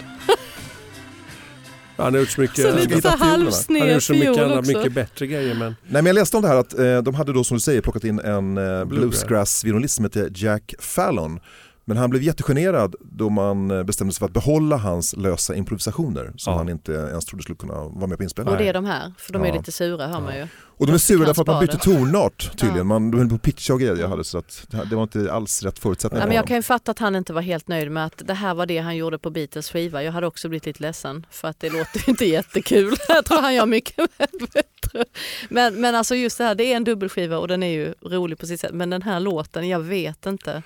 Ja, 1.95 2.03
han 2.03 2.13
har 2.13 2.19
gjort 2.19 2.29
så 2.29 2.41
mycket, 2.41 2.55
Så 2.61 2.67
han, 2.69 2.79
lite 2.79 3.01
så 3.01 3.07
han 3.07 3.19
har 3.19 3.87
gjort 3.87 4.03
så 4.03 4.13
mycket 4.13 4.37
andra, 4.37 4.61
mycket 4.61 4.91
bättre 4.93 5.27
grejer 5.27 5.55
men... 5.55 5.75
Nej, 5.83 6.01
men 6.01 6.05
jag 6.05 6.13
läste 6.13 6.37
om 6.37 6.43
det 6.43 6.49
här 6.49 6.55
att 6.55 6.79
eh, 6.79 6.97
de 6.97 7.15
hade 7.15 7.33
då 7.33 7.43
som 7.43 7.57
du 7.57 7.61
säger 7.61 7.81
plockat 7.81 8.03
in 8.03 8.19
en 8.19 8.57
eh, 8.57 8.85
bluesgrass-violinist 8.85 9.95
som 9.95 10.05
heter 10.05 10.31
Jack 10.35 10.73
Fallon. 10.79 11.39
Men 11.85 11.97
han 11.97 12.09
blev 12.09 12.23
jättegenerad 12.23 12.95
då 13.01 13.29
man 13.29 13.71
eh, 13.71 13.83
bestämde 13.83 14.13
sig 14.13 14.19
för 14.19 14.25
att 14.25 14.33
behålla 14.33 14.77
hans 14.77 15.15
lösa 15.15 15.55
improvisationer 15.55 16.33
som 16.37 16.51
Ja. 16.53 16.57
han 16.57 16.69
inte 16.69 16.91
ens 16.93 17.25
trodde 17.25 17.43
skulle 17.43 17.55
kunna 17.55 17.73
vara 17.73 18.07
med 18.07 18.09
på 18.09 18.13
Och 18.15 18.21
inspelningen. 18.23 18.59
det 18.59 18.67
är 18.69 18.73
de 18.73 18.85
här, 18.85 19.13
för 19.17 19.33
de 19.33 19.41
är 19.43 19.47
Ja. 19.47 19.53
lite 19.53 19.71
sura 19.71 20.07
hör 20.07 20.21
man 20.21 20.35
ju. 20.35 20.47
Och 20.77 20.87
de 20.87 20.93
är 20.93 20.97
sura 20.97 21.25
därför 21.25 21.41
att 21.41 21.47
man 21.47 21.59
bytte 21.61 21.77
tonart 21.77 22.57
tydligen. 22.57 22.87
Man, 22.87 23.11
de 23.11 23.17
höll 23.17 23.29
på 23.29 23.35
att 23.35 23.41
pitcha 23.41 23.73
och 23.73 23.79
grejer 23.79 23.95
jag 23.97 24.07
hade 24.09 24.23
så 24.23 24.37
att 24.37 24.65
det 24.89 24.95
var 24.95 25.03
inte 25.03 25.33
alls 25.33 25.63
rätt 25.63 25.79
förutsättningar 25.79 26.23
Ja, 26.23 26.27
men 26.27 26.35
jag 26.35 26.47
kan 26.47 26.55
ju 26.55 26.61
fatta 26.63 26.91
att 26.91 26.99
han 26.99 27.15
inte 27.15 27.33
var 27.33 27.41
helt 27.41 27.67
nöjd 27.67 27.91
med 27.91 28.05
att 28.05 28.21
det 28.25 28.33
här 28.33 28.53
var 28.53 28.65
det 28.65 28.77
han 28.77 28.95
gjorde 28.97 29.17
på 29.19 29.29
Beatles 29.29 29.69
skiva. 29.71 30.03
Jag 30.03 30.11
hade 30.11 30.27
också 30.27 30.49
blivit 30.49 30.65
lite 30.65 30.81
ledsen 30.83 31.25
för 31.31 31.47
att 31.47 31.59
det 31.59 31.69
låter 31.69 31.97
ju 31.99 32.03
inte 32.07 32.25
jättekul. 32.25 32.93
Jag 33.07 33.25
tror 33.25 33.41
han 33.41 33.53
gör 33.55 33.65
mycket 33.65 33.97
bättre. 34.17 35.05
Men, 35.49 35.81
men 35.81 35.95
alltså 35.95 36.15
just 36.15 36.37
det 36.37 36.43
här, 36.43 36.55
det 36.55 36.63
är 36.63 36.75
en 36.75 36.83
dubbelskiva 36.83 37.37
och 37.37 37.47
den 37.47 37.63
är 37.63 37.71
ju 37.71 37.93
rolig 38.01 38.39
på 38.39 38.45
sitt 38.45 38.59
sätt. 38.59 38.73
Men 38.73 38.89
den 38.89 39.01
här 39.01 39.19
låten, 39.19 39.67
jag 39.69 39.79
vet 39.79 40.25
inte. 40.25 40.63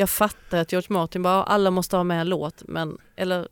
Jag 0.00 0.10
fattar 0.10 0.58
att 0.58 0.72
George 0.72 0.86
Martin 0.90 1.22
bara, 1.22 1.42
alla 1.42 1.70
måste 1.70 1.96
ha 1.96 2.04
med 2.04 2.20
en 2.20 2.28
låt, 2.28 2.62
men 2.68 2.98
eller 3.16 3.48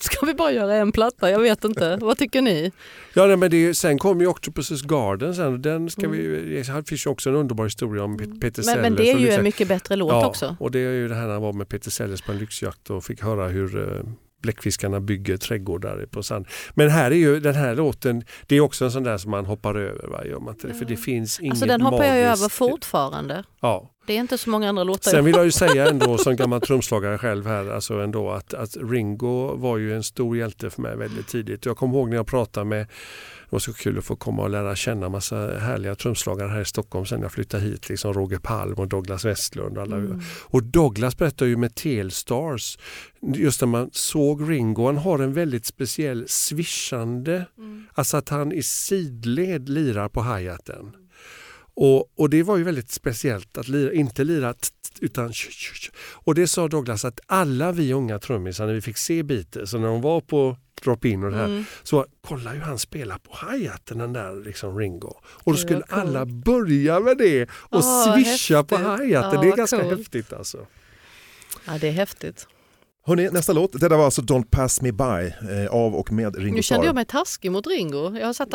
ska 0.00 0.26
vi 0.26 0.34
bara 0.34 0.52
göra 0.52 0.74
en 0.74 0.92
platta? 0.92 1.30
Jag 1.30 1.40
vet 1.40 1.64
inte. 1.64 1.96
Vad 2.00 2.18
tycker 2.18 2.42
ni? 2.42 2.72
Ja, 3.14 3.26
nej, 3.26 3.36
men 3.36 3.50
det, 3.50 3.74
sen 3.74 3.98
kom 3.98 4.20
ju 4.20 4.26
Octopus's 4.26 4.86
Garden 4.86 5.34
sen 5.34 5.62
den 5.62 5.90
ska 5.90 6.08
vi, 6.08 6.54
det 6.66 6.88
finns 6.88 7.06
ju 7.06 7.10
också 7.10 7.30
en 7.30 7.36
underbar 7.36 7.64
historia 7.64 8.04
om 8.04 8.18
Pet- 8.18 8.40
Peter 8.40 8.62
Mm. 8.62 8.74
Men, 8.74 8.82
men 8.82 8.96
Sellers 8.96 9.18
det 9.18 9.24
är 9.24 9.30
ju 9.30 9.38
en 9.38 9.44
mycket 9.44 9.68
bättre 9.68 9.96
låt 9.96 10.12
ja, 10.12 10.26
också. 10.26 10.56
och 10.60 10.70
det 10.70 10.78
är 10.78 10.92
ju 10.92 11.08
det 11.08 11.14
här 11.14 11.26
när 11.26 11.32
han 11.32 11.42
var 11.42 11.52
med 11.52 11.68
Peter 11.68 11.90
Sellers 11.90 12.22
på 12.22 12.32
en 12.32 12.38
lyxjakt 12.38 12.90
och 12.90 13.04
fick 13.04 13.22
höra 13.22 13.48
hur 13.48 13.96
eh, 13.96 14.04
bläckfiskarna 14.44 15.00
bygger 15.00 15.36
trädgårdar 15.36 16.06
på 16.10 16.22
sand. 16.22 16.46
Men 16.74 16.90
här 16.90 17.10
är 17.10 17.14
ju 17.14 17.40
den 17.40 17.54
här 17.54 17.74
låten, 17.74 18.24
det 18.46 18.56
är 18.56 18.60
också 18.60 18.84
en 18.84 18.90
sån 18.90 19.02
där 19.02 19.18
som 19.18 19.30
man 19.30 19.46
hoppar 19.46 19.74
över. 19.74 20.08
Va? 20.08 20.24
Gör 20.26 20.40
man 20.40 20.54
inte 20.54 20.66
det? 20.66 20.74
För 20.74 20.84
det 20.84 20.96
finns 20.96 21.40
inget 21.40 21.52
Alltså 21.52 21.66
den 21.66 21.80
hoppar 21.80 22.04
jag 22.04 22.24
magiskt. 22.24 22.42
över 22.42 22.48
fortfarande. 22.48 23.44
Ja. 23.60 23.90
Det 24.06 24.12
är 24.12 24.20
inte 24.20 24.38
så 24.38 24.50
många 24.50 24.68
andra 24.68 24.84
låtar. 24.84 25.10
Sen 25.10 25.24
vill 25.24 25.34
jag 25.34 25.44
ju 25.44 25.50
säga 25.50 25.88
ändå 25.88 26.18
som 26.24 26.36
gammal 26.36 26.60
trumslagare 26.60 27.18
själv 27.18 27.46
här, 27.46 27.70
alltså 27.70 27.94
ändå 27.94 28.30
att, 28.30 28.54
att 28.54 28.76
Ringo 28.76 29.56
var 29.56 29.78
ju 29.78 29.94
en 29.94 30.02
stor 30.02 30.36
hjälte 30.36 30.70
för 30.70 30.82
mig 30.82 30.96
väldigt 30.96 31.28
tidigt. 31.28 31.66
Jag 31.66 31.76
kommer 31.76 31.94
ihåg 31.98 32.08
när 32.08 32.16
jag 32.16 32.26
pratade 32.26 32.66
med, 32.66 32.86
det 33.44 33.52
var 33.52 33.58
så 33.58 33.72
kul 33.72 33.98
att 33.98 34.04
få 34.04 34.16
komma 34.16 34.42
och 34.42 34.50
lära 34.50 34.76
känna 34.76 35.08
massa 35.08 35.58
härliga 35.58 35.94
trumslagare 35.94 36.48
här 36.48 36.60
i 36.60 36.64
Stockholm 36.64 37.06
sen 37.06 37.22
jag 37.22 37.32
flyttade 37.32 37.62
hit, 37.62 37.88
liksom 37.88 38.12
Roger 38.12 38.38
Palm 38.38 38.74
och 38.74 38.88
Douglas 38.88 39.24
Westlund. 39.24 39.78
Och, 39.78 39.82
alla. 39.82 40.20
och 40.26 40.62
Douglas 40.62 41.18
berättar 41.18 41.46
ju 41.46 41.56
med 41.56 41.74
Telstars, 41.74 42.78
just 43.20 43.60
när 43.60 43.68
man 43.68 43.90
såg 43.92 44.50
Ringo, 44.50 44.86
han 44.86 44.96
har 44.96 45.18
en 45.18 45.32
väldigt 45.32 45.66
speciell 45.66 46.24
swishande, 46.28 47.44
alltså 47.94 48.16
att 48.16 48.28
han 48.28 48.52
i 48.52 48.62
sidled 48.62 49.68
lirar 49.68 50.08
på 50.08 50.22
hi-haten. 50.22 51.03
Och, 51.76 52.12
och 52.20 52.30
det 52.30 52.42
var 52.42 52.56
ju 52.56 52.62
väldigt 52.64 52.90
speciellt 52.90 53.58
att 53.58 53.68
lira, 53.68 53.92
inte 53.92 54.24
lira 54.24 54.54
utan. 55.00 55.32
Och 56.12 56.34
det 56.34 56.46
sa 56.46 56.68
Douglas 56.68 57.04
att 57.04 57.20
alla 57.26 57.72
vi 57.72 57.92
unga 57.92 58.18
trummisar 58.18 58.66
när 58.66 58.74
vi 58.74 58.80
fick 58.80 58.96
se 58.96 59.22
Beatles, 59.22 59.70
så 59.70 59.78
när 59.78 59.86
de 59.88 60.00
var 60.00 60.20
på 60.20 60.56
drop-in 60.84 61.24
och 61.24 61.30
det 61.30 61.36
här, 61.36 61.44
Mm. 61.44 61.64
så 61.82 62.06
kolla 62.26 62.50
hur 62.50 62.60
han 62.60 62.78
spelar 62.78 63.18
på 63.18 63.36
hi-haten 63.50 63.98
den 63.98 64.12
där 64.12 64.44
liksom 64.44 64.78
Ringo. 64.78 65.14
Och 65.26 65.52
då 65.52 65.58
skulle 65.58 65.78
var 65.78 65.86
coolt. 65.86 66.02
alla 66.08 66.26
börja 66.26 67.00
med 67.00 67.18
det 67.18 67.42
och 67.52 67.78
Åh, 67.78 68.14
swisha 68.14 68.64
på 68.64 68.76
häftigt. 68.76 69.06
hi-haten. 69.06 69.34
Ja, 69.34 69.40
det 69.42 69.48
är 69.48 69.56
ganska 69.56 69.80
coolt. 69.80 69.98
häftigt 69.98 70.32
alltså. 70.32 70.66
Ja, 71.66 71.78
det 71.80 71.88
är 71.88 71.92
häftigt. 71.92 72.46
Hörrni, 73.06 73.28
nästa 73.32 73.52
låt, 73.52 73.72
det 73.72 73.88
där 73.88 73.96
var 73.96 74.04
alltså 74.04 74.22
Don't 74.22 74.46
pass 74.50 74.80
me 74.82 74.92
by 74.92 75.04
eh, 75.62 75.66
av 75.70 75.94
och 75.94 76.12
med 76.12 76.36
Ringo 76.36 76.54
Nu 76.56 76.62
kände 76.62 76.86
jag 76.86 76.94
mig 76.94 77.04
taskig 77.04 77.52
mot 77.52 77.66
Ringo. 77.66 78.16
Jag 78.18 78.26
har, 78.26 78.32
satt, 78.32 78.48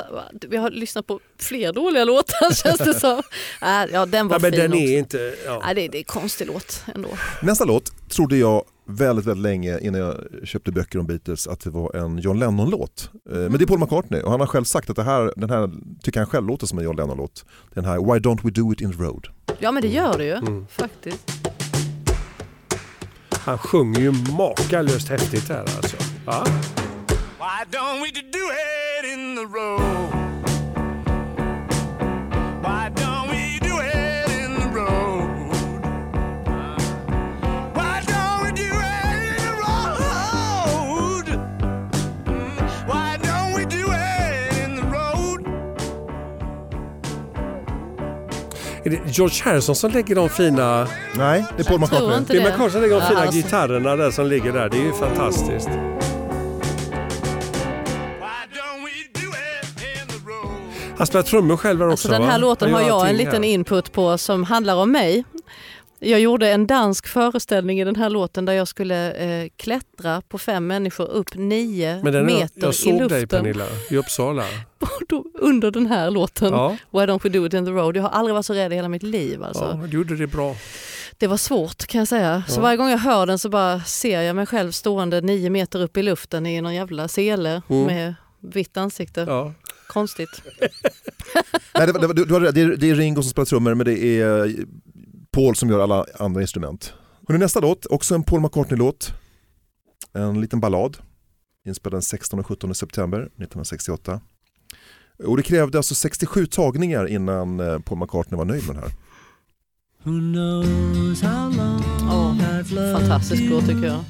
jag 0.51 0.61
har 0.61 0.69
lyssnat 0.71 1.07
på 1.07 1.19
fler 1.39 1.73
dåliga 1.73 2.05
låtar 2.05 2.53
känns 2.63 2.77
det 2.77 2.93
som. 2.93 3.21
Äh, 3.61 3.91
ja, 3.93 4.05
den 4.05 4.27
var 4.27 4.35
Ja, 4.35 4.39
men 4.41 4.51
fin 4.51 4.59
den 4.59 4.71
också. 4.71 4.83
är 4.83 4.97
inte... 4.99 5.35
Ja. 5.45 5.61
Ja, 5.67 5.73
det, 5.73 5.87
det 5.87 5.97
är 5.97 5.99
en 5.99 6.03
konstig 6.03 6.47
låt 6.47 6.83
ändå. 6.95 7.09
Nästa 7.41 7.65
låt 7.65 8.09
trodde 8.09 8.37
jag 8.37 8.63
väldigt, 8.85 9.25
väldigt 9.25 9.43
länge 9.43 9.79
innan 9.79 10.01
jag 10.01 10.15
köpte 10.43 10.71
böcker 10.71 10.99
om 10.99 11.05
Beatles 11.07 11.47
att 11.47 11.59
det 11.59 11.69
var 11.69 11.95
en 11.95 12.17
John 12.17 12.39
Lennon-låt. 12.39 13.09
Eh, 13.31 13.37
Men 13.37 13.51
det 13.53 13.63
är 13.63 13.65
Paul 13.67 13.79
McCartney 13.79 14.21
och 14.21 14.31
han 14.31 14.39
har 14.39 14.47
själv 14.47 14.63
sagt 14.63 14.89
att 14.89 14.95
det 14.95 15.03
här, 15.03 15.33
den 15.35 15.49
här 15.49 15.69
tycker 16.03 16.19
han 16.19 16.29
själv 16.29 16.47
låter 16.47 16.67
som 16.67 16.77
en 16.79 16.83
John 16.85 16.95
Lennon-låt. 16.95 17.45
Den 17.73 17.85
här 17.85 17.95
Why 17.97 18.19
don't 18.19 18.39
we 18.43 18.49
do 18.49 18.73
it 18.73 18.81
in 18.81 18.91
the 18.91 19.03
road. 19.03 19.27
Ja 19.59 19.71
men 19.71 19.81
det 19.81 19.87
gör 19.87 20.17
det 20.17 20.25
ju 20.25 20.33
Mm. 20.35 20.65
faktiskt. 20.69 21.31
Han 23.49 23.57
sjunger 23.57 23.99
ju 23.99 24.11
makalöst 24.11 25.09
häftigt 25.09 25.49
här 25.49 25.59
alltså. 25.59 25.97
Ja. 26.25 26.43
Why 27.39 27.77
don't 27.77 28.01
we 28.01 28.11
do 28.11 28.45
it 28.49 29.13
in 29.13 29.35
the 29.35 29.59
road? 29.59 30.18
Är 48.89 48.93
det 48.93 49.11
George 49.17 49.43
Harrison 49.43 49.75
som 49.75 49.91
lägger 49.91 50.15
de 50.15 50.29
fina... 50.29 50.87
Nej, 51.15 51.45
det 51.57 51.63
är 51.63 51.65
Paul 51.65 51.79
McCartney. 51.79 52.19
Det 52.27 52.37
är. 52.37 52.41
McCartney 52.51 52.69
som 52.69 52.81
lägger 52.81 52.95
de 52.95 53.01
Ja, 53.01 53.07
fina 53.09 53.19
alltså. 53.21 53.35
gitarrerna 53.35 53.95
där 53.95 54.11
som 54.11 54.25
ligger 54.27 54.53
där. 54.53 54.69
Det 54.69 54.77
är 54.77 54.83
ju 54.83 54.93
fantastiskt. 54.93 55.69
Han 60.97 61.07
spelar 61.07 61.23
trummor 61.23 61.57
själv 61.57 61.79
här 61.79 61.87
också 61.87 61.91
Alltså 62.07 62.21
den 62.21 62.21
här 62.29 62.31
va? 62.39 62.47
låten 62.47 62.73
har 62.73 62.81
jag 62.81 63.09
en 63.09 63.17
liten 63.17 63.43
här. 63.43 63.49
input 63.49 63.91
på 63.91 64.17
som 64.17 64.43
handlar 64.43 64.75
om 64.75 64.91
mig. 64.91 65.23
Jag 65.99 66.19
gjorde 66.19 66.49
en 66.51 66.67
dansk 66.67 67.07
föreställning 67.07 67.79
i 67.81 67.83
den 67.83 67.95
här 67.95 68.09
låten 68.09 68.45
där 68.45 68.53
jag 68.53 68.67
skulle 68.67 69.11
eh, 69.13 69.49
klättra 69.57 70.21
på 70.21 70.37
fem 70.37 70.67
människor 70.67 71.07
upp 71.09 71.35
nio 71.35 71.99
Men 72.03 72.13
den, 72.13 72.25
meter 72.25 72.61
jag 72.61 72.69
i 72.69 72.73
såg 72.73 72.93
dig 73.09 73.21
luften 73.21 73.27
Pernilla 73.27 73.65
i 73.89 73.97
Uppsala. 73.97 74.43
då- 75.09 75.25
under 75.33 75.71
den 75.71 75.87
här 75.87 76.11
låten. 76.11 76.53
Ja, 76.53 76.69
Why 76.91 76.99
don't 76.99 77.19
we 77.23 77.29
do 77.29 77.45
it 77.45 77.53
in 77.53 77.65
the 77.65 77.71
road? 77.71 77.97
Jag 77.97 78.01
har 78.03 78.09
aldrig 78.09 78.33
varit 78.33 78.45
så 78.45 78.53
rädd 78.53 78.71
i 78.73 78.75
hela 78.75 78.89
mitt 78.89 79.03
liv. 79.03 79.43
Alltså. 79.43 79.77
ja, 79.81 79.87
du 79.87 79.97
gjorde 79.97 80.15
det 80.15 80.27
bra. 80.27 80.55
Det 81.17 81.27
var 81.27 81.37
svårt 81.37 81.85
kan 81.87 81.99
jag 81.99 82.07
säga. 82.07 82.43
Så 82.47 82.59
Ja. 82.59 82.61
varje 82.63 82.77
gång 82.77 82.89
jag 82.89 82.97
hör 82.97 83.25
den 83.25 83.39
så 83.39 83.49
bara 83.49 83.81
ser 83.81 84.21
jag 84.21 84.35
mig 84.35 84.45
själv 84.45 84.71
stående 84.71 85.21
nio 85.21 85.49
meter 85.49 85.81
upp 85.81 85.97
i 85.97 86.03
luften 86.03 86.45
i 86.45 86.61
någon 86.61 86.75
jävla 86.75 87.07
sele 87.07 87.61
Mm. 87.69 87.83
med 87.85 88.15
vitt 88.39 88.77
ansikte. 88.77 89.21
Ja. 89.27 89.53
Konstigt. 89.87 90.41
Nej, 91.77 91.87
det, 91.87 91.93
det, 91.93 92.13
det, 92.51 92.61
är, 92.61 92.75
det 92.77 92.89
är 92.89 92.95
Ringo 92.95 93.21
som 93.21 93.29
spelar 93.31 93.45
trummor 93.45 93.73
men 93.73 93.85
det 93.85 93.99
är 94.03 94.45
eh, 94.45 94.51
Paul 95.31 95.55
som 95.55 95.69
gör 95.69 95.79
alla 95.79 96.05
andra 96.19 96.41
instrument. 96.41 96.93
Hörrni, 97.27 97.39
nästa 97.39 97.59
låt, 97.59 97.85
också 97.85 98.15
en 98.15 98.23
Paul 98.23 98.41
McCartney-låt. 98.41 99.13
En 100.13 100.41
liten 100.41 100.59
ballad. 100.59 100.97
Inspelad 101.65 101.93
den 101.95 102.01
16 102.01 102.39
och 102.39 102.47
17 102.47 102.75
september 102.75 103.19
1968. 103.19 104.21
Och 105.25 105.37
det 105.37 105.43
krävde 105.43 105.77
alltså 105.77 105.95
67 105.95 106.45
tagningar 106.45 107.07
innan 107.07 107.59
eh, 107.59 107.79
Paul 107.79 107.99
McCartney 107.99 108.37
var 108.37 108.45
nöjd 108.45 108.67
med 108.67 108.75
den 108.75 108.83
här. 108.83 108.91
Who 110.03 110.19
knows 110.19 111.21
how 111.21 111.49
long 111.57 111.83
Åh, 112.01 112.35
I've 112.39 112.73
loved 112.73 112.97
fantastisk 112.99 113.41
you? 113.41 113.49
låt 113.49 113.67
tycker 113.67 113.85
jag. 113.87 114.03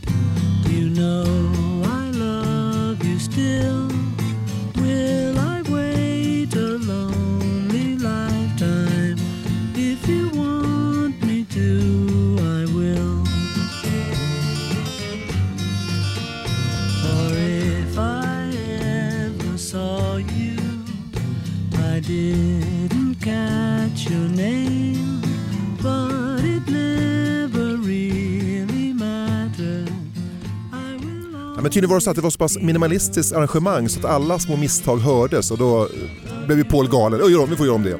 Men 31.69 31.73
tydligen 31.73 31.89
var 31.89 31.97
det 31.97 32.01
så 32.01 32.09
att 32.09 32.15
det 32.15 32.21
var 32.21 32.29
så 32.29 32.37
pass 32.37 32.57
minimalistiskt 32.57 33.33
arrangemang 33.35 33.89
så 33.89 33.99
att 33.99 34.05
alla 34.05 34.39
små 34.39 34.57
misstag 34.57 34.97
hördes 34.97 35.51
och 35.51 35.57
då 35.57 35.83
eh, 35.83 36.45
blev 36.45 36.57
ju 36.57 36.63
Paul 36.63 36.89
galen. 36.89 37.21
"Oj, 37.23 37.31
gör 37.31 37.41
om, 37.43 37.49
vi 37.49 37.55
får 37.55 37.65
göra 37.65 37.75
om 37.75 37.83
det. 37.83 37.93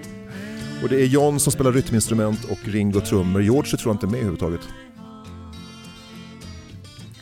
Och 0.83 0.89
det 0.89 1.01
är 1.01 1.05
John 1.05 1.39
som 1.39 1.51
spelar 1.51 1.71
rytminstrument 1.71 2.45
och 2.45 2.57
Ringo 2.63 3.01
trummor. 3.01 3.41
George 3.41 3.77
tror 3.77 3.81
jag 3.89 3.95
inte 3.95 4.05
är 4.05 4.07
med 4.07 4.17
överhuvudtaget. 4.17 4.59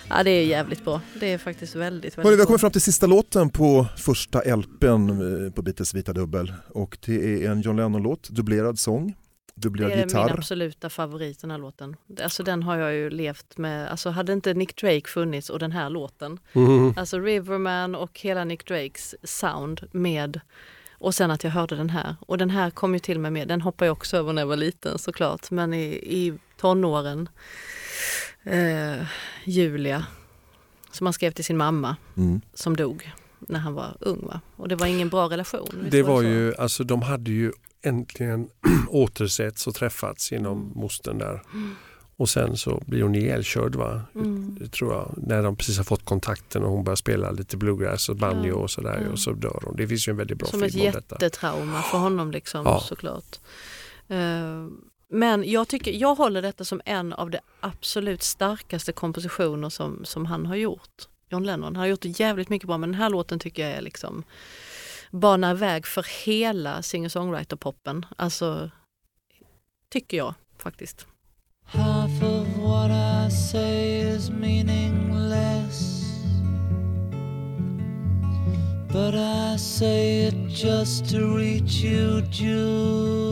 Ja, 0.09 0.23
det 0.23 0.29
är 0.31 0.45
jävligt 0.45 0.85
bra. 0.85 1.01
Det 1.19 1.33
är 1.33 1.37
faktiskt 1.37 1.75
väldigt, 1.75 2.15
Hörrni, 2.15 2.23
vi 2.23 2.29
väldigt 2.29 2.39
har 2.39 2.45
kommit 2.45 2.61
fram 2.61 2.71
till 2.71 2.81
sista 2.81 3.07
låten 3.07 3.49
på 3.49 3.85
första 3.97 4.55
LPn 4.55 5.09
eh, 5.45 5.51
på 5.51 5.61
Beatles 5.61 5.93
vita 5.93 6.13
dubbel. 6.13 6.53
Och 6.69 6.97
det 7.05 7.43
är 7.45 7.51
en 7.51 7.61
John 7.61 7.75
Lennon-låt, 7.75 8.29
dubblerad 8.29 8.79
sång, 8.79 9.15
Det 9.59 9.61
dubblerad 9.61 9.91
är 9.91 9.95
min 9.95 10.07
gitarr. 10.07 10.31
absoluta 10.37 10.89
favorit 10.89 11.41
den 11.41 11.51
här 11.51 11.57
låten. 11.57 11.95
Alltså 12.23 12.43
den 12.43 12.63
har 12.63 12.77
jag 12.77 12.93
ju 12.93 13.09
levt 13.09 13.57
med. 13.57 13.91
Alltså 13.91 14.09
hade 14.09 14.33
inte 14.33 14.53
Nick 14.53 14.81
Drake 14.81 15.07
funnits 15.07 15.49
och 15.49 15.59
den 15.59 15.71
här 15.71 15.89
låten. 15.89 16.39
Mm. 16.53 16.93
Alltså 16.97 17.19
Riverman 17.19 17.95
och 17.95 18.19
hela 18.19 18.43
Nick 18.43 18.65
Drakes 18.67 19.15
sound 19.23 19.81
med 19.91 20.39
och 20.91 21.15
sen 21.15 21.31
att 21.31 21.43
jag 21.43 21.51
hörde 21.51 21.75
den 21.75 21.89
här. 21.89 22.15
Och 22.19 22.37
den 22.37 22.49
här 22.49 22.69
kom 22.69 22.93
ju 22.93 22.99
till 22.99 23.19
mig 23.19 23.31
med, 23.31 23.47
den 23.47 23.61
hoppade 23.61 23.87
jag 23.87 23.93
också 23.97 24.17
över 24.17 24.33
när 24.33 24.41
jag 24.41 24.47
var 24.47 24.55
liten 24.57 24.97
såklart. 24.99 25.51
Men 25.51 25.73
i, 25.73 25.85
i 25.93 26.33
tonåren, 26.57 27.29
eh, 28.43 29.05
Julia, 29.43 30.05
som 30.91 31.05
han 31.07 31.13
skrev 31.13 31.31
till 31.31 31.45
sin 31.45 31.57
mamma 31.57 31.95
Mm. 32.17 32.41
som 32.53 32.75
dog 32.75 33.11
när 33.39 33.59
han 33.59 33.73
var 33.73 33.97
ung. 33.99 34.27
Va? 34.27 34.41
Och 34.55 34.67
det 34.67 34.75
var 34.75 34.87
ingen 34.87 35.09
bra 35.09 35.29
relation. 35.29 35.87
Det 35.91 36.01
var 36.03 36.21
så? 36.21 36.27
ju, 36.27 36.55
alltså 36.55 36.83
de 36.83 37.01
hade 37.01 37.31
ju 37.31 37.51
äntligen 37.87 38.47
återsetts 38.89 39.67
och 39.67 39.75
träffats 39.75 40.31
genom 40.31 40.71
mostern 40.75 41.17
där. 41.17 41.41
Och 42.19 42.29
sen 42.29 42.57
så 42.57 42.83
blir 42.85 43.03
hon 43.03 43.15
ihjälkörd 43.15 43.75
va? 43.75 44.01
Mm. 44.15 44.57
Det 44.61 44.67
tror 44.67 44.93
jag. 44.93 45.13
När 45.27 45.43
de 45.43 45.55
precis 45.55 45.77
har 45.77 45.83
fått 45.83 46.05
kontakten 46.05 46.63
och 46.63 46.71
hon 46.71 46.83
börjar 46.83 46.95
spela 46.95 47.31
lite 47.31 47.57
bluegrass 47.57 48.09
och 48.09 48.15
banjo 48.15 48.53
och 48.55 48.71
sådär 48.71 49.01
ja. 49.05 49.11
och 49.11 49.19
så 49.19 49.31
dör 49.31 49.59
hon. 49.65 49.75
Det 49.75 49.87
finns 49.87 50.07
ju 50.07 50.11
en 50.11 50.17
väldigt 50.17 50.37
bra 50.37 50.47
Som 50.47 50.63
ett 50.63 50.73
film 50.73 50.85
om 50.85 50.91
detta. 50.91 51.15
jättetrauma 51.15 51.81
för 51.81 51.97
honom 51.97 52.31
liksom 52.31 52.61
Ja. 52.65 52.79
såklart. 52.79 53.39
Eh, 54.07 54.67
Men 55.09 55.49
jag, 55.51 55.67
tycker, 55.67 55.91
jag 55.91 56.15
håller 56.15 56.41
detta 56.41 56.65
som 56.65 56.81
en 56.85 57.13
av 57.13 57.29
de 57.29 57.39
absolut 57.59 58.23
starkaste 58.23 58.91
kompositioner 58.91 59.69
som, 59.69 60.05
som 60.05 60.25
han 60.25 60.45
har 60.45 60.55
gjort. 60.55 61.07
John 61.29 61.43
Lennon 61.43 61.63
han 61.63 61.75
har 61.75 61.85
gjort 61.85 62.05
jävligt 62.19 62.49
mycket 62.49 62.67
bra 62.67 62.77
men 62.77 62.91
den 62.91 62.99
här 63.01 63.09
låten 63.09 63.39
tycker 63.39 63.67
jag 63.67 63.77
är 63.77 63.81
liksom 63.81 64.23
banar 65.11 65.53
väg 65.53 65.85
för 65.85 66.25
hela 66.25 66.81
singer-songwriter-poppen. 66.81 68.05
Alltså, 68.15 68.71
tycker 69.89 70.17
jag 70.17 70.33
faktiskt. 70.57 71.07
Half 71.65 72.23
of 72.23 72.47
what 72.57 72.91
I 72.91 73.31
say 73.31 73.99
is 74.15 74.29
meaningless. 74.29 76.03
But 78.91 79.15
I 79.15 79.57
say 79.57 80.27
it 80.27 80.49
just 80.49 81.09
to 81.11 81.37
reach 81.37 81.83
you, 81.83 82.21
Jude 82.31 83.27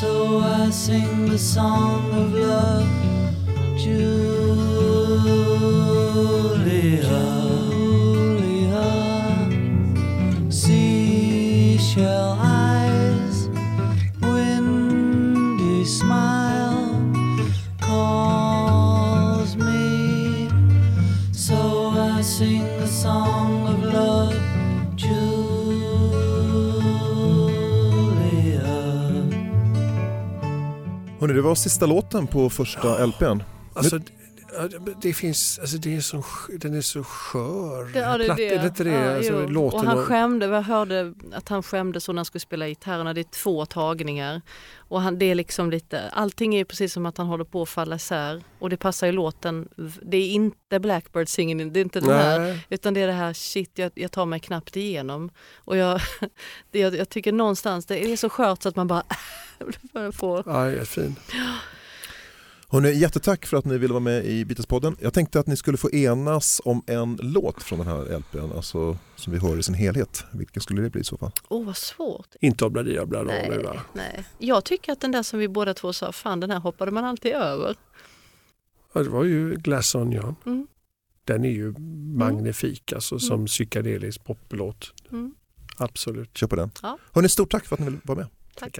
So 0.00 0.40
I 0.40 0.68
sing 0.68 1.24
the 1.24 1.38
song 1.38 2.12
of 2.12 2.34
love, 2.34 2.86
Julia. 3.78 4.26
Det 31.36 31.42
var 31.42 31.54
sista 31.54 31.86
låten 31.86 32.26
på 32.26 32.50
första 32.50 33.06
LPn. 33.06 33.42
Alltså, 33.74 34.00
det- 34.62 34.94
det 35.02 35.12
finns, 35.14 35.58
alltså 35.58 35.76
det 35.76 35.96
är 35.96 36.00
så, 36.00 36.24
den 36.60 36.74
är 36.74 36.80
så 36.80 37.04
skör. 37.04 37.84
Det, 37.92 37.98
ja, 37.98 38.18
det, 38.18 38.24
är 38.24 38.26
Platt, 38.26 38.36
det. 38.36 38.48
är 38.54 38.58
det 38.58 38.66
inte 38.66 38.84
det? 38.84 38.90
Ja, 38.90 39.16
alltså, 39.16 39.46
låten 39.46 39.80
och 39.80 39.86
han 39.86 39.98
och- 39.98 40.04
skämde, 40.04 40.46
jag 40.46 40.62
hörde 40.62 41.14
att 41.32 41.48
han 41.48 41.62
skämdes 41.62 42.04
så 42.04 42.12
när 42.12 42.18
han 42.18 42.24
skulle 42.24 42.40
spela 42.40 42.68
gitarrerna. 42.68 43.14
Det 43.14 43.20
är 43.20 43.24
två 43.42 43.66
tagningar. 43.66 44.42
Och 44.88 45.00
han, 45.00 45.18
det 45.18 45.24
är 45.30 45.34
liksom 45.34 45.70
lite, 45.70 46.08
allting 46.12 46.54
är 46.54 46.64
precis 46.64 46.92
som 46.92 47.06
att 47.06 47.18
han 47.18 47.26
håller 47.26 47.44
på 47.44 47.62
att 47.62 47.68
falla 47.68 47.96
isär. 47.96 48.42
Och 48.58 48.70
det 48.70 48.76
passar 48.76 49.06
ju 49.06 49.12
låten. 49.12 49.68
Det 50.02 50.16
är 50.16 50.28
inte 50.30 50.80
Blackbird 50.80 51.28
singing, 51.28 51.72
det 51.72 51.80
är 51.80 51.82
inte 51.82 52.00
den 52.00 52.10
här. 52.10 52.58
Utan 52.68 52.94
det 52.94 53.00
är 53.00 53.06
det 53.06 53.12
här, 53.12 53.32
shit 53.32 53.70
jag, 53.74 53.90
jag 53.94 54.12
tar 54.12 54.26
mig 54.26 54.40
knappt 54.40 54.76
igenom. 54.76 55.30
Och 55.56 55.76
jag, 55.76 56.00
det, 56.70 56.78
jag, 56.78 56.94
jag 56.94 57.08
tycker 57.08 57.32
någonstans, 57.32 57.86
det 57.86 58.04
är 58.12 58.16
så 58.16 58.28
skört 58.30 58.62
så 58.62 58.68
att 58.68 58.76
man 58.76 58.86
bara 58.86 59.02
får... 60.12 60.42
Ja, 60.46 60.70
jättefin. 60.70 61.16
Hörrni, 62.68 62.92
jättetack 62.92 63.46
för 63.46 63.56
att 63.56 63.64
ni 63.64 63.78
ville 63.78 63.92
vara 63.92 64.00
med 64.00 64.24
i 64.26 64.44
Beatles-podden. 64.44 64.96
Jag 65.00 65.14
tänkte 65.14 65.40
att 65.40 65.46
ni 65.46 65.56
skulle 65.56 65.76
få 65.78 65.90
enas 65.90 66.60
om 66.64 66.82
en 66.86 67.18
låt 67.22 67.62
från 67.62 67.78
den 67.78 67.88
här 67.88 68.18
LPn, 68.18 68.52
alltså 68.56 68.98
som 69.16 69.32
vi 69.32 69.38
hör 69.38 69.58
i 69.58 69.62
sin 69.62 69.74
helhet. 69.74 70.24
Vilken 70.32 70.62
skulle 70.62 70.82
det 70.82 70.90
bli 70.90 71.00
i 71.00 71.04
så 71.04 71.16
fall? 71.18 71.30
Åh 71.48 71.66
vad 71.66 71.76
svårt. 71.76 72.26
Inte 72.40 72.64
Obladi 72.64 72.98
Obladi 72.98 73.26
Nej, 73.26 73.48
nu 73.50 73.62
va? 73.62 73.82
nej. 73.92 74.24
Jag 74.38 74.64
tycker 74.64 74.92
att 74.92 75.00
den 75.00 75.12
där 75.12 75.22
som 75.22 75.38
vi 75.38 75.48
båda 75.48 75.74
två 75.74 75.92
sa, 75.92 76.12
fan 76.12 76.40
den 76.40 76.50
här 76.50 76.58
hoppade 76.60 76.90
man 76.90 77.04
alltid 77.04 77.32
över. 77.32 77.76
Ja, 78.92 79.02
det 79.02 79.08
var 79.08 79.24
ju 79.24 79.54
Glass 79.56 79.94
Onion. 79.94 80.34
Mm. 80.46 80.66
Den 81.24 81.44
är 81.44 81.50
ju 81.50 81.74
magnifik 82.16 82.92
alltså 82.92 83.18
som 83.18 83.34
Mm. 83.34 83.46
psykedelisk 83.46 84.24
poplåt. 84.24 84.92
Mm. 85.12 85.34
Absolut. 85.76 86.36
Kör 86.36 86.46
på 86.46 86.56
den. 86.56 86.70
Ja. 86.82 86.98
Hörrni, 87.12 87.28
stort 87.28 87.50
tack 87.50 87.66
för 87.66 87.76
att 87.76 87.80
ni 87.80 87.86
ville 87.86 87.98
vara 88.04 88.18
med. 88.18 88.26
Tack. 88.54 88.78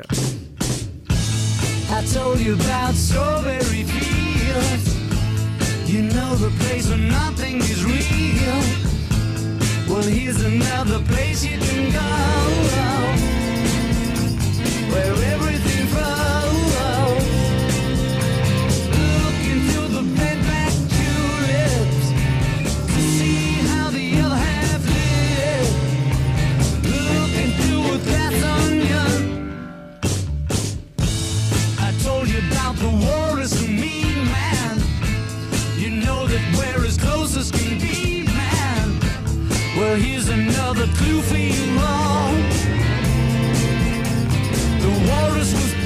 I 1.89 2.05
told 2.13 2.41
you 2.41 2.55
about 2.55 2.95
strawberry 2.95 3.85
fields. 3.85 4.95
You 5.89 6.03
know 6.03 6.35
the 6.35 6.51
place 6.65 6.89
where 6.89 6.99
nothing 6.99 7.59
is 7.59 7.85
real. 7.85 8.61
Well, 9.89 10.03
here's 10.03 10.43
another 10.43 11.01
place 11.05 11.45
you 11.45 11.59
can 11.59 11.93
go. 11.93 12.01
Where 14.93 15.15
here's 39.99 40.29
another 40.29 40.87
clue 40.99 41.23
for 41.23 41.37
you 41.37 41.79
all. 41.81 42.33
The 44.85 44.93
walrus 45.09 45.53
was 45.55 45.86